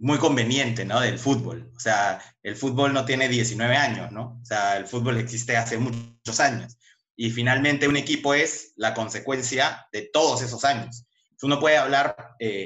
muy 0.02 0.18
conveniente, 0.18 0.84
¿no? 0.84 1.00
Del 1.00 1.20
fútbol. 1.20 1.72
O 1.76 1.80
sea, 1.80 2.22
el 2.42 2.56
fútbol 2.56 2.92
no 2.92 3.06
tiene 3.06 3.30
19 3.30 3.76
años, 3.76 4.12
¿no? 4.12 4.40
O 4.42 4.46
sea, 4.46 4.78
el 4.78 4.88
fútbol 4.88 5.18
existe 5.18 5.56
hace 5.56 5.78
muchos 5.78 6.40
años. 6.40 6.78
Y 7.16 7.30
finalmente 7.30 7.88
un 7.88 7.98
equipo 7.98 8.34
es 8.34 8.74
la 8.78 8.96
consecuencia 8.96 9.88
de 9.92 10.10
todos 10.12 10.42
esos 10.42 10.66
años. 10.66 11.06
Uno 11.44 11.60
puede 11.60 11.78
hablar, 11.78 12.16
eh, 12.40 12.66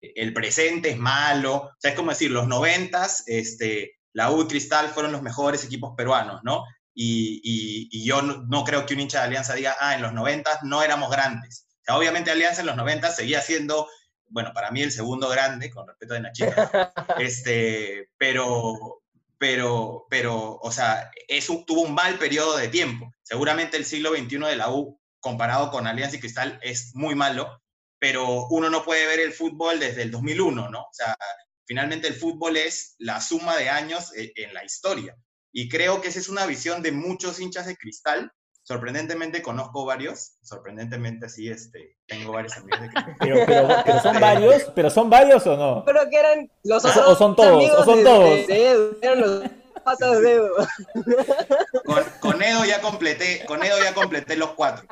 el 0.00 0.32
presente 0.32 0.90
es 0.90 0.98
malo, 0.98 1.56
o 1.56 1.70
sea, 1.78 1.90
es 1.90 1.96
como 1.96 2.10
decir, 2.10 2.30
los 2.30 2.48
noventas, 2.48 3.22
este, 3.26 3.98
la 4.14 4.30
U 4.30 4.48
Cristal 4.48 4.88
fueron 4.88 5.12
los 5.12 5.22
mejores 5.22 5.64
equipos 5.64 5.92
peruanos, 5.94 6.40
¿no? 6.42 6.64
Y, 6.94 8.04
yo 8.04 8.22
no, 8.22 8.64
creo 8.64 8.86
que 8.86 8.94
un 8.94 9.00
hincha 9.00 9.20
de 9.20 9.24
Alianza 9.26 9.54
diga, 9.54 9.76
ah, 9.80 9.94
en 9.94 10.02
los 10.02 10.12
90 10.12 10.60
no 10.64 10.82
éramos 10.82 11.10
grandes. 11.10 11.66
O 11.80 11.84
sea, 11.84 11.96
obviamente 11.96 12.30
Alianza 12.30 12.60
en 12.60 12.66
los 12.66 12.76
90 12.76 13.10
seguía 13.10 13.40
siendo, 13.40 13.88
bueno, 14.28 14.52
para 14.52 14.70
mí 14.70 14.82
el 14.82 14.92
segundo 14.92 15.28
grande, 15.28 15.70
con 15.70 15.86
respeto 15.86 16.14
de 16.14 16.20
Nachita, 16.20 16.92
este, 17.18 18.10
pero, 18.18 19.02
pero, 19.38 20.06
pero, 20.08 20.58
o 20.62 20.70
sea, 20.70 21.10
eso 21.28 21.64
tuvo 21.66 21.82
un 21.82 21.94
mal 21.94 22.18
periodo 22.18 22.56
de 22.56 22.68
tiempo. 22.68 23.12
Seguramente 23.22 23.76
el 23.76 23.84
siglo 23.84 24.10
XXI 24.10 24.38
de 24.38 24.56
la 24.56 24.70
U, 24.70 25.00
comparado 25.20 25.70
con 25.70 25.86
Alianza 25.86 26.16
y 26.16 26.20
Cristal, 26.20 26.58
es 26.62 26.94
muy 26.94 27.14
malo, 27.14 27.62
pero 27.98 28.46
uno 28.48 28.68
no 28.68 28.84
puede 28.84 29.06
ver 29.06 29.20
el 29.20 29.32
fútbol 29.32 29.78
desde 29.78 30.02
el 30.02 30.10
2001, 30.10 30.68
¿no? 30.70 30.80
O 30.80 30.92
sea, 30.92 31.16
finalmente 31.64 32.08
el 32.08 32.14
fútbol 32.14 32.56
es 32.56 32.96
la 32.98 33.20
suma 33.20 33.56
de 33.56 33.70
años 33.70 34.12
eh, 34.16 34.32
en 34.36 34.52
la 34.52 34.64
historia. 34.64 35.16
Y 35.52 35.68
creo 35.68 36.00
que 36.00 36.08
esa 36.08 36.18
es 36.18 36.28
una 36.28 36.46
visión 36.46 36.82
de 36.82 36.92
muchos 36.92 37.38
hinchas 37.40 37.66
de 37.66 37.76
cristal. 37.76 38.32
Sorprendentemente 38.64 39.42
conozco 39.42 39.84
varios, 39.84 40.36
sorprendentemente 40.42 41.28
sí, 41.28 41.48
este, 41.48 41.96
tengo 42.06 42.32
varios 42.32 42.56
amigos 42.56 42.80
de 42.80 42.88
cristal. 42.88 43.16
Pero, 43.20 43.68
pero, 43.84 44.00
son 44.00 44.20
varios, 44.20 44.62
pero 44.74 44.90
son 44.90 45.10
varios 45.10 45.46
o 45.46 45.56
no? 45.56 45.84
Pero 45.84 46.08
que 46.08 46.16
eran 46.16 46.50
los 46.62 46.84
otros 46.84 47.08
o 47.08 47.16
son 47.16 47.34
todos, 47.36 47.70
o 47.70 47.84
son 47.84 48.04
todos. 48.04 48.48
eran 48.48 49.20
los 49.20 49.42
patas 49.82 50.20
de 50.20 50.32
Edo. 50.32 50.50
Con, 51.84 52.04
con, 52.20 52.42
Edo 52.42 52.64
ya 52.64 52.80
completé, 52.80 53.44
con 53.46 53.64
Edo 53.64 53.82
ya 53.82 53.94
completé 53.94 54.36
los 54.36 54.50
cuatro. 54.50 54.86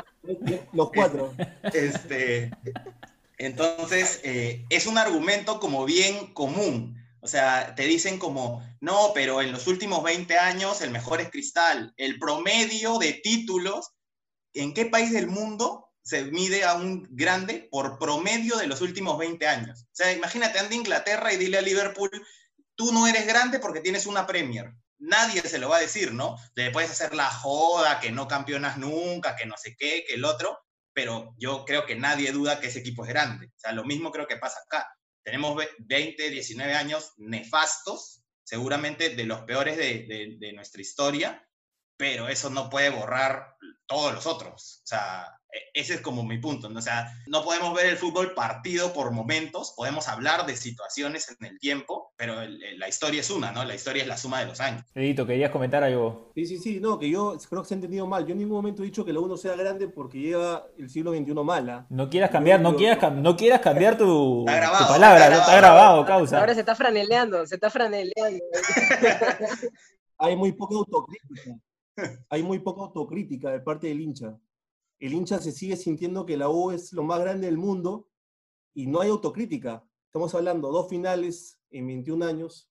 Los 0.72 0.90
cuatro. 0.90 1.32
Este, 1.72 2.50
entonces, 3.38 4.20
eh, 4.24 4.64
es 4.68 4.86
un 4.86 4.98
argumento 4.98 5.60
como 5.60 5.84
bien 5.84 6.34
común 6.34 6.99
o 7.22 7.28
sea, 7.28 7.74
te 7.74 7.84
dicen 7.84 8.18
como, 8.18 8.66
no, 8.80 9.12
pero 9.14 9.42
en 9.42 9.52
los 9.52 9.66
últimos 9.66 10.02
20 10.02 10.38
años 10.38 10.80
el 10.80 10.90
mejor 10.90 11.20
es 11.20 11.30
Cristal. 11.30 11.92
El 11.96 12.18
promedio 12.18 12.98
de 12.98 13.12
títulos, 13.12 13.90
¿en 14.54 14.72
qué 14.72 14.86
país 14.86 15.12
del 15.12 15.26
mundo 15.26 15.88
se 16.02 16.24
mide 16.24 16.64
a 16.64 16.74
un 16.74 17.06
grande 17.10 17.68
por 17.70 17.98
promedio 17.98 18.56
de 18.56 18.66
los 18.66 18.80
últimos 18.80 19.18
20 19.18 19.46
años? 19.46 19.82
O 19.82 19.94
sea, 19.94 20.12
imagínate, 20.12 20.58
anda 20.58 20.72
a 20.72 20.76
Inglaterra 20.76 21.32
y 21.32 21.36
dile 21.36 21.58
a 21.58 21.62
Liverpool, 21.62 22.10
tú 22.74 22.90
no 22.92 23.06
eres 23.06 23.26
grande 23.26 23.58
porque 23.58 23.80
tienes 23.80 24.06
una 24.06 24.26
Premier. 24.26 24.72
Nadie 24.98 25.42
se 25.42 25.58
lo 25.58 25.68
va 25.68 25.76
a 25.76 25.80
decir, 25.80 26.12
¿no? 26.12 26.36
Le 26.54 26.70
puedes 26.70 26.90
hacer 26.90 27.14
la 27.14 27.30
joda, 27.30 28.00
que 28.00 28.12
no 28.12 28.28
campeonas 28.28 28.78
nunca, 28.78 29.36
que 29.36 29.46
no 29.46 29.56
sé 29.58 29.76
qué, 29.78 30.04
que 30.06 30.14
el 30.14 30.24
otro, 30.24 30.58
pero 30.94 31.34
yo 31.38 31.64
creo 31.66 31.84
que 31.84 31.96
nadie 31.96 32.32
duda 32.32 32.60
que 32.60 32.68
ese 32.68 32.80
equipo 32.80 33.04
es 33.04 33.10
grande. 33.10 33.46
O 33.46 33.58
sea, 33.58 33.72
lo 33.72 33.84
mismo 33.84 34.10
creo 34.10 34.26
que 34.26 34.36
pasa 34.36 34.58
acá 34.64 34.86
tenemos 35.22 35.62
20, 35.78 36.30
19 36.30 36.74
años 36.74 37.12
nefastos, 37.18 38.22
seguramente 38.42 39.10
de 39.10 39.24
los 39.24 39.42
peores 39.42 39.76
de, 39.76 40.36
de, 40.38 40.52
nuestra 40.52 40.80
historia, 40.80 41.48
pero 42.00 42.28
eso 42.28 42.48
no 42.48 42.70
puede 42.70 42.88
borrar 42.88 43.56
todos 43.86 44.14
los 44.14 44.26
otros. 44.26 44.80
O 44.84 44.86
sea, 44.86 45.26
e, 45.52 45.58
ese 45.78 45.96
es 45.96 46.00
como 46.00 46.24
mi 46.24 46.38
punto. 46.38 46.70
¿no? 46.70 46.78
O 46.78 46.82
sea, 46.82 47.12
no 47.26 47.44
podemos 47.44 47.74
ver 47.74 47.90
el 47.90 47.98
fútbol 47.98 48.32
partido 48.32 48.94
por 48.94 49.10
momentos, 49.10 49.74
podemos 49.76 50.08
hablar 50.08 50.46
de 50.46 50.56
situaciones 50.56 51.28
en 51.38 51.46
el 51.46 51.58
tiempo, 51.58 52.14
pero 52.16 52.36
la 52.78 52.88
historia 52.88 53.20
es 53.20 53.28
una, 53.28 53.52
¿no? 53.52 53.66
La 53.66 53.74
historia 53.74 54.00
es 54.00 54.08
la 54.08 54.16
suma 54.16 54.40
de 54.40 54.46
los 54.46 54.60
años. 54.60 54.82
Edito, 54.94 55.26
¿querías 55.26 55.50
comentar 55.50 55.84
algo? 55.84 56.32
Sí, 56.34 56.46
sí, 56.46 56.56
sí, 56.56 56.80
no, 56.80 56.98
que 56.98 57.10
yo 57.10 57.36
creo 57.50 57.60
que 57.60 57.68
se 57.68 57.74
ha 57.74 57.76
entendido 57.76 58.06
mal. 58.06 58.24
Yo 58.24 58.32
en 58.32 58.38
ningún 58.38 58.56
momento 58.56 58.82
he 58.82 58.86
dicho 58.86 59.04
que 59.04 59.12
la 59.12 59.20
uno 59.20 59.36
sea 59.36 59.54
grande 59.54 59.86
porque 59.86 60.20
lleva 60.20 60.68
el 60.78 60.88
siglo 60.88 61.12
XXI 61.12 61.34
mala. 61.34 61.86
No 61.90 62.08
quieras 62.08 62.30
cambiar, 62.30 62.62
no, 62.62 62.76
quieras, 62.76 63.12
no 63.12 63.36
quieras 63.36 63.60
cambiar 63.60 63.98
tu, 63.98 64.46
palabra, 64.46 65.26
está 65.26 65.38
está 65.38 65.56
grabado, 65.56 66.06
causa. 66.06 66.38
Ahora 66.38 66.54
se 66.54 66.60
está 66.60 66.74
franeleando, 66.74 67.46
se 67.46 67.56
está 67.56 67.68
franeleando. 67.68 68.42
Hay 70.16 70.34
muy 70.34 70.52
poca 70.52 70.76
autocrítica. 70.76 71.60
Hay 72.28 72.42
muy 72.42 72.58
poca 72.60 72.82
autocrítica 72.82 73.50
de 73.50 73.60
parte 73.60 73.88
del 73.88 74.00
hincha. 74.00 74.38
El 74.98 75.14
hincha 75.14 75.38
se 75.38 75.52
sigue 75.52 75.76
sintiendo 75.76 76.26
que 76.26 76.36
la 76.36 76.48
U 76.48 76.70
es 76.70 76.92
lo 76.92 77.02
más 77.02 77.20
grande 77.20 77.46
del 77.46 77.56
mundo 77.56 78.08
y 78.74 78.86
no 78.86 79.00
hay 79.00 79.08
autocrítica. 79.08 79.84
Estamos 80.06 80.34
hablando 80.34 80.70
dos 80.70 80.88
finales 80.88 81.60
en 81.70 81.86
21 81.86 82.24
años. 82.26 82.70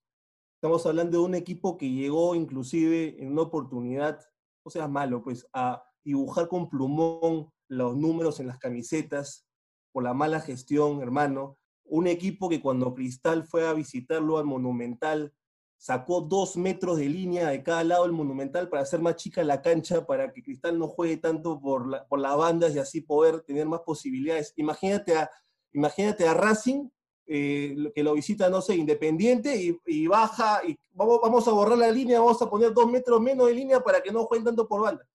Estamos 0.56 0.86
hablando 0.86 1.20
de 1.20 1.26
un 1.26 1.36
equipo 1.36 1.78
que 1.78 1.90
llegó 1.90 2.36
inclusive 2.36 3.22
en 3.22 3.32
una 3.32 3.44
oportunidad, 3.44 4.20
o 4.64 4.70
sea, 4.70 4.88
malo, 4.88 5.24
pues 5.24 5.48
a 5.54 5.84
dibujar 6.04 6.48
con 6.48 6.70
plumón 6.70 7.52
los 7.70 7.96
números 7.96 8.40
en 8.40 8.48
las 8.48 8.60
camisetas 8.60 9.48
por 9.92 10.04
la 10.04 10.14
mala 10.14 10.42
gestión, 10.42 11.02
hermano. 11.02 11.58
Un 11.86 12.08
equipo 12.08 12.50
que 12.50 12.62
cuando 12.62 12.94
Cristal 12.94 13.46
fue 13.46 13.68
a 13.68 13.74
visitarlo 13.74 14.38
al 14.38 14.46
Monumental, 14.46 15.34
sacó 15.80 16.20
dos 16.20 16.58
metros 16.58 16.98
de 16.98 17.08
línea 17.08 17.48
de 17.50 17.64
cada 17.64 17.86
lado 17.86 18.04
del 18.04 18.12
Monumental 18.12 18.68
para 18.68 18.84
hacer 18.84 19.00
más 19.00 19.16
chica 19.16 19.42
la 19.46 19.62
cancha, 19.62 20.06
para 20.06 20.34
que 20.34 20.44
Cristal 20.44 20.78
no 20.78 20.90
juegue 20.90 21.16
tanto 21.16 21.58
por, 21.60 22.06
por 22.10 22.20
las 22.20 22.36
bandas 22.36 22.76
y 22.76 22.80
así 22.80 23.00
poder 23.00 23.42
tener 23.42 23.66
más 23.66 23.80
posibilidades. 23.82 24.54
Imagínate 24.58 25.16
a, 25.16 25.32
imagínate 25.72 26.28
a 26.28 26.34
Racing, 26.34 26.90
eh, 27.26 27.78
que 27.96 28.04
lo 28.04 28.14
visita, 28.14 28.50
no 28.50 28.62
sé, 28.62 28.76
Independiente, 28.76 29.80
y, 29.86 30.08
baja, 30.08 30.62
y 30.68 30.78
vamos, 30.92 31.22
vamos 31.24 31.48
a 31.48 31.52
borrar 31.52 31.78
la 31.78 31.92
línea, 31.92 32.20
vamos 32.20 32.42
a 32.42 32.50
poner 32.50 32.74
dos 32.74 32.92
metros 32.92 33.22
menos 33.22 33.48
de 33.48 33.54
línea 33.54 33.80
para 33.80 34.02
que 34.02 34.12
no 34.12 34.26
jueguen 34.26 34.46
tanto 34.46 34.68
por 34.68 34.82
banda. 34.82 35.08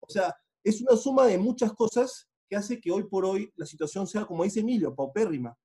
O 0.00 0.10
sea, 0.10 0.34
es 0.64 0.80
una 0.80 0.96
suma 0.96 1.26
de 1.26 1.38
muchas 1.38 1.72
cosas 1.74 2.28
que 2.48 2.56
hace 2.56 2.80
que 2.80 2.90
hoy 2.90 3.04
por 3.04 3.24
hoy 3.24 3.52
la 3.54 3.66
situación 3.66 4.08
sea, 4.08 4.24
como 4.24 4.42
dice 4.42 4.60
Emilio, 4.60 4.96
paupérrima. 4.96 5.56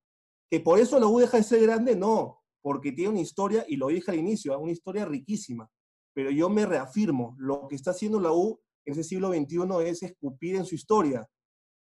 Que 0.48 0.60
por 0.60 0.78
eso 0.78 1.00
la 1.00 1.08
U 1.08 1.18
deja 1.18 1.38
de 1.38 1.44
ser 1.44 1.62
grande, 1.64 1.96
no, 1.96 2.43
porque 2.64 2.94
tiene 2.94 3.12
una 3.12 3.20
historia, 3.20 3.66
y 3.68 3.76
lo 3.76 3.90
dije 3.90 4.10
al 4.10 4.18
inicio, 4.18 4.58
una 4.58 4.72
historia 4.72 5.06
riquísima. 5.06 5.70
Pero 6.14 6.32
yo 6.32 6.50
me 6.50 6.66
reafirmo, 6.66 7.36
lo 7.38 7.68
que 7.68 7.76
está 7.76 7.92
haciendo 7.92 8.20
la 8.20 8.32
U 8.32 8.60
en 8.86 8.94
ese 8.94 9.04
siglo 9.04 9.32
XXI 9.32 9.60
es 9.86 10.02
escupir 10.02 10.56
en 10.56 10.66
su 10.66 10.74
historia, 10.74 11.30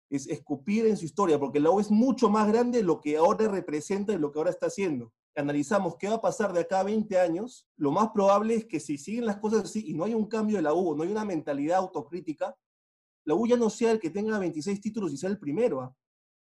es 0.09 0.27
escupir 0.27 0.87
en 0.87 0.97
su 0.97 1.05
historia, 1.05 1.39
porque 1.39 1.59
la 1.59 1.69
U 1.69 1.79
es 1.79 1.91
mucho 1.91 2.29
más 2.29 2.47
grande 2.47 2.79
de 2.79 2.83
lo 2.83 2.99
que 2.99 3.15
ahora 3.15 3.47
representa 3.47 4.11
y 4.13 4.17
lo 4.17 4.31
que 4.31 4.39
ahora 4.39 4.49
está 4.49 4.65
haciendo. 4.65 5.13
Analizamos 5.35 5.97
qué 5.97 6.07
va 6.07 6.15
a 6.15 6.21
pasar 6.21 6.51
de 6.51 6.61
acá 6.61 6.79
a 6.79 6.83
20 6.83 7.19
años, 7.19 7.67
lo 7.77 7.91
más 7.91 8.09
probable 8.09 8.55
es 8.55 8.65
que 8.65 8.79
si 8.79 8.97
siguen 8.97 9.27
las 9.27 9.37
cosas 9.37 9.65
así 9.65 9.83
y 9.85 9.93
no 9.93 10.03
hay 10.05 10.15
un 10.15 10.27
cambio 10.27 10.55
de 10.55 10.63
la 10.63 10.73
U, 10.73 10.95
no 10.95 11.03
hay 11.03 11.11
una 11.11 11.25
mentalidad 11.25 11.77
autocrítica, 11.77 12.55
la 13.25 13.35
U 13.35 13.45
ya 13.45 13.57
no 13.57 13.69
sea 13.69 13.91
el 13.91 13.99
que 13.99 14.09
tenga 14.09 14.39
26 14.39 14.81
títulos 14.81 15.13
y 15.13 15.17
sea 15.17 15.29
el 15.29 15.37
primero. 15.37 15.81
¿ah? 15.81 15.95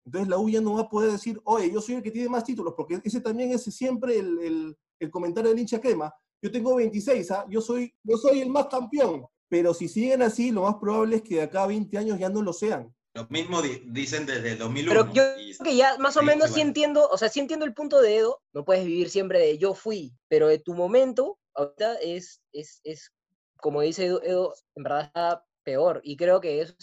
Entonces 0.07 0.29
la 0.29 0.37
U 0.37 0.47
ya 0.47 0.61
no 0.61 0.75
va 0.75 0.83
a 0.83 0.89
poder 0.89 1.11
decir, 1.11 1.37
oye, 1.43 1.69
yo 1.69 1.81
soy 1.81 1.95
el 1.95 2.01
que 2.01 2.11
tiene 2.11 2.29
más 2.29 2.45
títulos, 2.45 2.73
porque 2.77 3.01
ese 3.03 3.19
también 3.19 3.51
es 3.51 3.63
siempre 3.63 4.17
el, 4.17 4.77
comentario 5.11 5.49
del 5.51 5.59
hincha 5.59 5.81
crema. 5.81 6.13
Yo 6.41 6.49
tengo 6.49 6.75
26, 6.75 7.29
¿ah? 7.31 7.45
yo, 7.49 7.59
soy, 7.59 7.93
yo 8.03 8.15
soy 8.15 8.39
el 8.39 8.49
más 8.49 8.67
campeón. 8.67 9.25
Pero 9.49 9.73
si 9.73 9.89
siguen 9.89 10.21
así, 10.21 10.51
lo 10.51 10.61
más 10.61 10.75
probable 10.75 11.17
es 11.17 11.23
que 11.23 11.35
de 11.35 11.41
acá 11.41 11.63
a 11.63 11.67
20 11.67 11.97
años 11.97 12.17
ya 12.17 12.29
no 12.29 12.41
lo 12.41 12.53
sean. 12.53 12.95
Lo 13.15 13.27
mismo 13.27 13.61
dicen 13.61 14.25
desde 14.25 14.53
el 14.53 14.59
2001. 14.59 14.89
Pero 14.89 15.13
yo 15.13 15.23
creo 15.33 15.71
que 15.71 15.75
ya 15.75 15.97
más 15.97 16.15
o 16.15 16.21
menos 16.21 16.51
sí, 16.51 16.61
entiendo, 16.61 17.09
o 17.09 17.17
sea, 17.17 17.27
sí 17.27 17.41
entiendo 17.41 17.65
el 17.65 17.73
punto 17.73 18.01
de 18.01 18.15
Edo, 18.15 18.41
no 18.53 18.63
puedes 18.63 18.85
vivir 18.85 19.09
siempre 19.09 19.39
de 19.39 19.57
yo 19.57 19.73
fui, 19.73 20.13
pero 20.29 20.47
de 20.47 20.59
tu 20.59 20.73
momento, 20.73 21.37
ahorita 21.53 21.95
es, 21.95 22.41
es, 22.53 22.79
es 22.85 23.11
como 23.57 23.81
dice 23.81 24.05
Edo, 24.05 24.23
Edo 24.23 24.53
en 24.75 24.83
verdad 24.83 25.01
está 25.01 25.45
peor. 25.63 25.99
Y 26.05 26.15
creo 26.15 26.39
que 26.39 26.61
es 26.61 26.77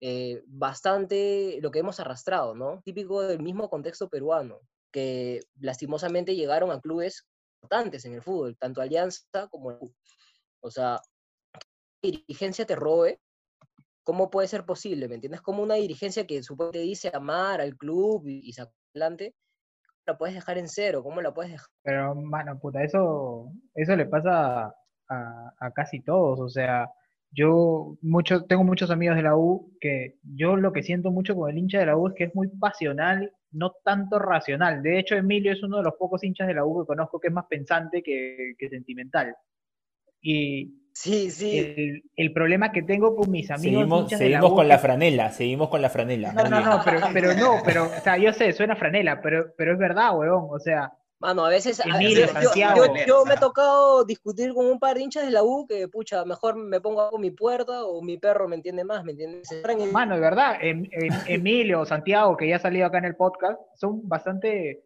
eh, 0.00 0.42
bastante 0.46 1.58
lo 1.62 1.70
que 1.70 1.78
hemos 1.78 2.00
arrastrado, 2.00 2.54
¿no? 2.54 2.82
Típico 2.84 3.22
del 3.22 3.42
mismo 3.42 3.70
contexto 3.70 4.08
peruano, 4.08 4.60
que 4.92 5.40
lastimosamente 5.58 6.36
llegaron 6.36 6.70
a 6.70 6.80
clubes 6.80 7.26
importantes 7.62 8.04
en 8.04 8.14
el 8.14 8.22
fútbol, 8.22 8.56
tanto 8.58 8.80
Alianza 8.80 9.48
como 9.50 9.70
el 9.70 9.78
O 10.60 10.70
sea, 10.70 11.00
dirigencia 12.02 12.66
te 12.66 12.76
robe, 12.76 13.20
¿cómo 14.04 14.30
puede 14.30 14.48
ser 14.48 14.64
posible? 14.64 15.08
¿Me 15.08 15.14
entiendes? 15.14 15.40
Como 15.40 15.62
una 15.62 15.74
dirigencia 15.74 16.26
que 16.26 16.42
supuestamente 16.42 16.86
dice 16.86 17.10
amar 17.12 17.60
al 17.60 17.76
club 17.76 18.26
y, 18.26 18.48
y 18.48 18.52
sacar 18.52 18.74
adelante, 18.94 19.34
la 20.06 20.16
puedes 20.16 20.34
dejar 20.34 20.58
en 20.58 20.68
cero, 20.68 21.02
¿cómo 21.02 21.20
la 21.20 21.34
puedes 21.34 21.52
dejar? 21.52 21.68
Pero, 21.82 22.14
mano, 22.14 22.58
puta, 22.58 22.82
eso, 22.82 23.50
eso 23.74 23.96
le 23.96 24.06
pasa 24.06 24.74
a, 25.08 25.52
a 25.58 25.70
casi 25.72 26.00
todos, 26.00 26.38
o 26.38 26.48
sea, 26.48 26.88
yo 27.32 27.96
mucho, 28.02 28.44
tengo 28.44 28.64
muchos 28.64 28.90
amigos 28.90 29.16
de 29.16 29.22
la 29.22 29.36
U 29.36 29.72
que 29.80 30.16
yo 30.22 30.56
lo 30.56 30.72
que 30.72 30.82
siento 30.82 31.10
mucho 31.10 31.34
con 31.34 31.50
el 31.50 31.58
hincha 31.58 31.78
de 31.78 31.86
la 31.86 31.96
U 31.96 32.08
es 32.08 32.14
que 32.14 32.24
es 32.24 32.34
muy 32.34 32.48
pasional, 32.48 33.32
no 33.52 33.72
tanto 33.84 34.18
racional. 34.18 34.82
De 34.82 34.98
hecho, 34.98 35.16
Emilio 35.16 35.52
es 35.52 35.62
uno 35.62 35.78
de 35.78 35.82
los 35.82 35.94
pocos 35.94 36.22
hinchas 36.24 36.46
de 36.46 36.54
la 36.54 36.64
U 36.64 36.80
que 36.80 36.86
conozco 36.86 37.20
que 37.20 37.28
es 37.28 37.34
más 37.34 37.46
pensante 37.46 38.02
que, 38.02 38.54
sentimental. 38.70 39.34
Y 40.20 40.88
sí, 40.92 41.30
sí. 41.30 42.02
El, 42.16 42.32
problema 42.32 42.72
que 42.72 42.82
tengo 42.82 43.14
con 43.14 43.30
mis 43.30 43.50
amigos. 43.50 43.82
Seguimos, 43.82 44.10
seguimos 44.10 44.52
con 44.54 44.68
la 44.68 44.78
franela, 44.78 45.30
seguimos 45.30 45.68
con 45.68 45.82
la 45.82 45.90
franela. 45.90 46.32
No, 46.32 46.48
no, 46.48 46.60
no, 46.60 46.80
pero, 46.84 47.00
pero 47.12 47.34
no, 47.34 47.60
pero, 47.64 47.84
o 47.84 48.00
sea, 48.00 48.16
yo 48.16 48.32
sé, 48.32 48.52
suena 48.52 48.76
franela, 48.76 49.20
pero, 49.20 49.52
pero 49.56 49.72
es 49.72 49.78
verdad, 49.78 50.18
weón. 50.18 50.46
O 50.50 50.58
sea, 50.58 50.92
Mano, 51.18 51.46
a 51.46 51.48
veces 51.48 51.80
yo, 53.06 53.24
me 53.24 53.34
he 53.34 53.36
tocado 53.38 54.04
discutir 54.04 54.52
con 54.52 54.66
un 54.66 54.78
par 54.78 54.96
de 54.96 55.02
hinchas 55.02 55.24
de 55.24 55.30
la 55.30 55.42
U 55.42 55.66
que, 55.66 55.88
pucha, 55.88 56.26
mejor 56.26 56.56
me 56.56 56.78
pongo 56.80 57.08
con 57.08 57.22
mi 57.22 57.30
puerta 57.30 57.84
o 57.84 58.02
mi 58.02 58.18
perro 58.18 58.46
me 58.48 58.56
entiende 58.56 58.84
más, 58.84 59.02
¿me 59.02 59.12
entiendes? 59.12 59.48
Mano, 59.92 60.14
de 60.14 60.20
verdad, 60.20 60.58
em, 60.60 60.84
em, 60.92 61.14
Emilio 61.26 61.80
o 61.80 61.86
Santiago, 61.86 62.36
que 62.36 62.48
ya 62.48 62.56
ha 62.56 62.60
salido 62.60 62.86
acá 62.86 62.98
en 62.98 63.06
el 63.06 63.16
podcast, 63.16 63.58
son 63.76 64.06
bastante, 64.06 64.84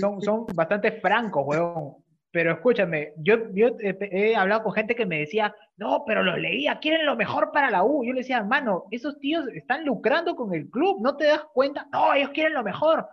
son, 0.00 0.20
son 0.20 0.46
bastante 0.54 0.92
francos, 1.00 1.44
weón. 1.46 2.02
Pero 2.32 2.52
escúchame, 2.52 3.12
yo, 3.18 3.36
yo 3.52 3.76
he 3.78 4.34
hablado 4.34 4.64
con 4.64 4.72
gente 4.72 4.96
que 4.96 5.04
me 5.04 5.20
decía, 5.20 5.54
no, 5.76 6.02
pero 6.06 6.22
los 6.22 6.38
leía, 6.38 6.80
quieren 6.80 7.04
lo 7.04 7.14
mejor 7.14 7.52
para 7.52 7.70
la 7.70 7.84
U. 7.84 8.02
Yo 8.04 8.14
le 8.14 8.20
decía, 8.20 8.42
mano, 8.42 8.86
esos 8.90 9.18
tíos 9.20 9.46
están 9.54 9.84
lucrando 9.84 10.34
con 10.34 10.54
el 10.54 10.70
club, 10.70 11.02
¿no 11.02 11.14
te 11.14 11.26
das 11.26 11.44
cuenta? 11.52 11.86
No, 11.92 12.14
ellos 12.14 12.30
quieren 12.30 12.54
lo 12.54 12.62
mejor. 12.64 13.06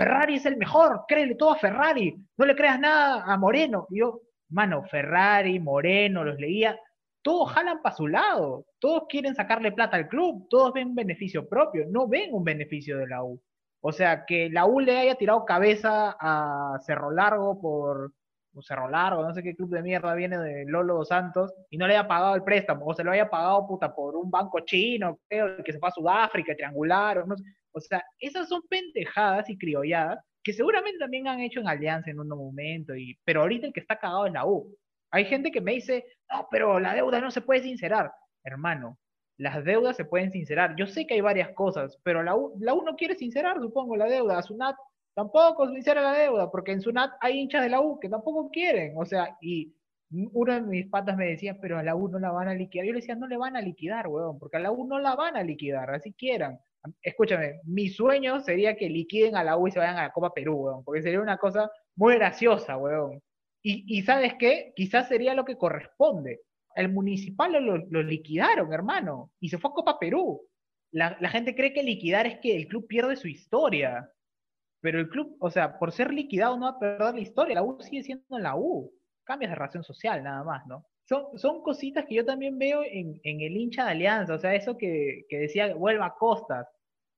Ferrari 0.00 0.36
es 0.36 0.46
el 0.46 0.56
mejor, 0.56 1.04
créele 1.06 1.34
todo 1.34 1.52
a 1.52 1.56
Ferrari, 1.56 2.16
no 2.38 2.46
le 2.46 2.56
creas 2.56 2.80
nada 2.80 3.22
a 3.22 3.36
Moreno. 3.36 3.86
Y 3.90 3.98
yo, 3.98 4.22
mano, 4.48 4.82
Ferrari, 4.84 5.60
Moreno, 5.60 6.24
los 6.24 6.40
leía, 6.40 6.80
todos 7.20 7.52
jalan 7.52 7.82
para 7.82 7.94
su 7.94 8.08
lado, 8.08 8.64
todos 8.78 9.02
quieren 9.10 9.34
sacarle 9.34 9.72
plata 9.72 9.98
al 9.98 10.08
club, 10.08 10.46
todos 10.48 10.72
ven 10.72 10.94
beneficio 10.94 11.46
propio, 11.46 11.84
no 11.90 12.08
ven 12.08 12.32
un 12.32 12.42
beneficio 12.42 12.96
de 12.96 13.08
la 13.08 13.22
U. 13.22 13.42
O 13.82 13.92
sea, 13.92 14.24
que 14.24 14.48
la 14.48 14.64
U 14.64 14.80
le 14.80 14.96
haya 14.96 15.16
tirado 15.16 15.44
cabeza 15.44 16.16
a 16.18 16.78
Cerro 16.80 17.10
Largo 17.10 17.60
por 17.60 18.14
Cerro 18.62 18.88
Largo, 18.88 19.22
no 19.22 19.34
sé 19.34 19.42
qué 19.42 19.54
club 19.54 19.68
de 19.68 19.82
mierda 19.82 20.14
viene 20.14 20.38
de 20.38 20.64
Lolo 20.64 20.94
dos 20.94 21.08
Santos, 21.08 21.52
y 21.68 21.76
no 21.76 21.86
le 21.86 21.98
haya 21.98 22.08
pagado 22.08 22.36
el 22.36 22.42
préstamo, 22.42 22.86
o 22.86 22.94
se 22.94 23.04
lo 23.04 23.12
haya 23.12 23.28
pagado 23.28 23.66
puta 23.66 23.94
por 23.94 24.16
un 24.16 24.30
banco 24.30 24.60
chino, 24.60 25.18
creo, 25.28 25.62
que 25.62 25.72
se 25.72 25.78
fue 25.78 25.90
a 25.90 25.92
Sudáfrica, 25.92 26.54
triangular, 26.54 27.18
o 27.18 27.26
no 27.26 27.36
sé 27.36 27.44
o 27.72 27.80
sea, 27.80 28.04
esas 28.18 28.48
son 28.48 28.62
pendejadas 28.68 29.48
y 29.50 29.58
criolladas 29.58 30.18
que 30.42 30.52
seguramente 30.52 30.98
también 30.98 31.28
han 31.28 31.40
hecho 31.40 31.60
en 31.60 31.68
Alianza 31.68 32.10
en 32.10 32.20
un 32.20 32.28
momento, 32.28 32.96
y, 32.96 33.18
pero 33.24 33.42
ahorita 33.42 33.66
el 33.66 33.72
que 33.72 33.80
está 33.80 33.98
cagado 33.98 34.26
es 34.26 34.32
la 34.32 34.46
U. 34.46 34.74
Hay 35.10 35.24
gente 35.26 35.50
que 35.50 35.60
me 35.60 35.72
dice, 35.72 36.04
no, 36.32 36.48
pero 36.50 36.80
la 36.80 36.94
deuda 36.94 37.20
no 37.20 37.30
se 37.30 37.42
puede 37.42 37.62
sincerar. 37.62 38.12
Hermano, 38.44 38.98
las 39.36 39.64
deudas 39.64 39.96
se 39.96 40.04
pueden 40.04 40.32
sincerar. 40.32 40.76
Yo 40.76 40.86
sé 40.86 41.06
que 41.06 41.14
hay 41.14 41.20
varias 41.20 41.50
cosas, 41.54 41.98
pero 42.04 42.22
la 42.22 42.36
U, 42.36 42.54
la 42.60 42.74
U 42.74 42.82
no 42.82 42.96
quiere 42.96 43.16
sincerar, 43.16 43.60
supongo, 43.60 43.96
la 43.96 44.06
deuda. 44.06 44.42
Sunat 44.42 44.76
tampoco 45.14 45.68
sincera 45.68 46.00
la 46.00 46.12
deuda, 46.12 46.50
porque 46.50 46.72
en 46.72 46.80
Sunat 46.80 47.12
hay 47.20 47.38
hinchas 47.38 47.62
de 47.62 47.70
la 47.70 47.80
U 47.80 47.98
que 48.00 48.08
tampoco 48.08 48.50
quieren. 48.50 48.94
O 48.96 49.04
sea, 49.04 49.36
y 49.40 49.74
uno 50.10 50.54
de 50.54 50.60
mis 50.62 50.86
patas 50.88 51.16
me 51.16 51.26
decía, 51.26 51.58
pero 51.60 51.78
a 51.78 51.82
la 51.82 51.94
U 51.96 52.08
no 52.08 52.18
la 52.18 52.30
van 52.30 52.48
a 52.48 52.54
liquidar. 52.54 52.86
Yo 52.86 52.92
le 52.92 53.00
decía, 53.00 53.14
no 53.16 53.26
le 53.26 53.36
van 53.36 53.56
a 53.56 53.60
liquidar, 53.60 54.08
weón, 54.08 54.38
porque 54.38 54.56
a 54.56 54.60
la 54.60 54.72
U 54.72 54.86
no 54.86 54.98
la 54.98 55.14
van 55.16 55.36
a 55.36 55.42
liquidar, 55.42 55.90
así 55.90 56.12
quieran 56.12 56.60
escúchame, 57.02 57.60
mi 57.64 57.88
sueño 57.88 58.40
sería 58.40 58.76
que 58.76 58.88
liquiden 58.88 59.36
a 59.36 59.44
la 59.44 59.56
U 59.56 59.68
y 59.68 59.70
se 59.70 59.78
vayan 59.78 59.98
a 59.98 60.02
la 60.04 60.12
Copa 60.12 60.32
Perú, 60.32 60.56
weón, 60.56 60.84
porque 60.84 61.02
sería 61.02 61.20
una 61.20 61.38
cosa 61.38 61.70
muy 61.96 62.14
graciosa, 62.14 62.76
weón. 62.76 63.20
Y, 63.62 64.02
¿sabes 64.02 64.34
qué? 64.38 64.72
Quizás 64.74 65.08
sería 65.08 65.34
lo 65.34 65.44
que 65.44 65.58
corresponde. 65.58 66.40
El 66.74 66.90
municipal 66.90 67.52
lo, 67.62 68.02
liquidaron, 68.02 68.72
hermano, 68.72 69.32
y 69.38 69.50
se 69.50 69.58
fue 69.58 69.70
a 69.70 69.74
Copa 69.74 69.98
Perú. 69.98 70.40
La, 70.92 71.14
gente 71.28 71.54
cree 71.54 71.74
que 71.74 71.82
liquidar 71.82 72.26
es 72.26 72.38
que 72.38 72.56
el 72.56 72.68
club 72.68 72.86
pierde 72.86 73.16
su 73.16 73.28
historia. 73.28 74.10
Pero 74.80 74.98
el 74.98 75.10
club, 75.10 75.36
o 75.40 75.50
sea, 75.50 75.78
por 75.78 75.92
ser 75.92 76.10
liquidado 76.10 76.56
no 76.56 76.64
va 76.64 76.70
a 76.70 76.78
perder 76.78 77.14
la 77.14 77.20
historia. 77.20 77.56
La 77.56 77.62
U 77.62 77.78
sigue 77.82 78.02
siendo 78.02 78.38
la 78.38 78.56
U. 78.56 78.90
Cambias 79.24 79.50
de 79.50 79.56
relación 79.56 79.84
social, 79.84 80.22
nada 80.22 80.42
más, 80.42 80.66
¿no? 80.66 80.86
Son, 81.36 81.62
cositas 81.62 82.04
que 82.06 82.14
yo 82.14 82.24
también 82.24 82.58
veo 82.58 82.82
en, 82.84 83.20
el 83.24 83.56
hincha 83.56 83.84
de 83.84 83.90
Alianza, 83.90 84.34
o 84.34 84.38
sea, 84.38 84.54
eso 84.54 84.78
que, 84.78 85.24
que 85.28 85.38
decía 85.38 85.74
vuelva 85.74 86.06
a 86.06 86.14
Costas. 86.14 86.68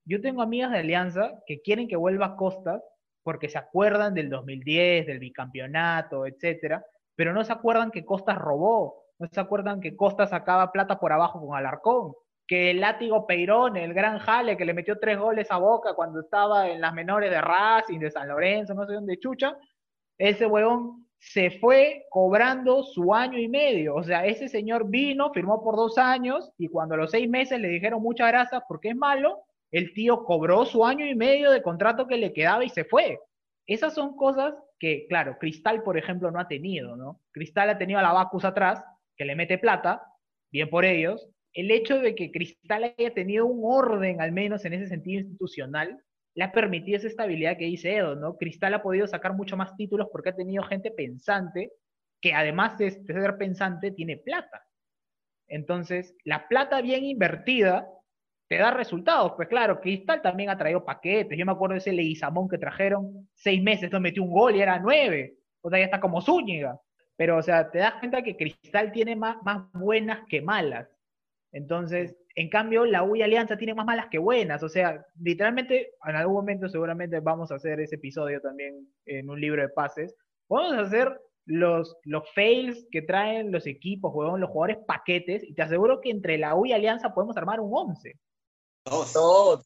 Yo 0.05 0.19
tengo 0.21 0.41
amigas 0.41 0.71
de 0.71 0.79
Alianza 0.79 1.41
que 1.45 1.61
quieren 1.61 1.87
que 1.87 1.95
vuelva 1.95 2.27
a 2.27 2.35
Costas 2.35 2.81
porque 3.23 3.49
se 3.49 3.57
acuerdan 3.57 4.13
del 4.13 4.29
2010, 4.29 5.05
del 5.05 5.19
bicampeonato, 5.19 6.25
etcétera, 6.25 6.85
pero 7.15 7.33
no 7.33 7.43
se 7.43 7.53
acuerdan 7.53 7.91
que 7.91 8.03
Costas 8.03 8.37
robó, 8.37 9.05
no 9.19 9.27
se 9.31 9.39
acuerdan 9.39 9.79
que 9.79 9.95
Costas 9.95 10.31
sacaba 10.31 10.71
plata 10.71 10.99
por 10.99 11.13
abajo 11.13 11.39
con 11.39 11.55
Alarcón, 11.55 12.13
que 12.47 12.71
el 12.71 12.81
látigo 12.81 13.25
Peirón, 13.25 13.77
el 13.77 13.93
gran 13.93 14.19
Jale 14.19 14.57
que 14.57 14.65
le 14.65 14.73
metió 14.73 14.99
tres 14.99 15.17
goles 15.17 15.49
a 15.51 15.57
Boca 15.57 15.93
cuando 15.93 16.21
estaba 16.21 16.69
en 16.69 16.81
las 16.81 16.93
menores 16.93 17.29
de 17.29 17.39
Racing, 17.39 17.99
de 17.99 18.11
San 18.11 18.27
Lorenzo, 18.27 18.73
no 18.73 18.85
sé 18.85 18.93
dónde 18.93 19.19
chucha, 19.19 19.55
ese 20.17 20.45
huevón 20.45 21.07
se 21.31 21.51
fue 21.51 22.05
cobrando 22.09 22.83
su 22.83 23.13
año 23.13 23.39
y 23.39 23.47
medio. 23.47 23.95
O 23.95 24.03
sea, 24.03 24.25
ese 24.25 24.49
señor 24.49 24.89
vino, 24.89 25.31
firmó 25.31 25.63
por 25.63 25.75
dos 25.75 25.97
años 25.97 26.51
y 26.57 26.67
cuando 26.67 26.95
a 26.95 26.97
los 26.97 27.11
seis 27.11 27.29
meses 27.29 27.59
le 27.59 27.69
dijeron 27.69 28.01
muchas 28.01 28.27
gracias 28.27 28.61
porque 28.67 28.89
es 28.89 28.95
malo, 28.95 29.41
el 29.71 29.93
tío 29.93 30.25
cobró 30.25 30.65
su 30.65 30.85
año 30.85 31.05
y 31.05 31.15
medio 31.15 31.49
de 31.51 31.61
contrato 31.61 32.07
que 32.07 32.17
le 32.17 32.33
quedaba 32.33 32.65
y 32.65 32.69
se 32.69 32.83
fue. 32.83 33.19
Esas 33.65 33.93
son 33.93 34.17
cosas 34.17 34.53
que, 34.77 35.07
claro, 35.07 35.37
Cristal, 35.39 35.81
por 35.81 35.97
ejemplo, 35.97 36.29
no 36.29 36.39
ha 36.39 36.47
tenido, 36.49 36.97
¿no? 36.97 37.21
Cristal 37.31 37.69
ha 37.69 37.77
tenido 37.77 37.99
a 37.99 38.03
la 38.03 38.11
Bacus 38.11 38.43
atrás, 38.43 38.83
que 39.15 39.23
le 39.23 39.35
mete 39.35 39.57
plata, 39.57 40.03
bien 40.51 40.69
por 40.69 40.83
ellos. 40.83 41.29
El 41.53 41.71
hecho 41.71 41.99
de 41.99 42.15
que 42.15 42.31
Cristal 42.31 42.93
haya 42.97 43.13
tenido 43.13 43.45
un 43.45 43.61
orden, 43.63 44.19
al 44.19 44.33
menos 44.33 44.65
en 44.65 44.73
ese 44.73 44.87
sentido 44.87 45.21
institucional, 45.21 46.03
le 46.35 46.43
ha 46.43 46.51
permitido 46.51 46.97
esa 46.97 47.07
estabilidad 47.07 47.57
que 47.57 47.65
dice 47.65 47.95
Edo, 47.95 48.15
¿no? 48.15 48.37
Cristal 48.37 48.73
ha 48.73 48.81
podido 48.81 49.07
sacar 49.07 49.33
mucho 49.33 49.55
más 49.55 49.75
títulos 49.75 50.07
porque 50.11 50.29
ha 50.29 50.35
tenido 50.35 50.63
gente 50.63 50.91
pensante, 50.91 51.71
que 52.21 52.33
además 52.33 52.77
de 52.77 52.91
ser 52.91 53.37
pensante, 53.37 53.91
tiene 53.91 54.17
plata. 54.17 54.65
Entonces, 55.47 56.15
la 56.23 56.47
plata 56.47 56.81
bien 56.81 57.03
invertida 57.03 57.87
te 58.47 58.57
da 58.57 58.71
resultados. 58.71 59.33
Pues 59.35 59.47
claro, 59.47 59.79
Cristal 59.79 60.21
también 60.21 60.49
ha 60.49 60.57
traído 60.57 60.83
paquetes. 60.83 61.37
Yo 61.37 61.45
me 61.45 61.51
acuerdo 61.51 61.73
de 61.73 61.79
ese 61.79 61.93
Leguizamón 61.93 62.49
que 62.49 62.57
trajeron, 62.57 63.29
seis 63.33 63.61
meses, 63.61 63.91
no 63.91 63.99
metió 63.99 64.23
un 64.23 64.31
gol 64.31 64.55
y 64.55 64.61
era 64.61 64.79
nueve. 64.79 65.35
O 65.61 65.69
sea, 65.69 65.79
ya 65.79 65.85
está 65.85 65.99
como 65.99 66.21
Zúñiga. 66.21 66.79
Pero, 67.15 67.37
o 67.37 67.41
sea, 67.43 67.69
te 67.69 67.79
das 67.79 67.95
cuenta 67.95 68.23
que 68.23 68.35
Cristal 68.35 68.91
tiene 68.91 69.15
más 69.15 69.37
buenas 69.73 70.25
que 70.27 70.41
malas. 70.41 70.89
Entonces, 71.51 72.17
en 72.35 72.49
cambio, 72.49 72.85
la 72.85 73.03
U 73.03 73.15
y 73.15 73.21
Alianza 73.21 73.57
tienen 73.57 73.75
más 73.75 73.85
malas 73.85 74.07
que 74.09 74.17
buenas. 74.17 74.63
O 74.63 74.69
sea, 74.69 75.05
literalmente, 75.19 75.93
en 76.05 76.15
algún 76.15 76.35
momento 76.35 76.67
seguramente 76.67 77.19
vamos 77.19 77.51
a 77.51 77.55
hacer 77.55 77.79
ese 77.79 77.95
episodio 77.95 78.41
también 78.41 78.87
en 79.05 79.29
un 79.29 79.39
libro 79.39 79.61
de 79.61 79.69
pases. 79.69 80.15
Vamos 80.49 80.73
a 80.73 80.81
hacer 80.81 81.21
los, 81.45 81.95
los 82.03 82.23
fails 82.33 82.87
que 82.91 83.03
traen 83.03 83.51
los 83.51 83.67
equipos, 83.67 84.13
los 84.39 84.49
jugadores 84.49 84.83
paquetes, 84.87 85.43
y 85.43 85.53
te 85.53 85.61
aseguro 85.61 86.01
que 86.01 86.09
entre 86.09 86.37
la 86.37 86.55
U 86.55 86.65
y 86.65 86.73
Alianza 86.73 87.13
podemos 87.13 87.37
armar 87.37 87.59
un 87.59 87.71
11. 87.71 88.19
Dos. 88.85 89.13
dos, 89.13 89.63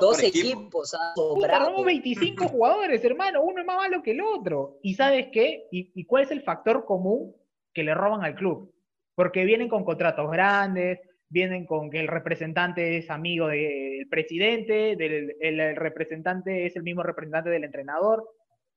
dos, 0.00 0.22
equipos. 0.22 0.92
Equipo. 0.92 1.84
25 1.84 2.48
jugadores, 2.48 3.04
hermano. 3.04 3.42
Uno 3.42 3.60
es 3.60 3.66
más 3.66 3.76
malo 3.76 4.02
que 4.02 4.10
el 4.10 4.22
otro. 4.22 4.78
¿Y 4.82 4.94
sabes 4.94 5.28
qué? 5.32 5.68
¿Y, 5.70 5.92
¿Y 5.94 6.04
cuál 6.04 6.24
es 6.24 6.30
el 6.32 6.42
factor 6.42 6.84
común 6.84 7.36
que 7.72 7.84
le 7.84 7.94
roban 7.94 8.24
al 8.24 8.34
club? 8.34 8.74
Porque 9.14 9.44
vienen 9.44 9.68
con 9.68 9.84
contratos 9.84 10.28
grandes, 10.32 10.98
vienen 11.34 11.66
con 11.66 11.90
que 11.90 11.98
el 11.98 12.06
representante 12.06 12.96
es 12.96 13.10
amigo 13.10 13.48
del 13.48 14.06
presidente, 14.08 14.94
del, 14.94 15.34
el, 15.40 15.74
representante 15.74 16.64
es 16.64 16.76
el 16.76 16.84
mismo 16.84 17.02
representante 17.02 17.50
del 17.50 17.64
entrenador. 17.64 18.24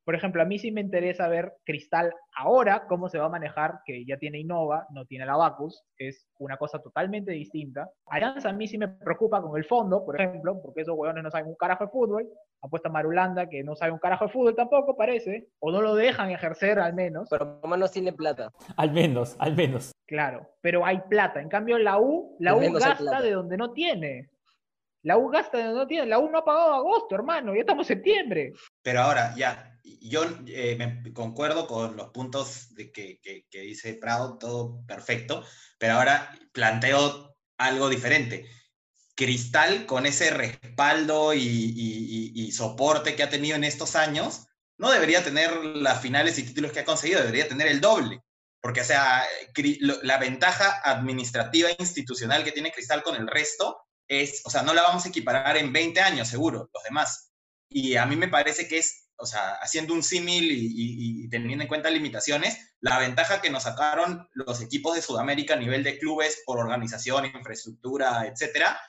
Por 0.08 0.16
ejemplo, 0.16 0.42
a 0.42 0.46
mí 0.46 0.58
sí 0.58 0.72
me 0.72 0.80
interesa 0.80 1.28
ver 1.28 1.58
Cristal 1.66 2.14
ahora, 2.38 2.86
cómo 2.88 3.10
se 3.10 3.20
va 3.20 3.26
a 3.26 3.30
manejar, 3.30 3.82
que 3.86 4.06
ya 4.06 4.16
tiene 4.16 4.40
Innova, 4.40 4.88
no 4.92 5.04
tiene 5.04 5.26
la 5.26 5.36
Bacus, 5.36 5.84
es 5.98 6.30
una 6.40 6.56
cosa 6.56 6.80
totalmente 6.80 7.34
distinta. 7.34 7.90
Alianza 8.06 8.48
a 8.48 8.54
mí 8.54 8.70
sí 8.70 8.78
me 8.78 8.88
preocupa 8.88 9.42
con 9.42 9.58
el 9.58 9.66
fondo, 9.66 10.06
por 10.06 10.16
ejemplo, 10.16 10.62
porque 10.64 10.84
esos 10.84 10.96
huevones 10.96 11.26
no 11.26 11.30
saben 11.30 11.48
un 11.48 11.56
carajo 11.56 11.84
de 11.84 11.90
fútbol. 11.90 12.30
Apuesta 12.62 12.88
Marulanda, 12.88 13.50
que 13.50 13.66
no 13.66 13.76
sabe 13.76 13.92
un 13.92 14.00
carajo 14.00 14.28
de 14.28 14.32
fútbol 14.32 14.56
tampoco, 14.56 14.96
parece, 14.96 15.50
o 15.60 15.74
no 15.74 15.82
lo 15.82 15.94
dejan 15.94 16.32
ejercer 16.32 16.80
al 16.80 16.94
menos. 16.94 17.28
Pero 17.30 17.60
por 17.60 17.70
menos 17.70 17.92
tiene 17.92 18.14
plata. 18.14 18.54
Al 18.78 18.94
menos, 18.94 19.36
al 19.40 19.58
menos. 19.58 19.92
Claro, 20.06 20.50
pero 20.62 20.86
hay 20.86 21.02
plata. 21.10 21.42
En 21.42 21.50
cambio, 21.50 21.78
la 21.80 22.00
U, 22.00 22.38
la 22.40 22.56
U 22.56 22.62
gasta 22.72 23.22
de 23.22 23.32
donde 23.32 23.58
no 23.58 23.74
tiene. 23.74 24.30
La 25.04 25.18
U 25.18 25.28
gasta 25.28 25.58
de 25.58 25.64
donde 25.66 25.80
no 25.80 25.88
tiene. 25.88 26.06
La 26.08 26.20
U 26.20 26.30
no 26.30 26.38
ha 26.38 26.46
pagado 26.46 26.74
agosto, 26.76 27.14
hermano. 27.14 27.54
Ya 27.54 27.62
estamos 27.62 27.90
en 27.90 27.98
septiembre. 27.98 28.54
Pero 28.82 29.02
ahora, 29.02 29.34
ya, 29.36 29.67
yo 30.02 30.26
eh, 30.48 30.76
me 30.78 31.14
concuerdo 31.14 31.68
con 31.68 31.96
los 31.96 32.10
puntos 32.10 32.74
de 32.74 32.92
que, 32.92 33.20
que, 33.22 33.62
dice 33.62 33.94
Prado, 33.96 34.38
todo 34.38 34.86
perfecto, 34.86 35.44
pero 35.78 35.96
ahora 35.96 36.38
planteo 36.52 37.36
algo 37.58 37.90
diferente. 37.90 38.46
Cristal, 39.16 39.86
con 39.86 40.06
ese 40.06 40.30
respaldo 40.30 41.34
y, 41.34 41.42
y, 41.44 42.52
soporte 42.52 43.16
que 43.16 43.24
ha 43.24 43.30
tenido 43.30 43.56
en 43.56 43.64
estos 43.64 43.96
años, 43.96 44.46
no 44.78 44.92
debería 44.92 45.24
tener 45.24 45.52
las 45.64 46.02
finales 46.02 46.38
y 46.38 46.44
títulos 46.44 46.72
que 46.72 46.82
ha 46.82 46.86
conseguido, 46.86 47.22
debería 47.22 47.48
tener 47.48 47.68
el 47.68 47.82
doble. 47.82 48.22
Porque, 48.62 48.82
o 48.82 48.86
sea, 48.86 49.26
la 49.82 50.18
ventaja 50.18 50.82
administrativa 50.84 51.70
e 51.70 51.78
institucional 51.80 52.44
que 52.44 52.52
tiene 52.52 52.72
Cristal 52.72 53.02
con 53.02 53.16
el 53.16 53.28
resto 53.28 53.78
es, 54.08 54.42
o 54.46 54.50
sea, 54.50 54.62
no 54.62 54.74
la 54.74 54.84
vamos 54.84 55.06
a 55.06 55.10
equiparar 55.10 55.58
en 55.58 55.74
20 55.74 56.00
años, 56.02 56.28
seguro, 56.28 56.70
los 56.74 56.84
demás. 56.84 57.32
Y 57.70 57.96
a 57.96 58.06
mí 58.06 58.16
me 58.16 58.28
parece 58.28 58.68
que 58.68 58.80
es 58.80 59.07
o 59.18 59.26
sea, 59.26 59.56
haciendo 59.56 59.94
un 59.94 60.04
símil 60.04 60.46
y, 60.52 61.28
teniendo 61.30 61.64
en 61.64 61.68
cuenta 61.68 61.90
limitaciones, 61.90 62.76
la 62.80 63.00
ventaja 63.00 63.42
que 63.42 63.50
nos 63.50 63.64
sacaron 63.64 64.30
los 64.34 64.62
equipos 64.62 64.96
de 64.96 65.02
Sudamérica 65.02 65.56
a 65.56 65.58
nivel 65.58 65.84
de 65.84 65.98
clubes 65.98 66.44
por 66.46 66.60
organización, 66.60 67.26
infraestructura, 67.26 68.28
etcétera, 68.28 68.80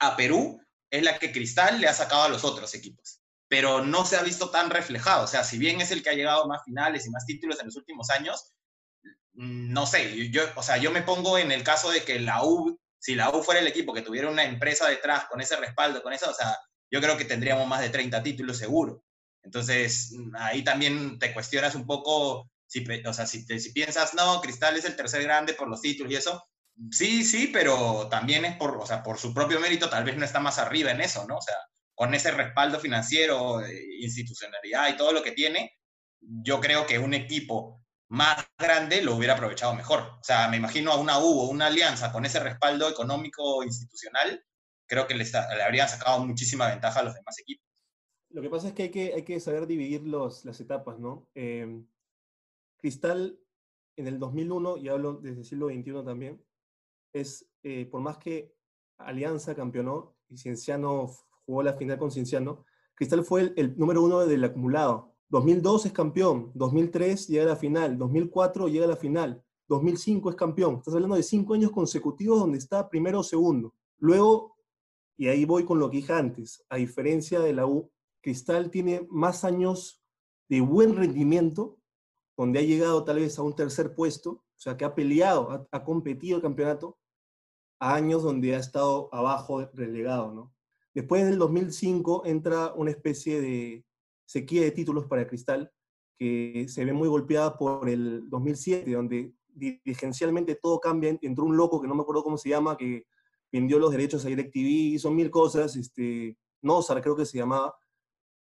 a 0.00 0.16
Perú 0.16 0.60
es 0.90 1.02
la 1.02 1.18
que 1.18 1.32
Cristal 1.32 1.80
le 1.80 1.88
ha 1.88 1.94
sacado 1.94 2.24
a 2.24 2.28
los 2.28 2.44
otros 2.44 2.74
equipos. 2.74 3.20
Pero 3.48 3.84
no 3.84 4.04
se 4.04 4.16
ha 4.16 4.22
visto 4.22 4.50
tan 4.50 4.70
reflejado. 4.70 5.24
O 5.24 5.26
sea, 5.26 5.44
si 5.44 5.58
bien 5.58 5.80
es 5.80 5.90
el 5.90 6.02
que 6.02 6.10
ha 6.10 6.14
llegado 6.14 6.44
a 6.44 6.48
más 6.48 6.64
finales 6.64 7.06
y 7.06 7.10
más 7.10 7.24
títulos 7.24 7.60
en 7.60 7.66
los 7.66 7.76
últimos 7.76 8.10
años, 8.10 8.52
mm, 9.34 9.72
no 9.72 9.86
sé, 9.86 10.30
yo, 10.30 10.42
o 10.56 10.62
sea, 10.62 10.78
yo 10.78 10.90
me 10.90 11.02
pongo 11.02 11.38
en 11.38 11.52
el 11.52 11.62
caso 11.62 11.90
de 11.90 12.02
que 12.02 12.18
la 12.18 12.44
U, 12.44 12.78
si 12.98 13.14
la 13.14 13.30
U 13.30 13.42
fuera 13.42 13.60
el 13.60 13.66
equipo 13.66 13.92
que 13.92 14.02
tuviera 14.02 14.28
una 14.28 14.44
empresa 14.44 14.88
detrás 14.88 15.26
con 15.26 15.40
ese 15.40 15.56
respaldo, 15.56 16.02
con 16.02 16.12
eso, 16.12 16.30
o 16.30 16.34
sea, 16.34 16.56
yo 16.90 17.00
creo 17.00 17.16
que 17.16 17.24
tendríamos 17.24 17.66
más 17.66 17.80
de 17.80 17.90
30 17.90 18.22
títulos 18.22 18.58
seguro. 18.58 19.04
Entonces, 19.42 20.14
ahí 20.34 20.62
también 20.62 21.18
te 21.18 21.32
cuestionas 21.32 21.74
un 21.74 21.86
poco, 21.86 22.50
si, 22.66 22.84
o 23.06 23.12
sea, 23.12 23.26
si, 23.26 23.42
si 23.42 23.72
piensas, 23.72 24.14
no, 24.14 24.40
Cristal 24.40 24.76
es 24.76 24.84
el 24.84 24.96
tercer 24.96 25.22
grande 25.22 25.54
por 25.54 25.68
los 25.68 25.80
títulos 25.80 26.12
y 26.12 26.16
eso, 26.16 26.44
sí, 26.90 27.24
sí, 27.24 27.48
pero 27.52 28.08
también 28.08 28.44
es 28.44 28.56
por, 28.56 28.76
o 28.76 28.86
sea, 28.86 29.02
por 29.02 29.18
su 29.18 29.34
propio 29.34 29.60
mérito, 29.60 29.88
tal 29.90 30.04
vez 30.04 30.16
no 30.16 30.24
está 30.24 30.40
más 30.40 30.58
arriba 30.58 30.90
en 30.92 31.00
eso, 31.00 31.26
¿no? 31.26 31.38
O 31.38 31.42
sea, 31.42 31.56
con 31.94 32.14
ese 32.14 32.30
respaldo 32.30 32.80
financiero, 32.80 33.64
eh, 33.64 33.80
institucionalidad 34.00 34.88
y 34.88 34.96
todo 34.96 35.12
lo 35.12 35.22
que 35.22 35.32
tiene, 35.32 35.78
yo 36.20 36.60
creo 36.60 36.86
que 36.86 36.98
un 36.98 37.14
equipo 37.14 37.82
más 38.08 38.46
grande 38.58 39.02
lo 39.02 39.16
hubiera 39.16 39.34
aprovechado 39.34 39.74
mejor. 39.74 40.00
O 40.00 40.24
sea, 40.24 40.48
me 40.48 40.56
imagino 40.56 40.92
a 40.92 40.96
una 40.96 41.18
U 41.18 41.50
una 41.50 41.66
alianza 41.66 42.12
con 42.12 42.24
ese 42.24 42.40
respaldo 42.40 42.88
económico 42.88 43.62
institucional, 43.64 44.44
creo 44.86 45.06
que 45.06 45.14
le, 45.14 45.24
le 45.24 45.62
habrían 45.62 45.88
sacado 45.88 46.24
muchísima 46.24 46.68
ventaja 46.68 47.00
a 47.00 47.04
los 47.04 47.14
demás 47.14 47.38
equipos. 47.38 47.71
Lo 48.32 48.40
que 48.40 48.48
pasa 48.48 48.68
es 48.68 48.74
que 48.74 48.84
hay 48.84 48.90
que, 48.90 49.14
hay 49.14 49.22
que 49.24 49.40
saber 49.40 49.66
dividir 49.66 50.06
los, 50.06 50.44
las 50.44 50.58
etapas, 50.60 50.98
¿no? 50.98 51.28
Em, 51.34 51.86
Cristal 52.78 53.38
en 53.96 54.06
el 54.06 54.18
2001, 54.18 54.78
y 54.78 54.88
hablo 54.88 55.14
desde 55.14 55.40
el 55.40 55.44
siglo 55.44 55.68
XXI 55.68 56.04
también, 56.04 56.42
es, 57.12 57.46
eh, 57.62 57.86
por 57.90 58.00
más 58.00 58.16
que 58.16 58.54
Alianza 58.96 59.54
campeonó 59.54 60.16
y 60.30 60.38
Cienciano 60.38 61.10
jugó 61.44 61.62
la 61.62 61.74
final 61.74 61.98
con 61.98 62.10
Cienciano, 62.10 62.64
Cristal 62.94 63.24
fue 63.24 63.52
el, 63.56 63.76
número 63.76 64.02
uno 64.02 64.20
del 64.20 64.44
acumulado. 64.44 65.12
2002 65.28 65.86
es 65.86 65.92
campeón, 65.92 66.52
2003 66.54 67.28
llega 67.28 67.44
a 67.44 67.48
la 67.48 67.56
final, 67.56 67.98
2004 67.98 68.68
llega 68.68 68.86
a 68.86 68.88
la 68.88 68.96
final, 68.96 69.44
2005 69.68 70.30
es 70.30 70.36
campeón. 70.36 70.76
Estás 70.76 70.94
hablando 70.94 71.16
de 71.16 71.22
cinco 71.22 71.54
años 71.54 71.70
consecutivos 71.70 72.40
donde 72.40 72.58
está 72.58 72.88
primero 72.88 73.20
o 73.20 73.22
segundo. 73.22 73.74
Luego, 73.98 74.56
y 75.18 75.28
ahí 75.28 75.44
voy 75.44 75.64
con 75.64 75.78
lo 75.78 75.90
que 75.90 75.98
dije 75.98 76.12
antes, 76.12 76.64
a 76.68 76.76
diferencia 76.76 77.40
de 77.40 77.52
la 77.52 77.66
U, 77.66 77.90
Cristal 78.22 78.70
tiene 78.70 79.06
más 79.10 79.44
años 79.44 80.02
de 80.48 80.60
buen 80.60 80.96
rendimiento, 80.96 81.78
donde 82.36 82.60
ha 82.60 82.62
llegado 82.62 83.04
tal 83.04 83.16
vez 83.16 83.38
a 83.38 83.42
un 83.42 83.54
tercer 83.54 83.94
puesto, 83.94 84.30
o 84.30 84.44
sea, 84.56 84.76
que 84.76 84.84
ha 84.84 84.94
peleado, 84.94 85.68
ha, 85.70 85.84
competido 85.84 86.36
el 86.36 86.42
campeonato, 86.42 86.98
a 87.78 87.94
años 87.94 88.22
donde 88.22 88.54
ha 88.54 88.58
estado 88.58 89.08
abajo 89.12 89.68
relegado, 89.74 90.32
¿no? 90.32 90.54
Después 90.94 91.24
del 91.24 91.38
2005 91.38 92.26
entra 92.26 92.72
una 92.74 92.90
especie 92.90 93.40
de 93.40 93.84
sequía 94.24 94.62
de 94.62 94.70
títulos 94.70 95.06
para 95.06 95.26
Cristal, 95.26 95.72
que 96.16 96.66
se 96.68 96.84
ve 96.84 96.92
muy 96.92 97.08
golpeada 97.08 97.56
por 97.56 97.88
el 97.88 98.28
2007, 98.28 98.92
donde 98.92 99.34
dirigencialmente 99.48 100.54
todo 100.54 100.78
cambia. 100.78 101.18
Entró 101.20 101.44
un 101.44 101.56
loco 101.56 101.80
que 101.80 101.88
no 101.88 101.94
me 101.94 102.02
acuerdo 102.02 102.22
cómo 102.22 102.38
se 102.38 102.50
llama, 102.50 102.76
que 102.76 103.06
vendió 103.50 103.78
los 103.78 103.90
derechos 103.90 104.24
a 104.24 104.28
DirecTV, 104.28 104.94
hizo 104.94 105.10
mil 105.10 105.30
cosas, 105.30 105.76
este, 105.76 106.38
Nozar 106.62 107.02
creo 107.02 107.16
que 107.16 107.26
se 107.26 107.38
llamaba, 107.38 107.74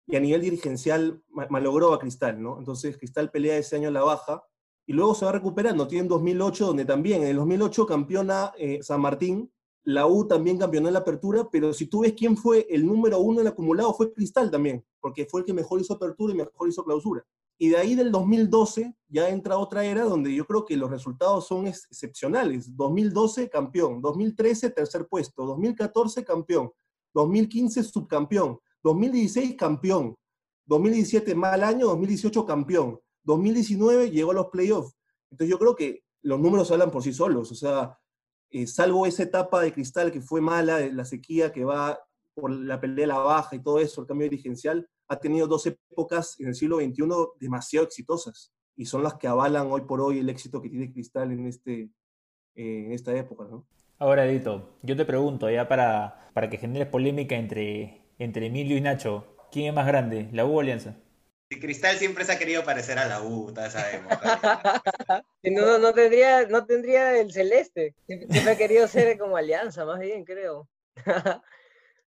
y 0.07 0.15
a 0.15 0.19
nivel 0.19 0.41
dirigencial 0.41 1.21
malogró 1.49 1.93
a 1.93 1.99
Cristal, 1.99 2.41
¿no? 2.41 2.57
Entonces 2.57 2.97
Cristal 2.97 3.31
pelea 3.31 3.57
ese 3.57 3.75
año 3.75 3.89
a 3.89 3.91
la 3.91 4.03
baja 4.03 4.43
y 4.85 4.93
luego 4.93 5.15
se 5.15 5.25
va 5.25 5.31
recuperando. 5.31 5.87
Tiene 5.87 6.03
en 6.03 6.09
2008, 6.09 6.65
donde 6.65 6.85
también 6.85 7.21
en 7.21 7.29
el 7.29 7.37
2008 7.37 7.85
campeona 7.85 8.51
eh, 8.57 8.79
San 8.81 9.01
Martín, 9.01 9.51
la 9.83 10.05
U 10.05 10.27
también 10.27 10.57
campeonó 10.57 10.89
en 10.89 10.93
la 10.93 10.99
apertura, 10.99 11.47
pero 11.51 11.73
si 11.73 11.87
tú 11.87 12.01
ves 12.01 12.13
quién 12.13 12.37
fue 12.37 12.67
el 12.69 12.85
número 12.85 13.19
uno 13.19 13.39
en 13.39 13.47
el 13.47 13.53
acumulado, 13.53 13.93
fue 13.93 14.13
Cristal 14.13 14.51
también, 14.51 14.85
porque 14.99 15.25
fue 15.25 15.41
el 15.41 15.45
que 15.45 15.53
mejor 15.53 15.81
hizo 15.81 15.93
apertura 15.93 16.33
y 16.33 16.37
mejor 16.37 16.69
hizo 16.69 16.83
clausura. 16.83 17.25
Y 17.57 17.69
de 17.69 17.77
ahí 17.77 17.95
del 17.95 18.11
2012 18.11 18.95
ya 19.07 19.29
entra 19.29 19.57
otra 19.57 19.85
era 19.85 20.03
donde 20.03 20.33
yo 20.33 20.45
creo 20.45 20.65
que 20.65 20.75
los 20.75 20.89
resultados 20.89 21.47
son 21.47 21.67
excepcionales. 21.67 22.75
2012 22.75 23.49
campeón, 23.49 24.01
2013 24.01 24.71
tercer 24.71 25.07
puesto, 25.07 25.45
2014 25.45 26.25
campeón, 26.25 26.71
2015 27.13 27.83
subcampeón, 27.83 28.59
2016 28.83 29.55
campeón, 29.55 30.15
2017 30.65 31.35
mal 31.35 31.63
año, 31.63 31.87
2018 31.87 32.45
campeón, 32.45 32.99
2019 33.23 34.11
llegó 34.11 34.31
a 34.31 34.35
los 34.35 34.47
playoffs. 34.47 34.95
Entonces 35.29 35.49
yo 35.49 35.59
creo 35.59 35.75
que 35.75 36.03
los 36.23 36.39
números 36.39 36.71
hablan 36.71 36.91
por 36.91 37.03
sí 37.03 37.13
solos. 37.13 37.51
O 37.51 37.55
sea, 37.55 37.97
eh, 38.49 38.67
salvo 38.67 39.05
esa 39.05 39.23
etapa 39.23 39.61
de 39.61 39.73
cristal 39.73 40.11
que 40.11 40.21
fue 40.21 40.41
mala, 40.41 40.79
la 40.79 41.05
sequía 41.05 41.51
que 41.51 41.63
va 41.63 41.99
por 42.33 42.51
la 42.51 42.79
pelea 42.79 43.07
la 43.07 43.17
baja 43.17 43.55
y 43.55 43.63
todo 43.63 43.79
eso, 43.79 44.01
el 44.01 44.07
cambio 44.07 44.29
dirigencial, 44.29 44.87
ha 45.07 45.19
tenido 45.19 45.47
dos 45.47 45.65
épocas 45.65 46.39
en 46.39 46.47
el 46.47 46.55
siglo 46.55 46.77
XXI 46.77 47.03
demasiado 47.39 47.85
exitosas 47.85 48.53
y 48.75 48.85
son 48.85 49.03
las 49.03 49.15
que 49.15 49.27
avalan 49.27 49.67
hoy 49.69 49.81
por 49.81 50.01
hoy 50.01 50.19
el 50.19 50.29
éxito 50.29 50.61
que 50.61 50.69
tiene 50.69 50.91
Cristal 50.91 51.31
en, 51.31 51.47
este, 51.47 51.91
eh, 52.55 52.85
en 52.85 52.91
esta 52.93 53.15
época. 53.15 53.47
Ahora, 53.99 54.25
Edito, 54.25 54.77
yo 54.81 54.95
te 54.95 55.05
pregunto, 55.05 55.49
ya 55.49 55.67
para, 55.67 56.31
para 56.33 56.49
que 56.49 56.57
generes 56.57 56.87
polémica 56.87 57.35
entre, 57.35 58.00
entre 58.23 58.45
Emilio 58.45 58.77
y 58.77 58.81
Nacho, 58.81 59.25
¿quién 59.51 59.67
es 59.67 59.73
más 59.73 59.87
grande, 59.87 60.29
la 60.31 60.45
U 60.45 60.57
o 60.57 60.59
Alianza? 60.61 60.95
Cristal 61.49 61.97
siempre 61.97 62.23
se 62.23 62.31
ha 62.31 62.39
querido 62.39 62.63
parecer 62.63 62.97
a 62.97 63.07
la 63.07 63.21
U, 63.21 63.51
ya 63.53 63.69
sabemos. 63.69 64.11
no, 65.43 65.79
no, 65.79 65.93
tendría, 65.93 66.47
no 66.47 66.65
tendría 66.65 67.19
el 67.19 67.31
celeste. 67.31 67.93
Siempre 68.07 68.51
ha 68.51 68.57
querido 68.57 68.87
ser 68.87 69.17
como 69.17 69.35
Alianza, 69.35 69.83
más 69.85 69.99
bien, 69.99 70.23
creo. 70.23 70.69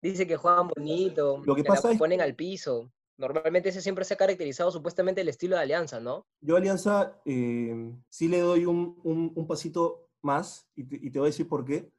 Dice 0.02 0.28
que 0.28 0.38
juegan 0.38 0.68
bonito, 0.68 1.42
Lo 1.44 1.56
que, 1.56 1.64
pasa 1.64 1.92
la 1.92 1.98
ponen 1.98 2.22
al 2.22 2.36
piso. 2.36 2.92
Normalmente 3.18 3.70
ese 3.70 3.82
siempre 3.82 4.06
se 4.06 4.14
ha 4.14 4.18
caracterizado 4.18 4.72
supuestamente 4.72 5.22
el 5.22 5.30
estilo 5.30 5.56
de 5.56 5.64
Alianza, 5.64 6.00
¿no? 6.00 6.28
Yo 6.42 6.56
a 6.56 6.60
Alianza 6.60 7.20
eh, 7.26 7.92
sí 8.10 8.28
le 8.28 8.40
doy 8.40 8.66
un, 8.66 9.02
un, 9.04 9.48
pasito 9.48 10.08
más 10.22 10.68
y 10.76 10.84
te, 10.84 10.96
y 10.98 11.10
te, 11.10 11.20
voy 11.20 11.28
a 11.28 11.32
decir 11.32 11.48
por 11.48 11.66
qué. 11.66 11.90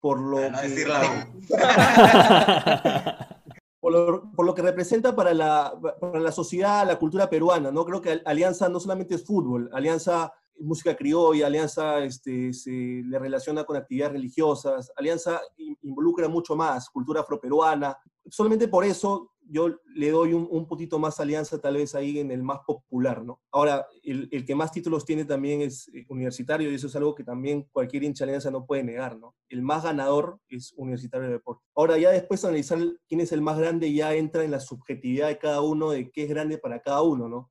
Por 0.00 0.18
lo 0.20 0.50
no 0.50 0.58
la 0.86 1.28
por, 3.80 3.92
lo, 3.92 4.32
por 4.32 4.46
lo, 4.46 4.54
que 4.54 4.62
representa 4.62 5.14
para 5.14 5.34
la, 5.34 5.74
para 6.00 6.20
la 6.20 6.32
sociedad, 6.32 6.86
la 6.86 6.98
cultura 6.98 7.28
peruana, 7.28 7.70
¿no? 7.70 7.84
Creo 7.84 8.00
que 8.00 8.22
Alianza 8.24 8.68
no 8.68 8.80
solamente 8.80 9.14
es 9.14 9.24
fútbol, 9.24 9.68
Alianza 9.72 10.32
música 10.60 10.94
criolla, 10.94 11.46
Alianza 11.46 11.98
este, 12.00 12.52
se 12.52 12.70
le 12.70 13.18
relaciona 13.18 13.64
con 13.64 13.76
actividades 13.76 14.12
religiosas, 14.12 14.92
Alianza 14.96 15.40
involucra 15.82 16.28
mucho 16.28 16.54
más, 16.56 16.88
cultura 16.90 17.20
afroperuana. 17.22 17.96
Solamente 18.28 18.68
por 18.68 18.84
eso 18.84 19.32
yo 19.50 19.80
le 19.94 20.10
doy 20.10 20.32
un, 20.32 20.46
un 20.50 20.66
puntito 20.66 20.98
más 20.98 21.18
Alianza 21.18 21.60
tal 21.60 21.74
vez 21.74 21.94
ahí 21.94 22.20
en 22.20 22.30
el 22.30 22.42
más 22.42 22.60
popular, 22.66 23.24
¿no? 23.24 23.40
Ahora, 23.50 23.86
el, 24.04 24.28
el, 24.30 24.44
que 24.44 24.54
más 24.54 24.70
títulos 24.70 25.04
tiene 25.04 25.24
también 25.24 25.60
es 25.60 25.88
eh, 25.88 26.06
universitario 26.08 26.70
y 26.70 26.76
eso 26.76 26.86
es 26.86 26.94
algo 26.94 27.14
que 27.14 27.24
también 27.24 27.68
cualquier 27.72 28.04
hincha 28.04 28.24
Alianza 28.24 28.50
no 28.50 28.64
puede 28.64 28.84
negar, 28.84 29.18
¿no? 29.18 29.34
El 29.48 29.62
más 29.62 29.82
ganador 29.82 30.38
es 30.48 30.72
Universitario 30.76 31.26
de 31.26 31.34
Deporte. 31.34 31.64
Ahora, 31.74 31.98
ya 31.98 32.10
después 32.10 32.40
de 32.40 32.48
analizar 32.48 32.78
quién 33.08 33.20
es 33.20 33.32
el 33.32 33.42
más 33.42 33.58
grande, 33.58 33.92
ya 33.92 34.14
entra 34.14 34.44
en 34.44 34.52
la 34.52 34.60
subjetividad 34.60 35.28
de 35.28 35.38
cada 35.38 35.60
uno, 35.60 35.90
de 35.90 36.10
qué 36.10 36.24
es 36.24 36.28
grande 36.28 36.58
para 36.58 36.80
cada 36.80 37.02
uno, 37.02 37.28
¿no? 37.28 37.50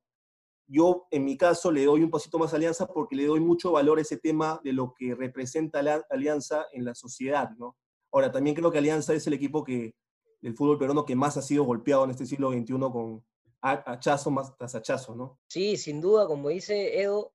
Yo, 0.66 1.06
en 1.10 1.24
mi 1.24 1.36
caso, 1.36 1.70
le 1.70 1.84
doy 1.84 2.02
un 2.02 2.10
pasito 2.10 2.38
más 2.38 2.54
Alianza 2.54 2.86
porque 2.86 3.16
le 3.16 3.26
doy 3.26 3.40
mucho 3.40 3.72
valor 3.72 3.98
a 3.98 4.02
ese 4.02 4.16
tema 4.16 4.60
de 4.64 4.72
lo 4.72 4.94
que 4.96 5.14
representa 5.14 5.82
la 5.82 6.04
Alianza 6.08 6.64
en 6.72 6.84
la 6.84 6.94
sociedad, 6.94 7.50
¿no? 7.58 7.76
Ahora, 8.12 8.32
también 8.32 8.56
creo 8.56 8.70
que 8.70 8.78
Alianza 8.78 9.12
es 9.12 9.26
el 9.26 9.34
equipo 9.34 9.64
que, 9.64 9.94
del 10.40 10.54
fútbol 10.54 10.78
peruano 10.78 11.04
que 11.04 11.16
más 11.16 11.36
ha 11.36 11.42
sido 11.42 11.64
golpeado 11.64 12.04
en 12.04 12.10
este 12.10 12.26
siglo 12.26 12.50
XXI 12.50 12.78
con 12.92 13.24
hachazo 13.62 14.30
más 14.30 14.56
tras 14.56 14.74
hachazo, 14.74 15.14
¿no? 15.14 15.38
Sí, 15.48 15.76
sin 15.76 16.00
duda, 16.00 16.26
como 16.26 16.48
dice 16.48 17.00
Edo, 17.00 17.32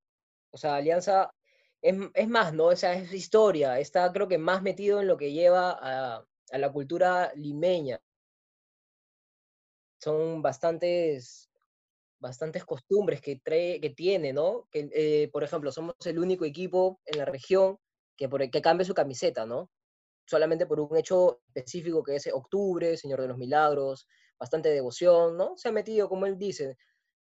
o 0.52 0.58
sea, 0.58 0.76
Alianza 0.76 1.32
es, 1.82 1.96
es, 2.14 2.28
más, 2.28 2.54
¿no? 2.54 2.66
O 2.66 2.76
sea, 2.76 2.94
es 2.94 3.14
historia, 3.14 3.80
está 3.80 4.12
creo 4.12 4.28
que 4.28 4.38
más 4.38 4.62
metido 4.62 5.02
en 5.02 5.08
lo 5.08 5.18
que 5.18 5.34
lleva 5.34 5.78
a, 5.80 6.26
a 6.52 6.58
la 6.58 6.72
cultura 6.72 7.32
limeña. 7.36 8.00
Son 10.00 10.42
bastantes 10.42 11.50
bastantes 12.20 12.66
costumbres 12.66 13.22
que, 13.22 13.36
trae, 13.38 13.80
que 13.80 13.92
tiene, 13.92 14.34
¿no? 14.34 14.68
Que, 14.72 14.90
eh, 14.94 15.30
por 15.32 15.44
ejemplo, 15.44 15.72
somos 15.72 15.96
el 16.06 16.18
único 16.18 16.46
equipo 16.46 17.00
en 17.06 17.20
la 17.20 17.26
región 17.26 17.78
que, 18.18 18.28
por, 18.28 18.50
que 18.50 18.62
cambia 18.62 18.86
su 18.86 18.94
camiseta, 18.94 19.46
¿no? 19.46 19.70
Solamente 20.26 20.66
por 20.66 20.80
un 20.80 20.98
hecho 20.98 21.42
específico 21.48 22.04
que 22.04 22.16
es 22.16 22.30
octubre, 22.34 22.98
Señor 22.98 23.22
de 23.22 23.28
los 23.28 23.38
Milagros, 23.38 24.08
bastante 24.40 24.70
devoción, 24.70 25.38
¿no? 25.38 25.56
Se 25.58 25.70
ha 25.70 25.72
metido, 25.72 26.10
como 26.10 26.26
él 26.26 26.38
dice, 26.38 26.78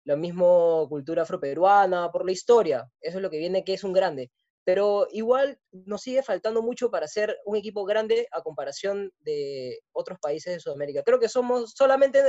la 0.03 0.15
misma 0.15 0.87
cultura 0.87 1.23
afroperuana, 1.23 2.11
por 2.11 2.25
la 2.25 2.31
historia, 2.31 2.89
eso 3.01 3.17
es 3.17 3.21
lo 3.21 3.29
que 3.29 3.37
viene 3.37 3.63
que 3.63 3.73
es 3.73 3.83
un 3.83 3.93
grande. 3.93 4.31
Pero 4.63 5.07
igual 5.11 5.59
nos 5.71 6.01
sigue 6.01 6.21
faltando 6.21 6.61
mucho 6.61 6.91
para 6.91 7.07
ser 7.07 7.37
un 7.45 7.55
equipo 7.55 7.83
grande 7.83 8.27
a 8.31 8.41
comparación 8.41 9.11
de 9.19 9.79
otros 9.91 10.19
países 10.19 10.53
de 10.53 10.59
Sudamérica. 10.59 11.01
Creo 11.03 11.19
que 11.19 11.29
somos 11.29 11.73
solamente 11.75 12.21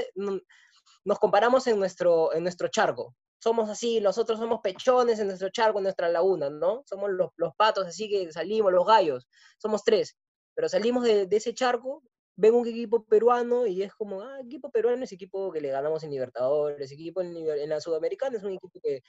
nos 1.05 1.19
comparamos 1.19 1.67
en 1.67 1.79
nuestro, 1.79 2.33
en 2.33 2.43
nuestro 2.43 2.69
charco. 2.69 3.15
Somos 3.39 3.69
así, 3.69 4.01
nosotros 4.01 4.39
somos 4.39 4.61
pechones 4.63 5.19
en 5.19 5.27
nuestro 5.27 5.51
charco, 5.51 5.79
en 5.79 5.85
nuestra 5.85 6.09
laguna, 6.09 6.49
¿no? 6.49 6.83
Somos 6.87 7.11
los, 7.11 7.31
los 7.37 7.55
patos, 7.57 7.87
así 7.87 8.09
que 8.09 8.31
salimos, 8.33 8.73
los 8.73 8.87
gallos. 8.87 9.27
Somos 9.59 9.83
tres. 9.83 10.17
Pero 10.55 10.69
salimos 10.69 11.05
de, 11.05 11.27
ese 11.31 11.55
charco, 11.55 12.03
ven 12.37 12.55
un 12.55 12.67
equipo 12.67 13.05
peruano 13.05 13.67
y 13.67 13.83
es 13.83 13.95
como, 13.95 14.23
ah, 14.23 14.41
equipo 14.41 14.71
peruano 14.71 15.05
es 15.05 15.13
equipo 15.13 15.53
que 15.53 15.61
le 15.61 15.71
ganamos 15.71 16.03
en 16.03 16.11
Libertadores, 16.11 16.93
equipo 16.93 17.21
en, 17.21 17.37
en 17.37 17.69
la 17.69 17.81
Sudamericana 17.81 18.37
es 18.37 18.43
un 18.43 18.53
equipo 18.53 18.81
que, 18.83 19.03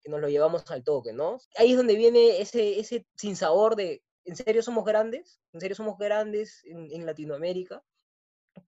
que, 0.00 0.10
nos 0.10 0.20
lo 0.20 0.28
llevamos 0.28 0.70
al 0.70 0.84
toque, 0.84 1.12
¿no? 1.12 1.38
Ahí 1.56 1.72
es 1.72 1.76
donde 1.76 1.96
viene 1.96 2.40
ese, 2.40 2.78
ese 2.80 3.06
sinsabor 3.16 3.76
de, 3.76 4.02
¿en 4.24 4.36
serio 4.36 4.62
somos 4.62 4.84
grandes? 4.84 5.40
¿En 5.52 5.60
serio 5.60 5.76
somos 5.76 5.98
grandes 5.98 6.62
en, 6.64 6.90
en 6.92 7.06
Latinoamérica? 7.06 7.82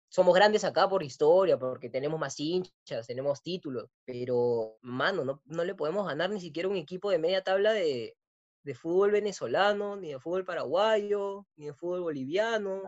somos 0.09 0.35
grandes 0.35 0.65
acá 0.65 0.89
por 0.89 1.03
historia, 1.03 1.59
porque 1.59 1.89
tenemos 1.89 2.19
más 2.19 2.39
hinchas, 2.39 3.07
tenemos 3.07 3.43
títulos, 3.43 3.89
pero, 4.05 4.77
mano, 4.83 5.25
no, 5.25 5.41
no 5.47 5.65
le 5.65 5.75
podemos 5.75 6.07
ganar 6.07 6.31
ni 6.31 6.41
siquiera 6.41 6.69
un 6.69 6.77
equipo 6.77 7.11
de 7.11 7.19
media 7.19 7.45
tabla 7.45 7.73
de, 7.73 8.17
de, 8.63 8.75
fútbol 8.75 9.11
venezolano, 9.11 9.97
ni 9.97 10.11
de 10.13 10.19
fútbol 10.19 10.45
paraguayo, 10.45 11.47
ni 11.57 11.67
de 11.67 11.75
fútbol 11.75 12.03
boliviano. 12.03 12.83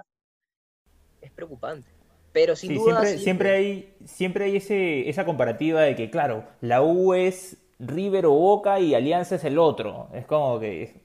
Es 1.20 1.30
preocupante. 1.30 1.90
Pero 2.32 2.56
sin 2.56 2.70
sí, 2.70 2.74
duda. 2.76 3.00
Siempre, 3.00 3.18
siempre 3.18 3.50
hay, 3.50 3.96
siempre 4.04 4.44
hay 4.46 4.56
ese, 4.56 5.08
esa 5.08 5.24
comparativa 5.24 5.82
de 5.82 5.94
que, 5.94 6.10
claro, 6.10 6.48
la 6.60 6.82
U 6.82 7.14
es 7.14 7.58
River 7.78 8.26
o 8.26 8.32
Boca 8.32 8.80
y 8.80 8.94
Alianza 8.94 9.36
es 9.36 9.44
el 9.44 9.58
otro. 9.58 10.08
Es 10.14 10.26
como 10.26 10.58
que 10.58 11.02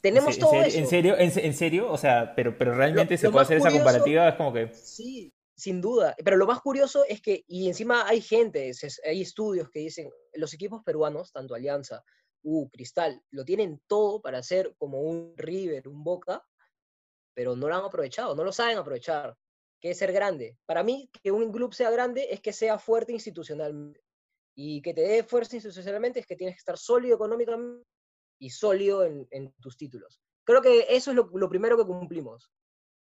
tenemos 0.00 0.34
¿En, 0.34 0.40
todo 0.40 0.54
en 0.54 0.64
eso. 0.64 0.78
¿En 0.78 0.86
serio? 0.86 1.18
¿En, 1.18 1.32
en 1.36 1.54
serio? 1.54 1.90
O 1.90 1.98
sea, 1.98 2.34
pero, 2.34 2.56
pero 2.56 2.74
realmente 2.74 3.14
lo, 3.14 3.18
se 3.18 3.26
lo 3.26 3.32
puede 3.32 3.44
hacer 3.44 3.58
curioso, 3.58 3.76
esa 3.76 3.84
comparativa, 3.84 4.28
es 4.28 4.34
como 4.36 4.52
que... 4.52 4.72
Sí, 4.74 5.32
sin 5.54 5.80
duda. 5.80 6.14
Pero 6.24 6.36
lo 6.36 6.46
más 6.46 6.60
curioso 6.60 7.04
es 7.08 7.20
que, 7.20 7.44
y 7.48 7.68
encima 7.68 8.06
hay 8.06 8.20
gente, 8.20 8.70
hay 9.04 9.22
estudios 9.22 9.68
que 9.70 9.80
dicen, 9.80 10.10
los 10.34 10.54
equipos 10.54 10.82
peruanos, 10.84 11.32
tanto 11.32 11.54
Alianza, 11.54 12.04
U, 12.48 12.70
Cristal, 12.70 13.22
lo 13.30 13.44
tienen 13.44 13.80
todo 13.86 14.20
para 14.22 14.42
ser 14.42 14.74
como 14.78 15.02
un 15.02 15.34
River, 15.36 15.88
un 15.88 16.02
Boca, 16.02 16.44
pero 17.34 17.54
no 17.54 17.68
lo 17.68 17.76
han 17.76 17.84
aprovechado, 17.84 18.34
no 18.34 18.42
lo 18.42 18.52
saben 18.52 18.78
aprovechar. 18.78 19.36
¿Qué 19.80 19.90
es 19.90 19.98
ser 19.98 20.12
grande? 20.12 20.56
Para 20.66 20.82
mí, 20.82 21.08
que 21.22 21.30
un 21.30 21.52
club 21.52 21.72
sea 21.72 21.90
grande 21.90 22.28
es 22.30 22.40
que 22.40 22.52
sea 22.52 22.78
fuerte 22.78 23.12
institucionalmente. 23.12 24.00
Y 24.56 24.82
que 24.82 24.92
te 24.92 25.02
dé 25.02 25.22
fuerza 25.22 25.54
institucionalmente 25.54 26.18
es 26.18 26.26
que 26.26 26.34
tienes 26.34 26.56
que 26.56 26.60
estar 26.60 26.76
sólido 26.76 27.14
económicamente 27.14 27.86
y 28.40 28.50
sólido 28.50 29.04
en, 29.04 29.54
tus 29.60 29.76
títulos. 29.76 30.20
Creo 30.44 30.62
que 30.62 30.86
eso 30.88 31.10
es 31.12 31.16
lo, 31.16 31.48
primero 31.48 31.76
que 31.76 31.84
cumplimos, 31.84 32.50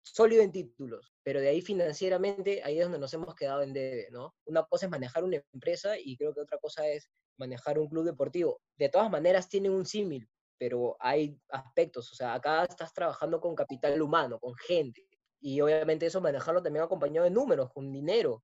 sólido 0.04 0.44
en 0.44 0.52
títulos, 0.52 1.14
pero 1.24 1.40
de 1.42 1.50
ahí 1.50 1.62
financieramente, 1.62 2.62
ahí 2.64 2.78
es 2.78 2.86
donde 2.86 3.00
nos 3.00 3.14
hemos 3.14 3.34
quedado 3.36 3.62
en 3.64 3.74
debe, 3.74 4.08
¿no? 4.12 4.36
Una 4.46 4.64
cosa 4.64 4.86
es 4.86 4.92
manejar 4.92 5.24
una 5.24 5.42
empresa 5.54 5.98
y 5.98 6.18
creo 6.18 6.34
que 6.34 6.42
otra 6.42 6.58
cosa 6.60 6.88
es 6.88 7.10
manejar 7.38 7.80
un 7.80 7.88
club 7.88 8.06
deportivo. 8.06 8.62
De 8.78 8.90
todas 8.90 9.10
maneras 9.10 9.50
tienen 9.50 9.72
un 9.72 9.86
símil, 9.86 10.30
pero 10.58 10.96
hay 11.00 11.40
aspectos, 11.50 12.12
o 12.12 12.16
sea, 12.16 12.34
acá 12.36 12.66
estás 12.66 12.94
trabajando 12.94 13.40
con 13.42 13.56
capital 13.56 14.02
humano, 14.02 14.40
con 14.40 14.56
gente, 14.56 15.08
y 15.40 15.60
obviamente 15.62 16.06
eso 16.06 16.22
manejarlo 16.22 16.62
también 16.62 16.86
acompañado 16.86 17.26
de 17.26 17.32
números, 17.32 17.72
con 17.74 17.92
dinero, 17.92 18.44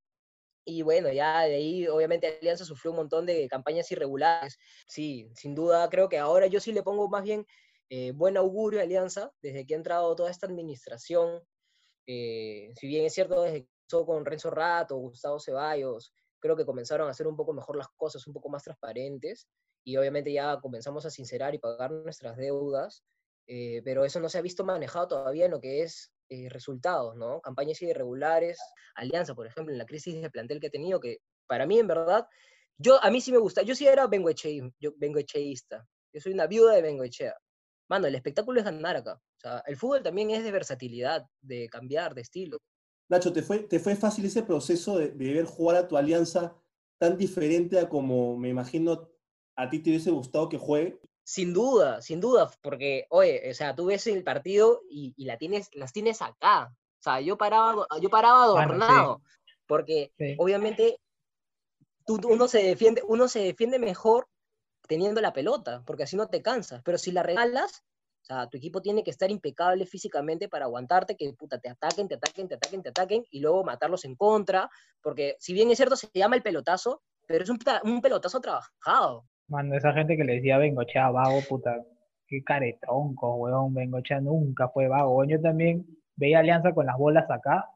y 0.65 0.83
bueno, 0.83 1.11
ya 1.11 1.41
de 1.41 1.55
ahí 1.55 1.87
obviamente 1.87 2.27
Alianza 2.27 2.63
sufrió 2.63 2.91
un 2.91 2.97
montón 2.97 3.25
de 3.25 3.47
campañas 3.47 3.91
irregulares. 3.91 4.57
Sí, 4.87 5.31
sin 5.35 5.55
duda 5.55 5.89
creo 5.89 6.09
que 6.09 6.19
ahora 6.19 6.47
yo 6.47 6.59
sí 6.59 6.71
le 6.71 6.83
pongo 6.83 7.09
más 7.09 7.23
bien 7.23 7.45
eh, 7.89 8.11
buen 8.11 8.37
augurio 8.37 8.81
Alianza 8.81 9.31
desde 9.41 9.65
que 9.65 9.73
ha 9.73 9.77
entrado 9.77 10.15
toda 10.15 10.29
esta 10.29 10.45
administración. 10.45 11.41
Eh, 12.05 12.71
si 12.75 12.87
bien 12.87 13.05
es 13.05 13.13
cierto, 13.13 13.41
desde 13.41 13.63
que 13.63 13.69
empezó 13.83 14.05
con 14.05 14.25
Renzo 14.25 14.51
Rato, 14.51 14.95
Gustavo 14.97 15.39
Ceballos, 15.39 16.13
creo 16.39 16.55
que 16.55 16.65
comenzaron 16.65 17.07
a 17.07 17.11
hacer 17.11 17.27
un 17.27 17.35
poco 17.35 17.53
mejor 17.53 17.77
las 17.77 17.87
cosas, 17.95 18.25
un 18.27 18.33
poco 18.33 18.49
más 18.49 18.63
transparentes. 18.63 19.47
Y 19.83 19.97
obviamente 19.97 20.31
ya 20.31 20.59
comenzamos 20.61 21.05
a 21.05 21.09
sincerar 21.09 21.55
y 21.55 21.59
pagar 21.59 21.91
nuestras 21.91 22.37
deudas. 22.37 23.03
Eh, 23.47 23.81
pero 23.83 24.05
eso 24.05 24.19
no 24.19 24.29
se 24.29 24.37
ha 24.37 24.41
visto 24.41 24.63
manejado 24.63 25.07
todavía 25.07 25.45
en 25.45 25.51
lo 25.51 25.59
que 25.59 25.81
es 25.81 26.11
resultados, 26.51 27.15
¿no? 27.15 27.41
Campañas 27.41 27.81
irregulares, 27.81 28.59
Alianza, 28.93 29.33
por 29.33 29.47
ejemplo, 29.47 29.73
en 29.73 29.79
la 29.79 29.85
crisis 29.87 30.21
de 30.21 30.29
plantel 30.29 30.59
que 30.59 30.67
ha 30.67 30.69
tenido, 30.69 30.99
que 30.99 31.17
para 31.47 31.65
mí, 31.65 31.79
en 31.79 31.87
verdad, 31.87 32.27
yo, 32.77 33.03
a 33.03 33.09
mí 33.09 33.19
sí 33.19 33.31
me 33.31 33.39
gusta, 33.39 33.63
yo 33.63 33.73
sí 33.73 33.87
era 33.87 34.05
bengoecheísta, 34.05 34.67
yo, 34.79 34.93
yo 36.13 36.21
soy 36.21 36.33
una 36.33 36.45
viuda 36.45 36.75
de 36.75 36.83
Bengoechea. 36.83 37.35
Mano, 37.89 38.07
el 38.07 38.15
espectáculo 38.15 38.59
es 38.59 38.65
ganar 38.65 38.95
acá. 38.95 39.21
O 39.37 39.39
sea, 39.41 39.63
el 39.65 39.75
fútbol 39.75 40.03
también 40.03 40.29
es 40.31 40.43
de 40.43 40.51
versatilidad, 40.51 41.27
de 41.41 41.67
cambiar 41.69 42.13
de 42.13 42.21
estilo. 42.21 42.59
Nacho, 43.09 43.33
¿te 43.33 43.41
fue, 43.41 43.59
te 43.59 43.79
fue 43.79 43.95
fácil 43.95 44.25
ese 44.25 44.43
proceso 44.43 44.97
de, 44.97 45.09
de 45.09 45.33
ver 45.33 45.45
jugar 45.45 45.77
a 45.77 45.87
tu 45.87 45.97
alianza 45.97 46.55
tan 46.99 47.17
diferente 47.17 47.79
a 47.79 47.89
como 47.89 48.37
me 48.37 48.49
imagino 48.49 49.09
¿a 49.59 49.69
ti 49.69 49.79
te 49.79 49.89
hubiese 49.89 50.11
gustado 50.11 50.47
que 50.47 50.57
juegue? 50.57 50.99
Sin 51.23 51.53
duda, 51.53 52.01
sin 52.01 52.21
duda, 52.21 52.49
porque, 52.61 53.05
oye, 53.09 53.51
o 53.51 53.53
sea, 53.53 53.75
tú 53.75 53.87
ves 53.87 54.07
el 54.07 54.23
partido 54.23 54.81
y, 54.89 55.13
la 55.25 55.37
tienes, 55.37 55.69
las 55.73 55.91
tienes 55.91 56.21
acá. 56.21 56.73
O 56.99 57.01
sea, 57.01 57.21
yo 57.21 57.37
paraba, 57.37 57.85
yo 58.01 58.09
paraba 58.09 58.45
adornado, 58.45 59.21
porque 59.67 60.11
obviamente 60.37 60.99
tú, 62.05 62.19
uno, 62.27 62.47
se 62.47 62.63
defiende, 62.63 63.03
uno 63.07 63.27
se 63.27 63.41
defiende 63.41 63.79
mejor 63.79 64.27
teniendo 64.89 65.21
la 65.21 65.31
pelota, 65.31 65.83
porque 65.85 66.03
así 66.03 66.17
no 66.17 66.27
te 66.27 66.41
cansas. 66.41 66.81
Pero 66.83 66.97
si 66.97 67.11
la 67.11 67.21
regalas, 67.21 67.85
o 68.23 68.25
sea, 68.25 68.47
tu 68.49 68.57
equipo 68.57 68.81
tiene 68.81 69.03
que 69.03 69.11
estar 69.11 69.29
impecable 69.29 69.85
físicamente 69.85 70.49
para 70.49 70.65
aguantarte, 70.65 71.15
que 71.15 71.31
puta, 71.33 71.59
te 71.59 71.69
ataquen, 71.69 72.07
te 72.07 72.15
ataquen, 72.15 72.47
te 72.47 72.55
ataquen, 72.55 72.81
te 72.81 72.89
ataquen, 72.89 73.23
y 73.29 73.39
luego 73.39 73.63
matarlos 73.63 74.03
en 74.05 74.15
contra, 74.15 74.67
porque 75.01 75.35
si 75.39 75.53
bien 75.53 75.69
es 75.69 75.77
cierto, 75.77 75.95
se 75.95 76.09
llama 76.11 76.35
el 76.35 76.41
pelotazo, 76.41 77.03
pero 77.27 77.43
es 77.43 77.49
un, 77.51 78.01
pelotazo 78.01 78.41
trabajado. 78.41 79.25
Mano, 79.47 79.75
esa 79.75 79.93
gente 79.93 80.17
que 80.17 80.23
le 80.23 80.35
decía 80.35 80.57
Bengochea 80.57 81.11
vago, 81.11 81.39
puta, 81.47 81.85
qué 82.27 82.43
caretronco, 82.43 83.35
weón, 83.35 83.75
Bengochea 83.75 84.19
nunca 84.19 84.69
fue 84.69 84.87
vago. 84.87 85.23
Yo 85.25 85.39
también 85.39 85.85
veía 86.15 86.39
Alianza 86.39 86.73
con 86.73 86.87
las 86.87 86.97
bolas 86.97 87.29
acá, 87.29 87.69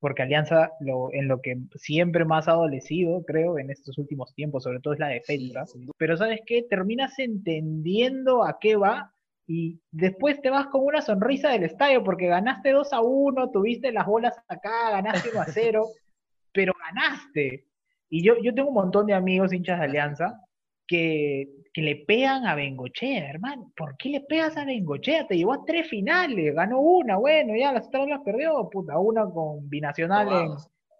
porque 0.00 0.22
Alianza 0.22 0.70
lo, 0.80 1.12
en 1.12 1.28
lo 1.28 1.40
que 1.40 1.58
siempre 1.74 2.24
más 2.24 2.48
ha 2.48 2.52
adolecido, 2.52 3.24
creo, 3.24 3.58
en 3.58 3.70
estos 3.70 3.98
últimos 3.98 4.34
tiempos, 4.34 4.62
sobre 4.62 4.80
todo 4.80 4.94
es 4.94 5.00
la 5.00 5.08
defensa. 5.08 5.64
Pero 5.96 6.16
¿sabes 6.16 6.40
qué? 6.46 6.62
Terminas 6.62 7.18
entendiendo 7.18 8.44
a 8.44 8.58
qué 8.60 8.76
va 8.76 9.12
y 9.46 9.80
después 9.90 10.40
te 10.40 10.50
vas 10.50 10.66
con 10.66 10.84
una 10.84 11.00
sonrisa 11.00 11.50
del 11.50 11.64
estadio 11.64 12.04
porque 12.04 12.26
ganaste 12.26 12.70
2 12.70 12.92
a 12.92 13.00
1, 13.00 13.50
tuviste 13.50 13.92
las 13.92 14.06
bolas 14.06 14.36
acá, 14.46 14.90
ganaste 14.90 15.30
1 15.30 15.40
a 15.40 15.46
0, 15.46 15.86
pero 16.52 16.72
ganaste. 16.86 17.66
Y 18.10 18.22
yo, 18.22 18.34
yo 18.42 18.54
tengo 18.54 18.68
un 18.68 18.74
montón 18.74 19.06
de 19.06 19.14
amigos 19.14 19.52
hinchas 19.52 19.78
de 19.78 19.86
Alianza 19.86 20.40
que, 20.88 21.48
le 21.74 21.94
pegan 21.94 22.44
a 22.44 22.56
Bengochea, 22.56 23.30
hermano. 23.30 23.70
¿Por 23.76 23.96
qué 23.98 24.08
le 24.08 24.20
pegas 24.22 24.56
a 24.56 24.64
Bengochea? 24.64 25.28
Te 25.28 25.36
llevó 25.36 25.52
a 25.52 25.64
tres 25.64 25.88
finales, 25.88 26.52
ganó 26.52 26.80
una, 26.80 27.16
bueno, 27.16 27.54
ya 27.54 27.72
las 27.72 27.86
otras 27.86 28.08
las 28.08 28.20
perdió, 28.22 28.68
puta, 28.68 28.98
una 28.98 29.30
con 29.30 29.68
Binacional 29.68 30.26
en, 30.26 30.50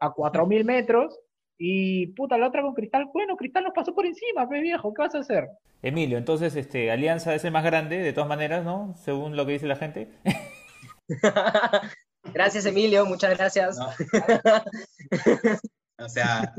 a 0.00 0.14
4.000 0.14 0.64
metros 0.64 1.18
y 1.58 2.06
puta, 2.08 2.38
la 2.38 2.46
otra 2.46 2.62
con 2.62 2.74
Cristal, 2.74 3.10
bueno, 3.12 3.36
Cristal 3.36 3.64
nos 3.64 3.74
pasó 3.74 3.92
por 3.92 4.06
encima, 4.06 4.46
viejo, 4.46 4.94
¿qué 4.94 5.02
vas 5.02 5.16
a 5.16 5.18
hacer? 5.18 5.48
Emilio, 5.82 6.16
entonces 6.16 6.54
este 6.54 6.92
Alianza 6.92 7.34
es 7.34 7.44
el 7.44 7.50
más 7.50 7.64
grande, 7.64 7.98
de 7.98 8.12
todas 8.12 8.28
maneras, 8.28 8.64
¿no? 8.64 8.94
Según 8.96 9.34
lo 9.34 9.44
que 9.44 9.52
dice 9.52 9.66
la 9.66 9.74
gente. 9.74 10.12
gracias, 12.32 12.66
Emilio, 12.66 13.04
muchas 13.06 13.36
gracias. 13.36 13.80
o 15.98 16.08
sea, 16.08 16.54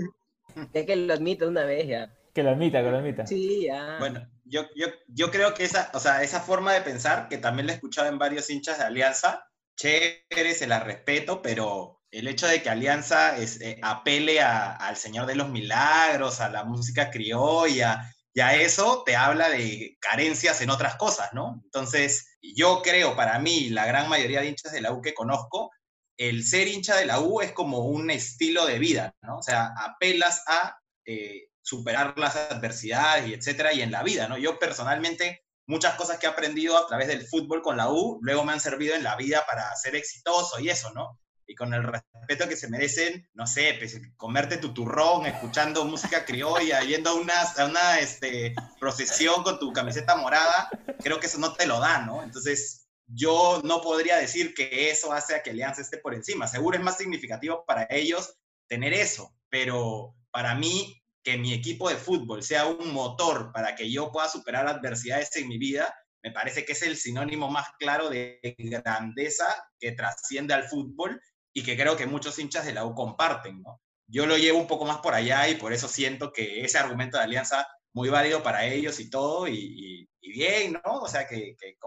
es 0.73 0.85
que 0.85 0.95
lo 0.97 1.13
admito 1.13 1.47
una 1.47 1.63
vez 1.63 1.87
ya. 1.87 2.11
Que 2.33 2.43
lo 2.43 2.51
admita, 2.51 2.83
que 2.83 2.91
lo 2.91 2.97
admita. 2.97 3.25
Sí, 3.25 3.65
ya. 3.65 3.97
Bueno, 3.99 4.27
yo, 4.45 4.63
yo, 4.75 4.87
yo 5.07 5.31
creo 5.31 5.53
que 5.53 5.63
esa, 5.63 5.91
o 5.93 5.99
sea, 5.99 6.23
esa 6.23 6.41
forma 6.41 6.73
de 6.73 6.81
pensar, 6.81 7.27
que 7.27 7.37
también 7.37 7.67
la 7.67 7.73
he 7.73 7.75
escuchado 7.75 8.07
en 8.07 8.19
varios 8.19 8.49
hinchas 8.49 8.77
de 8.77 8.85
Alianza, 8.85 9.45
chévere, 9.75 10.53
se 10.53 10.67
la 10.67 10.79
respeto, 10.79 11.41
pero 11.41 12.01
el 12.11 12.27
hecho 12.27 12.47
de 12.47 12.61
que 12.61 12.69
Alianza 12.69 13.37
es, 13.37 13.61
eh, 13.61 13.79
apele 13.81 14.41
al 14.41 14.95
Señor 14.97 15.25
de 15.25 15.35
los 15.35 15.49
Milagros, 15.49 16.41
a 16.41 16.49
la 16.49 16.63
música 16.63 17.09
criolla, 17.09 18.13
y 18.33 18.41
a 18.41 18.55
eso 18.55 19.03
te 19.05 19.15
habla 19.15 19.49
de 19.49 19.97
carencias 19.99 20.61
en 20.61 20.69
otras 20.69 20.95
cosas, 20.95 21.33
¿no? 21.33 21.61
Entonces, 21.65 22.37
yo 22.41 22.81
creo, 22.83 23.15
para 23.15 23.39
mí, 23.39 23.69
la 23.69 23.85
gran 23.85 24.09
mayoría 24.09 24.41
de 24.41 24.49
hinchas 24.49 24.71
de 24.71 24.81
la 24.81 24.91
U 24.91 25.01
que 25.01 25.13
conozco, 25.13 25.71
el 26.17 26.43
ser 26.43 26.67
hincha 26.67 26.95
de 26.95 27.05
la 27.05 27.21
U 27.21 27.41
es 27.41 27.53
como 27.53 27.79
un 27.79 28.09
estilo 28.11 28.65
de 28.65 28.79
vida, 28.79 29.15
¿no? 29.21 29.37
O 29.37 29.43
sea, 29.43 29.73
apelas 29.77 30.43
a 30.47 30.77
eh, 31.05 31.47
superar 31.69 32.17
las 32.17 32.35
adversidades 32.35 33.27
y 33.27 33.33
etcétera, 33.33 33.73
y 33.73 33.81
en 33.81 33.91
la 33.91 34.01
vida, 34.01 34.27
¿no? 34.27 34.37
Yo 34.37 34.57
personalmente, 34.57 35.45
muchas 35.67 35.95
cosas 35.95 36.17
que 36.17 36.25
he 36.25 36.29
aprendido 36.29 36.77
a 36.77 36.87
través 36.87 37.07
del 37.07 37.27
fútbol 37.27 37.61
con 37.61 37.77
la 37.77 37.91
U, 37.91 38.17
luego 38.21 38.43
me 38.43 38.53
han 38.53 38.59
servido 38.59 38.95
en 38.95 39.03
la 39.03 39.15
vida 39.15 39.45
para 39.47 39.75
ser 39.75 39.95
exitoso 39.95 40.59
y 40.59 40.69
eso, 40.69 40.91
¿no? 40.93 41.19
Y 41.45 41.53
con 41.53 41.73
el 41.73 41.83
respeto 41.83 42.49
que 42.49 42.57
se 42.57 42.69
merecen, 42.69 43.27
no 43.33 43.45
sé, 43.45 43.75
pues, 43.77 44.01
comerte 44.17 44.57
tu 44.57 44.73
turrón, 44.73 45.27
escuchando 45.27 45.85
música 45.85 46.25
criolla, 46.25 46.81
yendo 46.81 47.11
a 47.11 47.13
una, 47.13 47.39
a 47.41 47.65
una 47.65 47.99
este, 47.99 48.55
procesión 48.79 49.43
con 49.43 49.59
tu 49.59 49.71
camiseta 49.71 50.15
morada, 50.15 50.69
creo 51.03 51.19
que 51.19 51.27
eso 51.27 51.37
no 51.37 51.53
te 51.53 51.67
lo 51.67 51.79
da, 51.79 51.99
¿no? 51.99 52.23
Entonces, 52.23 52.87
yo 53.05 53.61
no 53.63 53.81
podría 53.81 54.17
decir 54.17 54.55
que 54.55 54.89
eso 54.89 55.13
hace 55.13 55.35
a 55.35 55.43
que 55.43 55.51
Alianza 55.51 55.81
esté 55.81 55.97
por 55.97 56.15
encima. 56.15 56.47
Seguro 56.47 56.77
es 56.77 56.83
más 56.83 56.97
significativo 56.97 57.63
para 57.65 57.87
ellos 57.89 58.35
tener 58.67 58.93
eso, 58.93 59.35
pero 59.49 60.15
para 60.31 60.55
mí 60.55 60.99
que 61.23 61.37
mi 61.37 61.53
equipo 61.53 61.89
de 61.89 61.95
fútbol 61.95 62.43
sea 62.43 62.65
un 62.65 62.93
motor 62.93 63.51
para 63.51 63.75
que 63.75 63.91
yo 63.91 64.11
pueda 64.11 64.29
superar 64.29 64.67
adversidades 64.67 65.35
en 65.35 65.47
mi 65.47 65.57
vida, 65.57 65.93
me 66.23 66.31
parece 66.31 66.65
que 66.65 66.73
es 66.73 66.81
el 66.81 66.97
sinónimo 66.97 67.49
más 67.49 67.67
claro 67.79 68.09
de 68.09 68.39
grandeza 68.57 69.45
que 69.79 69.93
trasciende 69.93 70.53
al 70.53 70.63
fútbol 70.63 71.21
y 71.53 71.63
que 71.63 71.77
creo 71.77 71.95
que 71.95 72.05
muchos 72.05 72.37
hinchas 72.39 72.65
de 72.65 72.73
la 72.73 72.85
U 72.85 72.93
comparten, 72.93 73.61
¿no? 73.61 73.81
Yo 74.07 74.25
lo 74.25 74.37
llevo 74.37 74.57
un 74.59 74.67
poco 74.67 74.85
más 74.85 74.97
por 74.97 75.13
allá 75.13 75.47
y 75.49 75.55
por 75.55 75.71
eso 75.71 75.87
siento 75.87 76.31
que 76.33 76.63
ese 76.63 76.77
argumento 76.77 77.17
de 77.17 77.23
alianza 77.23 77.67
muy 77.93 78.09
válido 78.09 78.41
para 78.43 78.65
ellos 78.65 78.99
y 78.99 79.09
todo, 79.09 79.47
y, 79.47 80.09
bien, 80.21 80.73
¿no? 80.73 81.01
O 81.01 81.07
sea, 81.07 81.27
que, 81.27 81.55
que 81.59 81.77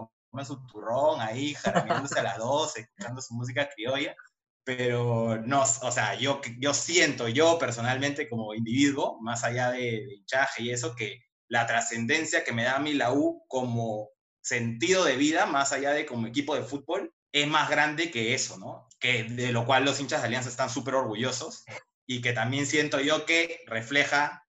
su 0.45 0.65
turrón 0.67 1.21
ahí, 1.21 1.53
jarameándose 1.53 2.19
a 2.19 2.23
las 2.23 2.37
12, 2.37 2.81
escuchando 2.81 3.21
su 3.21 3.33
música 3.33 3.69
criolla, 3.69 4.15
pero 4.63 5.41
no, 5.45 5.61
o 5.61 5.91
sea, 5.91 6.15
yo, 6.15 6.41
yo 6.59 6.73
siento, 6.73 7.27
yo 7.27 7.59
personalmente 7.59 8.29
como 8.29 8.53
individuo, 8.53 9.19
más 9.21 9.43
allá 9.43 9.71
de, 9.71 10.15
hinchaje 10.15 10.63
y 10.63 10.71
eso, 10.71 10.95
que 10.95 11.21
la 11.47 11.67
trascendencia 11.67 12.43
que 12.43 12.53
me 12.53 12.63
da 12.63 12.77
a 12.77 12.79
mí 12.79 12.97
como 13.47 14.09
sentido 14.41 15.03
de 15.03 15.17
vida, 15.17 15.45
más 15.45 15.71
allá 15.73 15.91
de 15.91 16.05
como 16.05 16.27
equipo 16.27 16.55
de 16.55 16.63
fútbol, 16.63 17.13
es 17.31 17.47
más 17.47 17.69
grande 17.69 18.11
que 18.11 18.33
eso, 18.33 18.57
¿no? 18.57 18.87
Que 18.99 19.23
de 19.23 19.51
lo 19.51 19.65
cual 19.65 19.85
los 19.85 19.99
hinchas 19.99 20.21
de 20.21 20.27
Alianza 20.27 20.49
están 20.49 20.69
súper 20.69 20.95
orgullosos 20.95 21.65
y 22.05 22.21
que 22.21 22.33
también 22.33 22.65
siento 22.65 22.99
yo 22.99 23.25
que 23.25 23.61
refleja 23.67 24.45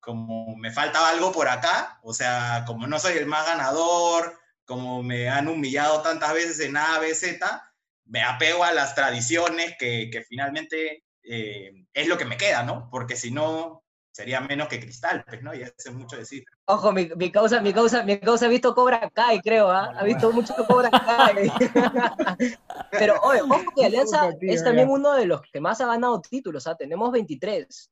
como 0.00 0.56
me 0.56 0.72
falta 0.72 1.08
algo 1.08 1.32
por 1.32 1.48
acá, 1.48 1.98
o 2.02 2.14
sea, 2.14 2.64
como 2.66 2.86
no 2.86 2.98
soy 2.98 3.18
el 3.18 3.26
más 3.26 3.46
ganador, 3.46 4.38
como 4.64 5.02
me 5.02 5.28
han 5.28 5.48
humillado 5.48 6.02
tantas 6.02 6.32
veces 6.32 6.60
en 6.60 6.76
A, 6.76 6.98
B, 6.98 7.14
Z, 7.14 7.67
me 8.08 8.22
apego 8.22 8.64
a 8.64 8.72
las 8.72 8.94
tradiciones 8.94 9.76
que, 9.78 10.10
que 10.10 10.22
finalmente 10.22 11.04
eh, 11.22 11.72
es 11.92 12.08
lo 12.08 12.16
que 12.16 12.24
me 12.24 12.36
queda, 12.36 12.62
¿no? 12.62 12.88
Porque 12.90 13.16
si 13.16 13.30
no, 13.30 13.84
sería 14.18 14.40
menos 14.40 14.66
que 14.68 14.80
cristal, 14.80 15.24
pues, 15.28 15.42
¿no? 15.42 15.54
Y 15.54 15.62
eso 15.62 15.74
es 15.76 15.92
mucho 15.92 16.16
decir. 16.16 16.44
Ojo, 16.66 16.90
mi, 16.90 17.08
mi, 17.16 17.30
causa, 17.30 17.60
mi 17.60 17.72
causa, 17.72 18.02
mi 18.02 18.18
causa 18.18 18.46
ha 18.46 18.48
visto 18.48 18.74
Cobra 18.74 19.10
Kai, 19.10 19.40
creo, 19.40 19.70
¿ah? 19.70 19.92
Ha 19.96 20.04
visto 20.04 20.32
mucho 20.32 20.54
Cobra 20.66 20.90
Kai. 20.90 21.48
Pero, 22.90 23.20
oye, 23.22 23.42
ojo 23.42 23.62
que 23.76 23.84
Alianza 23.84 24.30
es 24.40 24.64
también 24.64 24.88
uno 24.88 25.14
de 25.14 25.26
los 25.26 25.42
que 25.52 25.60
más 25.60 25.80
ha 25.80 25.86
ganado 25.86 26.20
títulos, 26.20 26.66
¿ah? 26.66 26.76
Tenemos 26.76 27.12
23. 27.12 27.90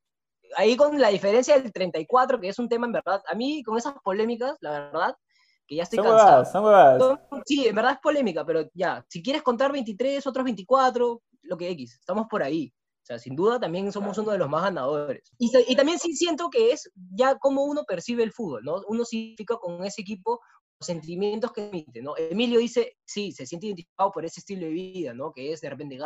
Ahí 0.56 0.76
con 0.76 1.00
la 1.00 1.10
diferencia 1.10 1.60
del 1.60 1.72
34, 1.72 2.40
que 2.40 2.48
es 2.48 2.58
un 2.58 2.68
tema 2.68 2.86
en 2.86 2.92
verdad, 2.92 3.22
a 3.28 3.34
mí 3.34 3.62
con 3.62 3.76
esas 3.76 3.94
polémicas, 4.02 4.56
la 4.60 4.70
verdad, 4.70 5.16
que 5.66 5.76
ya 5.76 5.82
estoy 5.82 5.98
cansado. 5.98 6.44
sí, 7.44 7.66
en 7.66 7.74
verdad 7.74 7.92
es 7.92 7.98
polémica, 8.00 8.44
pero 8.44 8.68
ya, 8.74 9.04
si 9.08 9.22
quieres 9.22 9.42
contar 9.42 9.72
23, 9.72 10.26
otros 10.26 10.44
24, 10.44 11.22
lo 11.42 11.56
que 11.56 11.70
X, 11.70 11.98
estamos 12.00 12.26
por 12.30 12.42
ahí. 12.42 12.72
O 13.02 13.06
sea, 13.06 13.18
sin 13.20 13.36
duda 13.36 13.60
también 13.60 13.92
somos 13.92 14.18
uno 14.18 14.32
de 14.32 14.38
los 14.38 14.48
más 14.48 14.64
ganadores. 14.64 15.30
Y, 15.38 15.50
y, 15.68 15.76
también 15.76 15.98
sí 15.98 16.12
siento 16.16 16.50
que 16.50 16.72
es 16.72 16.90
ya 17.14 17.36
como 17.36 17.62
uno 17.62 17.84
percibe 17.84 18.24
el 18.24 18.32
fútbol, 18.32 18.64
¿no? 18.64 18.82
Uno 18.88 19.04
significa 19.04 19.56
con 19.58 19.84
ese 19.84 20.02
equipo 20.02 20.40
los 20.80 20.86
sentimientos 20.86 21.52
que 21.52 21.68
emite, 21.68 22.02
¿no? 22.02 22.16
Emilio 22.16 22.58
dice, 22.58 22.96
sí, 23.04 23.30
se 23.30 23.46
siente 23.46 23.66
identificado 23.66 24.10
por 24.10 24.24
ese 24.24 24.40
estilo 24.40 24.66
de 24.66 24.72
vida, 24.72 25.14
¿no? 25.14 25.32
Que 25.32 25.52
es 25.52 25.60
de 25.60 25.70
repente 25.70 25.98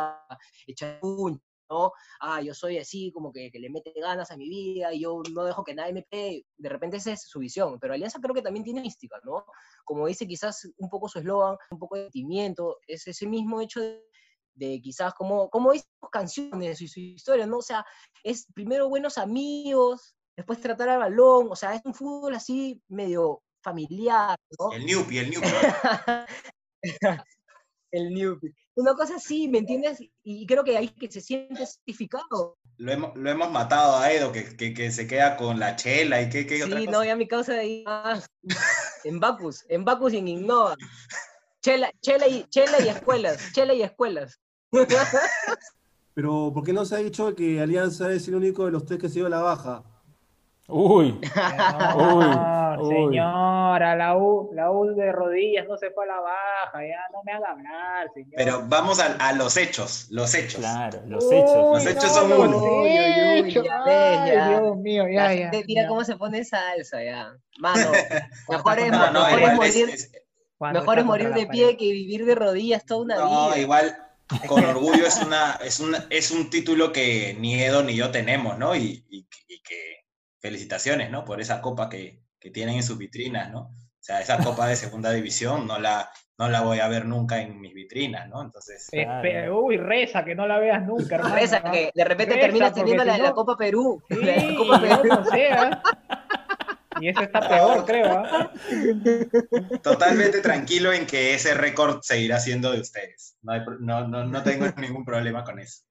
echar 0.67 0.99
un 1.01 1.41
¿no? 1.71 1.93
Ah, 2.19 2.41
yo 2.41 2.53
soy 2.53 2.77
así, 2.77 3.11
como 3.13 3.31
que, 3.31 3.49
que, 3.49 3.59
le 3.59 3.69
mete 3.69 3.93
ganas 3.95 4.29
a 4.29 4.37
mi 4.37 4.49
vida 4.49 4.93
y 4.93 5.01
yo 5.01 5.21
no 5.33 5.45
dejo 5.45 5.63
que 5.63 5.73
nadie 5.73 5.93
me 5.93 6.03
pegue. 6.03 6.45
De 6.57 6.69
repente 6.69 6.97
esa 6.97 7.13
es 7.13 7.21
su 7.27 7.39
visión, 7.39 7.79
pero 7.79 7.93
Alianza 7.93 8.19
creo 8.19 8.35
que 8.35 8.41
también 8.41 8.65
tiene 8.65 8.81
mística, 8.81 9.17
¿no? 9.23 9.45
Como 9.85 10.07
dice 10.07 10.27
quizás 10.27 10.69
un 10.77 10.89
poco 10.89 11.07
su 11.07 11.19
eslogan, 11.19 11.55
un 11.71 11.79
poco 11.79 11.95
de 11.95 12.03
sentimiento, 12.03 12.77
es 12.87 13.07
ese 13.07 13.25
mismo 13.25 13.61
hecho 13.61 13.79
de, 14.53 14.81
quizás 14.81 15.13
como, 15.13 15.49
como 15.49 15.71
dice 15.71 15.85
sus 15.99 16.09
canciones 16.09 16.81
y 16.81 16.87
su 16.87 16.99
historia, 16.99 17.47
¿no? 17.47 17.59
O 17.59 17.61
sea, 17.61 17.85
es 18.23 18.47
primero 18.53 18.89
buenos 18.89 19.17
amigos, 19.17 20.15
después 20.35 20.59
tratar 20.59 20.89
al 20.89 20.99
balón, 20.99 21.47
o 21.49 21.55
sea, 21.55 21.73
es 21.73 21.81
un 21.85 21.93
fútbol 21.93 22.35
así 22.35 22.81
medio 22.89 23.41
familiar, 23.63 24.37
¿no? 24.59 24.73
El 24.73 24.85
Newpie, 24.85 25.19
el 25.21 25.29
Newpie. 25.29 25.49
el 27.91 28.13
Newpie 28.13 28.53
una 28.75 28.93
cosa 28.95 29.15
así, 29.15 29.47
¿me 29.47 29.59
entiendes? 29.59 29.99
Y 30.23 30.45
creo 30.45 30.63
que 30.63 30.77
ahí 30.77 30.89
que 30.89 31.11
se 31.11 31.21
siente 31.21 31.65
certificado. 31.65 32.57
Lo 32.77 32.91
hemos, 32.91 33.15
lo 33.15 33.29
hemos 33.29 33.51
matado 33.51 33.97
a 33.97 34.11
Edo, 34.11 34.31
que, 34.31 34.55
que, 34.55 34.73
que, 34.73 34.91
se 34.91 35.07
queda 35.07 35.37
con 35.37 35.59
la 35.59 35.75
chela 35.75 36.21
y 36.21 36.29
que, 36.29 36.47
que 36.47 36.63
Sí, 36.63 36.87
no, 36.87 37.03
ya 37.03 37.15
mi 37.15 37.27
causa 37.27 37.53
de 37.53 37.59
ahí 37.59 37.85
en 39.03 39.19
Bacus, 39.19 39.65
en 39.69 39.85
Bacus 39.85 40.13
y 40.13 40.17
en 40.17 40.27
Innova. 40.27 40.75
Chela, 41.61 41.91
chela, 42.01 42.27
y, 42.27 42.43
chela 42.49 42.79
y 42.83 42.89
escuelas, 42.89 43.51
chela 43.53 43.73
y 43.73 43.83
escuelas. 43.83 44.39
Pero, 46.13 46.51
¿por 46.53 46.63
qué 46.63 46.73
no 46.73 46.85
se 46.85 46.95
ha 46.95 46.99
dicho 46.99 47.35
que 47.35 47.61
Alianza 47.61 48.11
es 48.11 48.27
el 48.27 48.35
único 48.35 48.65
de 48.65 48.71
los 48.71 48.85
tres 48.85 48.99
que 48.99 49.09
se 49.09 49.15
dio 49.15 49.29
la 49.29 49.41
baja? 49.41 49.83
Uy, 50.73 51.19
uy, 51.95 52.25
señora, 52.87 53.93
la 53.95 54.15
U, 54.15 54.49
la 54.53 54.71
U 54.71 54.95
de 54.95 55.11
rodillas 55.11 55.67
no 55.67 55.75
se 55.77 55.91
fue 55.91 56.05
a 56.05 56.07
la 56.07 56.21
baja, 56.21 56.81
ya 56.81 56.97
no 57.11 57.21
me 57.25 57.33
haga 57.33 57.51
hablar, 57.51 58.09
señor. 58.13 58.31
Pero 58.37 58.63
vamos 58.67 59.01
a, 59.01 59.33
los 59.33 59.57
hechos, 59.57 60.07
los 60.11 60.33
hechos. 60.33 60.61
Claro, 60.61 61.01
los 61.07 61.29
hechos. 61.29 61.55
los 61.73 61.85
hechos 61.85 62.13
son 62.13 62.31
uno. 62.31 62.83
Dios 63.43 64.77
mío, 64.77 65.07
ya, 65.09 65.33
ya. 65.33 65.51
Mira 65.67 65.87
cómo 65.87 66.05
se 66.05 66.15
pone 66.15 66.45
salsa, 66.45 67.03
ya. 67.03 67.33
Mano, 67.59 67.91
mejor 68.49 68.79
es, 68.79 68.91
morir, 68.91 69.89
mejor 70.71 70.99
es 70.99 71.05
morir 71.05 71.33
de 71.33 71.47
pie 71.47 71.75
que 71.75 71.91
vivir 71.91 72.25
de 72.25 72.35
rodillas 72.35 72.85
toda 72.85 73.01
una 73.01 73.15
vida. 73.15 73.25
No, 73.25 73.57
igual 73.57 73.97
con 74.47 74.63
orgullo 74.63 75.05
es, 75.05 75.21
una, 75.21 75.59
es, 75.63 75.81
una, 75.81 76.07
es 76.09 76.31
un 76.31 76.49
título 76.49 76.93
que 76.93 77.35
ni 77.37 77.61
Edo 77.61 77.83
ni 77.83 77.95
yo 77.95 78.11
tenemos, 78.11 78.57
¿no? 78.57 78.73
Y, 78.75 79.05
y, 79.09 79.27
que 79.63 80.00
felicitaciones, 80.41 81.09
¿no? 81.09 81.23
Por 81.23 81.39
esa 81.39 81.61
copa 81.61 81.87
que, 81.87 82.23
que, 82.39 82.49
tienen 82.49 82.75
en 82.75 82.83
sus 82.83 82.97
vitrinas, 82.97 83.51
¿no? 83.51 83.59
O 83.61 84.03
sea, 84.03 84.19
esa 84.19 84.39
copa 84.39 84.67
de 84.67 84.75
segunda 84.75 85.11
división 85.13 85.67
no 85.67 85.79
la, 85.79 86.09
no 86.37 86.49
la 86.49 86.61
voy 86.61 86.79
a 86.79 86.87
ver 86.87 87.05
nunca 87.05 87.39
en 87.39 87.61
mis 87.61 87.73
vitrinas, 87.73 88.27
¿no? 88.27 88.41
Entonces... 88.41 88.89
Uy, 89.51 89.77
reza, 89.77 90.25
que 90.25 90.35
no 90.35 90.47
la 90.47 90.57
veas 90.57 90.83
nunca, 90.83 91.15
hermano. 91.17 91.35
Reza, 91.35 91.61
que 91.61 91.91
de 91.93 92.03
repente 92.03 92.35
terminas 92.35 92.73
teniendo 92.73 93.03
la, 93.03 93.17
la, 93.19 93.31
Copa 93.31 93.55
Perú. 93.55 94.03
Sí, 94.09 94.15
la 94.15 94.55
Copa 94.57 94.81
Perú. 94.81 95.03
No 95.07 95.25
sea. 95.25 95.83
Y 96.99 97.09
eso 97.09 97.21
está 97.21 97.47
peor, 97.47 97.85
creo. 97.85 98.11
¿ah? 98.11 98.51
Totalmente 99.81 100.41
tranquilo 100.41 100.91
en 100.93 101.07
que 101.07 101.33
ese 101.33 101.53
récord 101.53 102.01
seguirá 102.01 102.39
siendo 102.39 102.71
de 102.71 102.81
ustedes. 102.81 103.37
No, 103.41 104.07
no, 104.07 104.25
no, 104.25 104.43
tengo 104.43 104.67
ningún 104.77 105.05
problema 105.05 105.43
con 105.43 105.59
eso. 105.59 105.83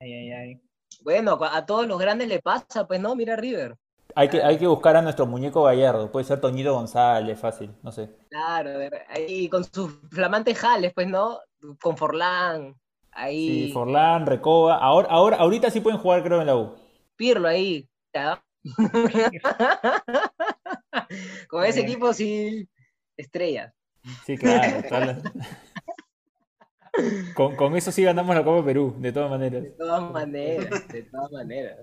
Ay, 0.00 0.12
ay, 0.12 0.30
ay. 0.30 0.65
Bueno, 1.06 1.38
a 1.40 1.64
todos 1.64 1.86
los 1.86 2.00
grandes 2.00 2.26
le 2.26 2.42
pasa, 2.42 2.88
pues 2.88 2.98
no, 2.98 3.14
mira 3.14 3.36
River. 3.36 3.76
Hay 4.16 4.28
que, 4.28 4.42
hay 4.42 4.58
que 4.58 4.66
buscar 4.66 4.96
a 4.96 5.02
nuestro 5.02 5.24
muñeco 5.24 5.62
Gallardo, 5.62 6.10
puede 6.10 6.24
ser 6.24 6.40
Toñito 6.40 6.74
González, 6.74 7.38
fácil, 7.38 7.72
no 7.84 7.92
sé. 7.92 8.10
Claro, 8.28 8.70
ahí 9.08 9.48
con 9.48 9.62
sus 9.62 10.00
flamantes 10.10 10.58
jales, 10.58 10.92
pues, 10.92 11.06
¿no? 11.06 11.38
Con 11.80 11.96
Forlán, 11.96 12.74
ahí. 13.12 13.68
Sí, 13.68 13.72
Forlán, 13.72 14.26
Recoba, 14.26 14.78
ahora, 14.78 15.08
ahora, 15.08 15.36
ahorita 15.36 15.70
sí 15.70 15.78
pueden 15.78 16.00
jugar 16.00 16.24
creo 16.24 16.40
en 16.40 16.48
la 16.48 16.56
U. 16.56 16.74
Pirlo 17.14 17.46
ahí, 17.46 17.88
Con 21.48 21.64
ese 21.64 21.82
equipo 21.82 22.12
sí, 22.12 22.68
estrella. 23.16 23.72
Sí, 24.24 24.36
claro. 24.36 25.22
con, 27.34 27.76
eso 27.76 27.92
sí 27.92 28.02
ganamos 28.02 28.34
la 28.34 28.44
Copa 28.44 28.64
Perú, 28.64 28.94
de 28.98 29.12
todas 29.12 29.30
maneras. 29.30 29.62
De 29.62 29.70
todas 29.70 30.10
maneras, 30.10 30.88
de 30.88 31.02
todas 31.02 31.32
maneras. 31.32 31.76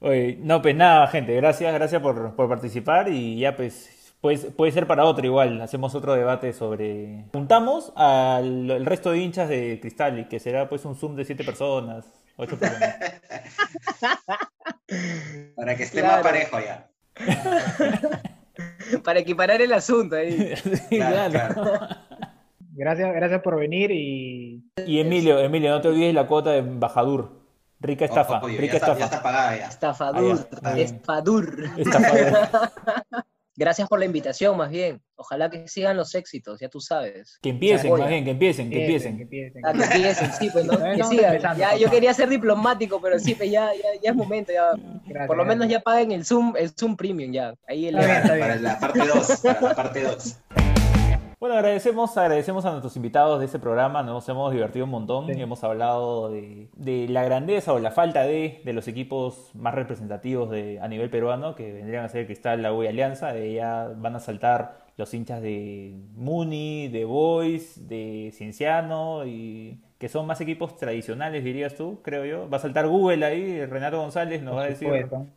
Oye, 0.00 0.38
no, 0.40 0.62
pues 0.62 0.74
nada, 0.74 1.06
gente, 1.08 1.34
gracias, 1.34 1.74
gracias 1.74 2.00
por, 2.00 2.34
participar 2.34 3.08
y 3.08 3.38
ya 3.38 3.54
pues, 3.54 4.14
pues 4.20 4.46
puede 4.46 4.72
ser 4.72 4.86
para 4.86 5.04
otro 5.04 5.26
igual, 5.26 5.60
hacemos 5.60 5.94
otro 5.94 6.14
debate 6.14 6.52
sobre... 6.52 7.26
Juntamos 7.32 7.92
al 7.96 8.84
resto 8.86 9.12
de 9.12 9.18
hinchas 9.18 9.48
de 9.48 9.78
Cristal 9.80 10.20
y 10.20 10.24
que 10.24 10.40
será 10.40 10.68
pues 10.68 10.84
un 10.86 10.96
Zoom 10.96 11.16
de 11.16 11.24
siete 11.24 11.44
personas, 11.44 12.06
ocho 12.36 12.58
personas. 12.58 12.96
Para 15.56 15.76
que 15.76 15.82
esté 15.82 16.02
más 16.02 16.22
parejo 16.22 16.58
ya. 16.60 16.88
Para 19.04 19.20
equiparar 19.20 19.60
el 19.60 19.72
asunto 19.72 20.16
ahí. 20.16 20.54
Gracias, 22.80 23.14
gracias 23.14 23.42
por 23.42 23.58
venir 23.58 23.90
y. 23.90 24.64
Y 24.86 25.00
Emilio, 25.00 25.38
Emilio, 25.38 25.68
no 25.68 25.82
te 25.82 25.88
olvides 25.88 26.14
la 26.14 26.26
cuota 26.26 26.52
de 26.52 26.60
embajador. 26.60 27.30
Rica 27.78 28.06
estafa. 28.06 28.40
rica 28.40 28.76
estafa. 28.76 28.98
ya 28.98 29.04
está 29.04 29.22
pagada 29.22 29.56
ya. 29.58 29.66
Estafador. 29.66 30.46
Estafador. 30.76 31.70
Gracias 33.56 33.86
por 33.86 33.98
la 33.98 34.06
invitación, 34.06 34.56
más 34.56 34.70
bien. 34.70 35.02
Ojalá 35.16 35.50
que 35.50 35.68
sigan 35.68 35.94
los 35.94 36.14
éxitos, 36.14 36.58
ya 36.58 36.70
tú 36.70 36.80
sabes. 36.80 37.38
Que 37.42 37.50
empiecen, 37.50 37.90
más 37.90 38.08
bien, 38.08 38.24
que 38.24 38.30
empiecen, 38.30 38.70
que 38.70 38.80
empiecen. 38.80 39.16
Que 39.18 39.22
empiecen, 39.24 39.66
ah, 39.66 39.72
que 39.74 39.84
empiecen 39.84 40.32
sí, 40.32 40.48
pues, 40.50 40.64
¿no? 40.64 40.78
que 40.78 41.04
sigan. 41.04 41.58
Ya, 41.58 41.76
yo 41.76 41.90
quería 41.90 42.14
ser 42.14 42.30
diplomático, 42.30 42.98
pero 43.02 43.18
sí, 43.18 43.34
pues 43.34 43.50
ya, 43.50 43.70
ya, 43.74 44.00
ya 44.02 44.10
es 44.10 44.16
momento, 44.16 44.52
ya. 44.52 45.26
por 45.26 45.36
lo 45.36 45.44
menos 45.44 45.68
ya 45.68 45.80
paguen 45.80 46.12
el 46.12 46.24
Zoom, 46.24 46.54
el 46.56 46.70
Zoom 46.70 46.96
Premium, 46.96 47.30
ya. 47.30 47.54
Ahí 47.68 47.88
el... 47.88 47.96
Para 47.96 48.56
la 48.56 48.78
parte 48.78 49.00
2, 49.00 49.40
para 49.42 49.60
la 49.60 49.74
parte 49.74 50.02
2. 50.04 50.36
Bueno, 51.40 51.54
agradecemos, 51.54 52.18
agradecemos 52.18 52.66
a 52.66 52.70
nuestros 52.70 52.96
invitados 52.96 53.40
de 53.40 53.46
este 53.46 53.58
programa, 53.58 54.02
nos 54.02 54.28
hemos 54.28 54.52
divertido 54.52 54.84
un 54.84 54.90
montón. 54.90 55.26
Y 55.26 55.40
hemos 55.40 55.64
hablado 55.64 56.30
de, 56.30 57.06
la 57.08 57.24
grandeza 57.24 57.72
o 57.72 57.78
la 57.78 57.90
falta 57.90 58.24
de, 58.24 58.60
de 58.62 58.72
los 58.74 58.86
equipos 58.88 59.50
más 59.54 59.74
representativos 59.74 60.50
de, 60.50 60.78
a 60.80 60.86
nivel 60.86 61.08
peruano, 61.08 61.54
que 61.54 61.72
vendrían 61.72 62.04
a 62.04 62.10
ser 62.10 62.26
Cristal, 62.26 62.60
la 62.60 62.74
U 62.74 62.82
y 62.82 62.88
Alianza, 62.88 63.32
de 63.32 63.54
ya 63.54 63.90
van 63.96 64.16
a 64.16 64.20
saltar 64.20 64.80
los 64.98 65.14
hinchas 65.14 65.40
de 65.40 65.96
Muni, 66.14 66.88
de 66.88 67.06
Boys, 67.06 67.88
de 67.88 68.32
Cienciano 68.34 69.24
y 69.24 69.80
que 70.00 70.08
son 70.08 70.26
más 70.26 70.40
equipos 70.40 70.78
tradicionales, 70.78 71.44
dirías 71.44 71.74
tú, 71.74 72.00
creo 72.02 72.24
yo. 72.24 72.48
Va 72.48 72.56
a 72.56 72.60
saltar 72.60 72.88
Google 72.88 73.22
ahí, 73.22 73.66
Renato 73.66 73.98
González 73.98 74.42
nos 74.42 74.56
va 74.56 74.62
a 74.62 74.68
decir, 74.70 74.88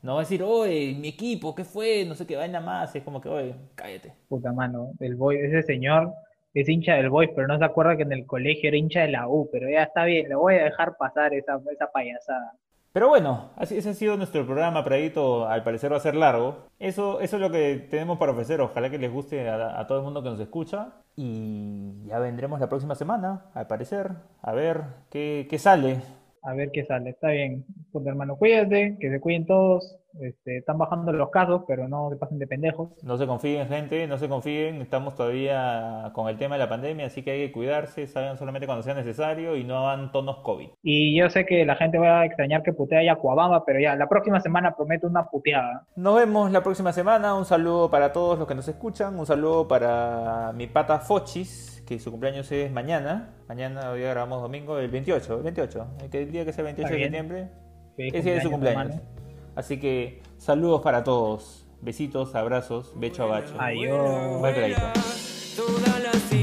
nos 0.02 0.16
va 0.16 0.20
a 0.20 0.22
decir, 0.22 0.42
oye, 0.42 0.96
mi 0.98 1.10
equipo, 1.10 1.54
¿qué 1.54 1.66
fue? 1.66 2.06
No 2.06 2.16
sé 2.16 2.26
qué 2.26 2.38
vaina 2.38 2.62
más. 2.62 2.96
es 2.96 3.04
como 3.04 3.20
que, 3.20 3.28
oye, 3.28 3.56
cállate. 3.76 4.14
Puta 4.30 4.54
mano, 4.54 4.94
el 5.02 5.16
boy, 5.16 5.36
ese 5.36 5.64
señor 5.64 6.14
es 6.54 6.70
hincha 6.70 6.96
del 6.96 7.10
Boys, 7.10 7.32
pero 7.36 7.46
no 7.46 7.58
se 7.58 7.66
acuerda 7.66 7.98
que 7.98 8.04
en 8.04 8.14
el 8.14 8.26
colegio 8.26 8.70
era 8.70 8.78
hincha 8.78 9.02
de 9.02 9.10
la 9.10 9.28
U, 9.28 9.50
pero 9.52 9.70
ya 9.70 9.84
está 9.84 10.06
bien, 10.06 10.30
le 10.30 10.36
voy 10.36 10.56
a 10.56 10.64
dejar 10.64 10.96
pasar 10.96 11.34
esa, 11.34 11.60
esa 11.70 11.92
payasada. 11.92 12.54
Pero 12.94 13.10
bueno, 13.10 13.50
ese 13.60 13.90
ha 13.90 13.94
sido 13.96 14.18
nuestro 14.18 14.46
programa, 14.46 14.84
Pradito. 14.84 15.48
Al 15.48 15.64
parecer 15.64 15.92
va 15.92 15.98
a 15.98 16.00
ser 16.00 16.14
largo. 16.14 16.68
Eso, 16.78 17.22
eso 17.22 17.38
es 17.38 17.42
lo 17.42 17.50
que 17.50 17.88
tenemos 17.90 18.20
para 18.20 18.34
ofrecer. 18.34 18.62
Ojalá 18.62 18.92
que 18.92 19.00
les 19.00 19.12
guste 19.12 19.50
a, 19.50 19.88
todo 19.88 19.98
el 19.98 20.04
mundo 20.04 20.22
que 20.22 20.30
nos 20.30 20.40
escucha. 20.40 20.94
Y 21.16 22.06
ya 22.06 22.20
vendremos 22.20 22.60
la 22.60 22.70
próxima 22.70 22.94
semana, 22.94 23.46
al 23.56 23.66
parecer, 23.66 24.12
a 24.44 24.54
ver 24.54 24.82
qué, 25.10 25.48
qué 25.50 25.58
sale. 25.58 26.02
A 26.44 26.54
ver 26.54 26.70
qué 26.72 26.86
sale. 26.86 27.10
Está 27.10 27.30
bien. 27.30 27.66
Pues 27.92 28.06
hermano, 28.06 28.36
cuídate, 28.36 28.96
que 29.00 29.10
se 29.10 29.20
cuiden 29.20 29.48
todos. 29.48 29.98
Este, 30.20 30.58
están 30.58 30.78
bajando 30.78 31.12
los 31.12 31.30
casos, 31.30 31.64
pero 31.68 31.88
no 31.88 32.10
se 32.12 32.18
pasen 32.18 32.38
de 32.38 32.48
pendejos. 32.48 32.92
No 33.04 33.18
se 33.18 33.26
confíen, 33.26 33.68
gente, 33.68 34.06
no 34.08 34.18
se 34.18 34.30
confíen. 34.30 34.82
Estamos 34.82 35.16
todavía 35.16 36.12
con 36.14 36.30
el 36.30 36.38
tema 36.38 36.56
de 36.56 36.60
la 36.60 36.70
pandemia, 36.70 37.08
así 37.08 37.24
que 37.24 37.32
hay 37.32 37.48
que 37.48 37.52
cuidarse, 37.52 38.06
salgan 38.08 38.38
solamente 38.38 38.68
cuando 38.68 38.84
sea 38.84 38.94
necesario 38.94 39.56
y 39.56 39.64
no 39.64 39.90
hagan 39.90 40.12
tonos 40.12 40.38
COVID. 40.38 40.70
Y 40.84 41.18
yo 41.18 41.30
sé 41.30 41.46
que 41.46 41.66
la 41.66 41.76
gente 41.76 41.98
va 41.98 42.22
a 42.22 42.26
extrañar 42.26 42.64
que 42.64 42.74
putea 42.74 43.04
ya 43.04 43.16
Cuabamba, 43.16 43.66
pero 43.66 43.80
ya, 43.80 43.96
la 43.96 44.08
próxima 44.08 44.40
semana 44.40 44.76
prometo 44.76 45.08
una 45.08 45.26
puteada. 45.26 45.88
Nos 45.96 46.16
vemos 46.16 46.52
la 46.52 46.62
próxima 46.62 46.94
semana. 46.94 47.36
Un 47.36 47.46
saludo 47.46 47.90
para 47.90 48.12
todos 48.12 48.38
los 48.38 48.48
que 48.48 48.56
nos 48.56 48.68
escuchan. 48.68 49.18
Un 49.18 49.26
saludo 49.26 49.68
para 49.68 50.52
mi 50.54 50.68
pata 50.68 51.00
Fochis, 51.00 51.84
que 51.88 52.00
su 52.00 52.12
cumpleaños 52.12 52.52
es 52.52 52.72
mañana. 52.72 53.36
Mañana, 53.48 53.92
hoy 53.92 54.02
grabamos 54.02 54.42
domingo, 54.42 54.78
el 54.78 54.90
28, 54.90 55.38
el 55.38 55.44
28. 55.44 55.88
El 56.12 56.32
día 56.32 56.46
que 56.46 56.54
sea 56.54 56.62
el 56.62 56.76
28 56.76 56.94
de 56.94 57.04
septiembre, 57.04 57.50
ese 57.98 58.38
es 58.38 58.44
su 58.44 58.52
cumpleaños. 58.52 59.02
Así 59.56 59.80
que 59.80 60.22
saludos 60.38 60.82
para 60.82 61.04
todos. 61.04 61.66
Besitos, 61.82 62.36
abrazos, 62.36 62.92
becho 62.96 63.24
a 63.24 63.26
bacho. 63.26 63.56
Adiós. 63.60 64.42
Bye, 64.42 66.43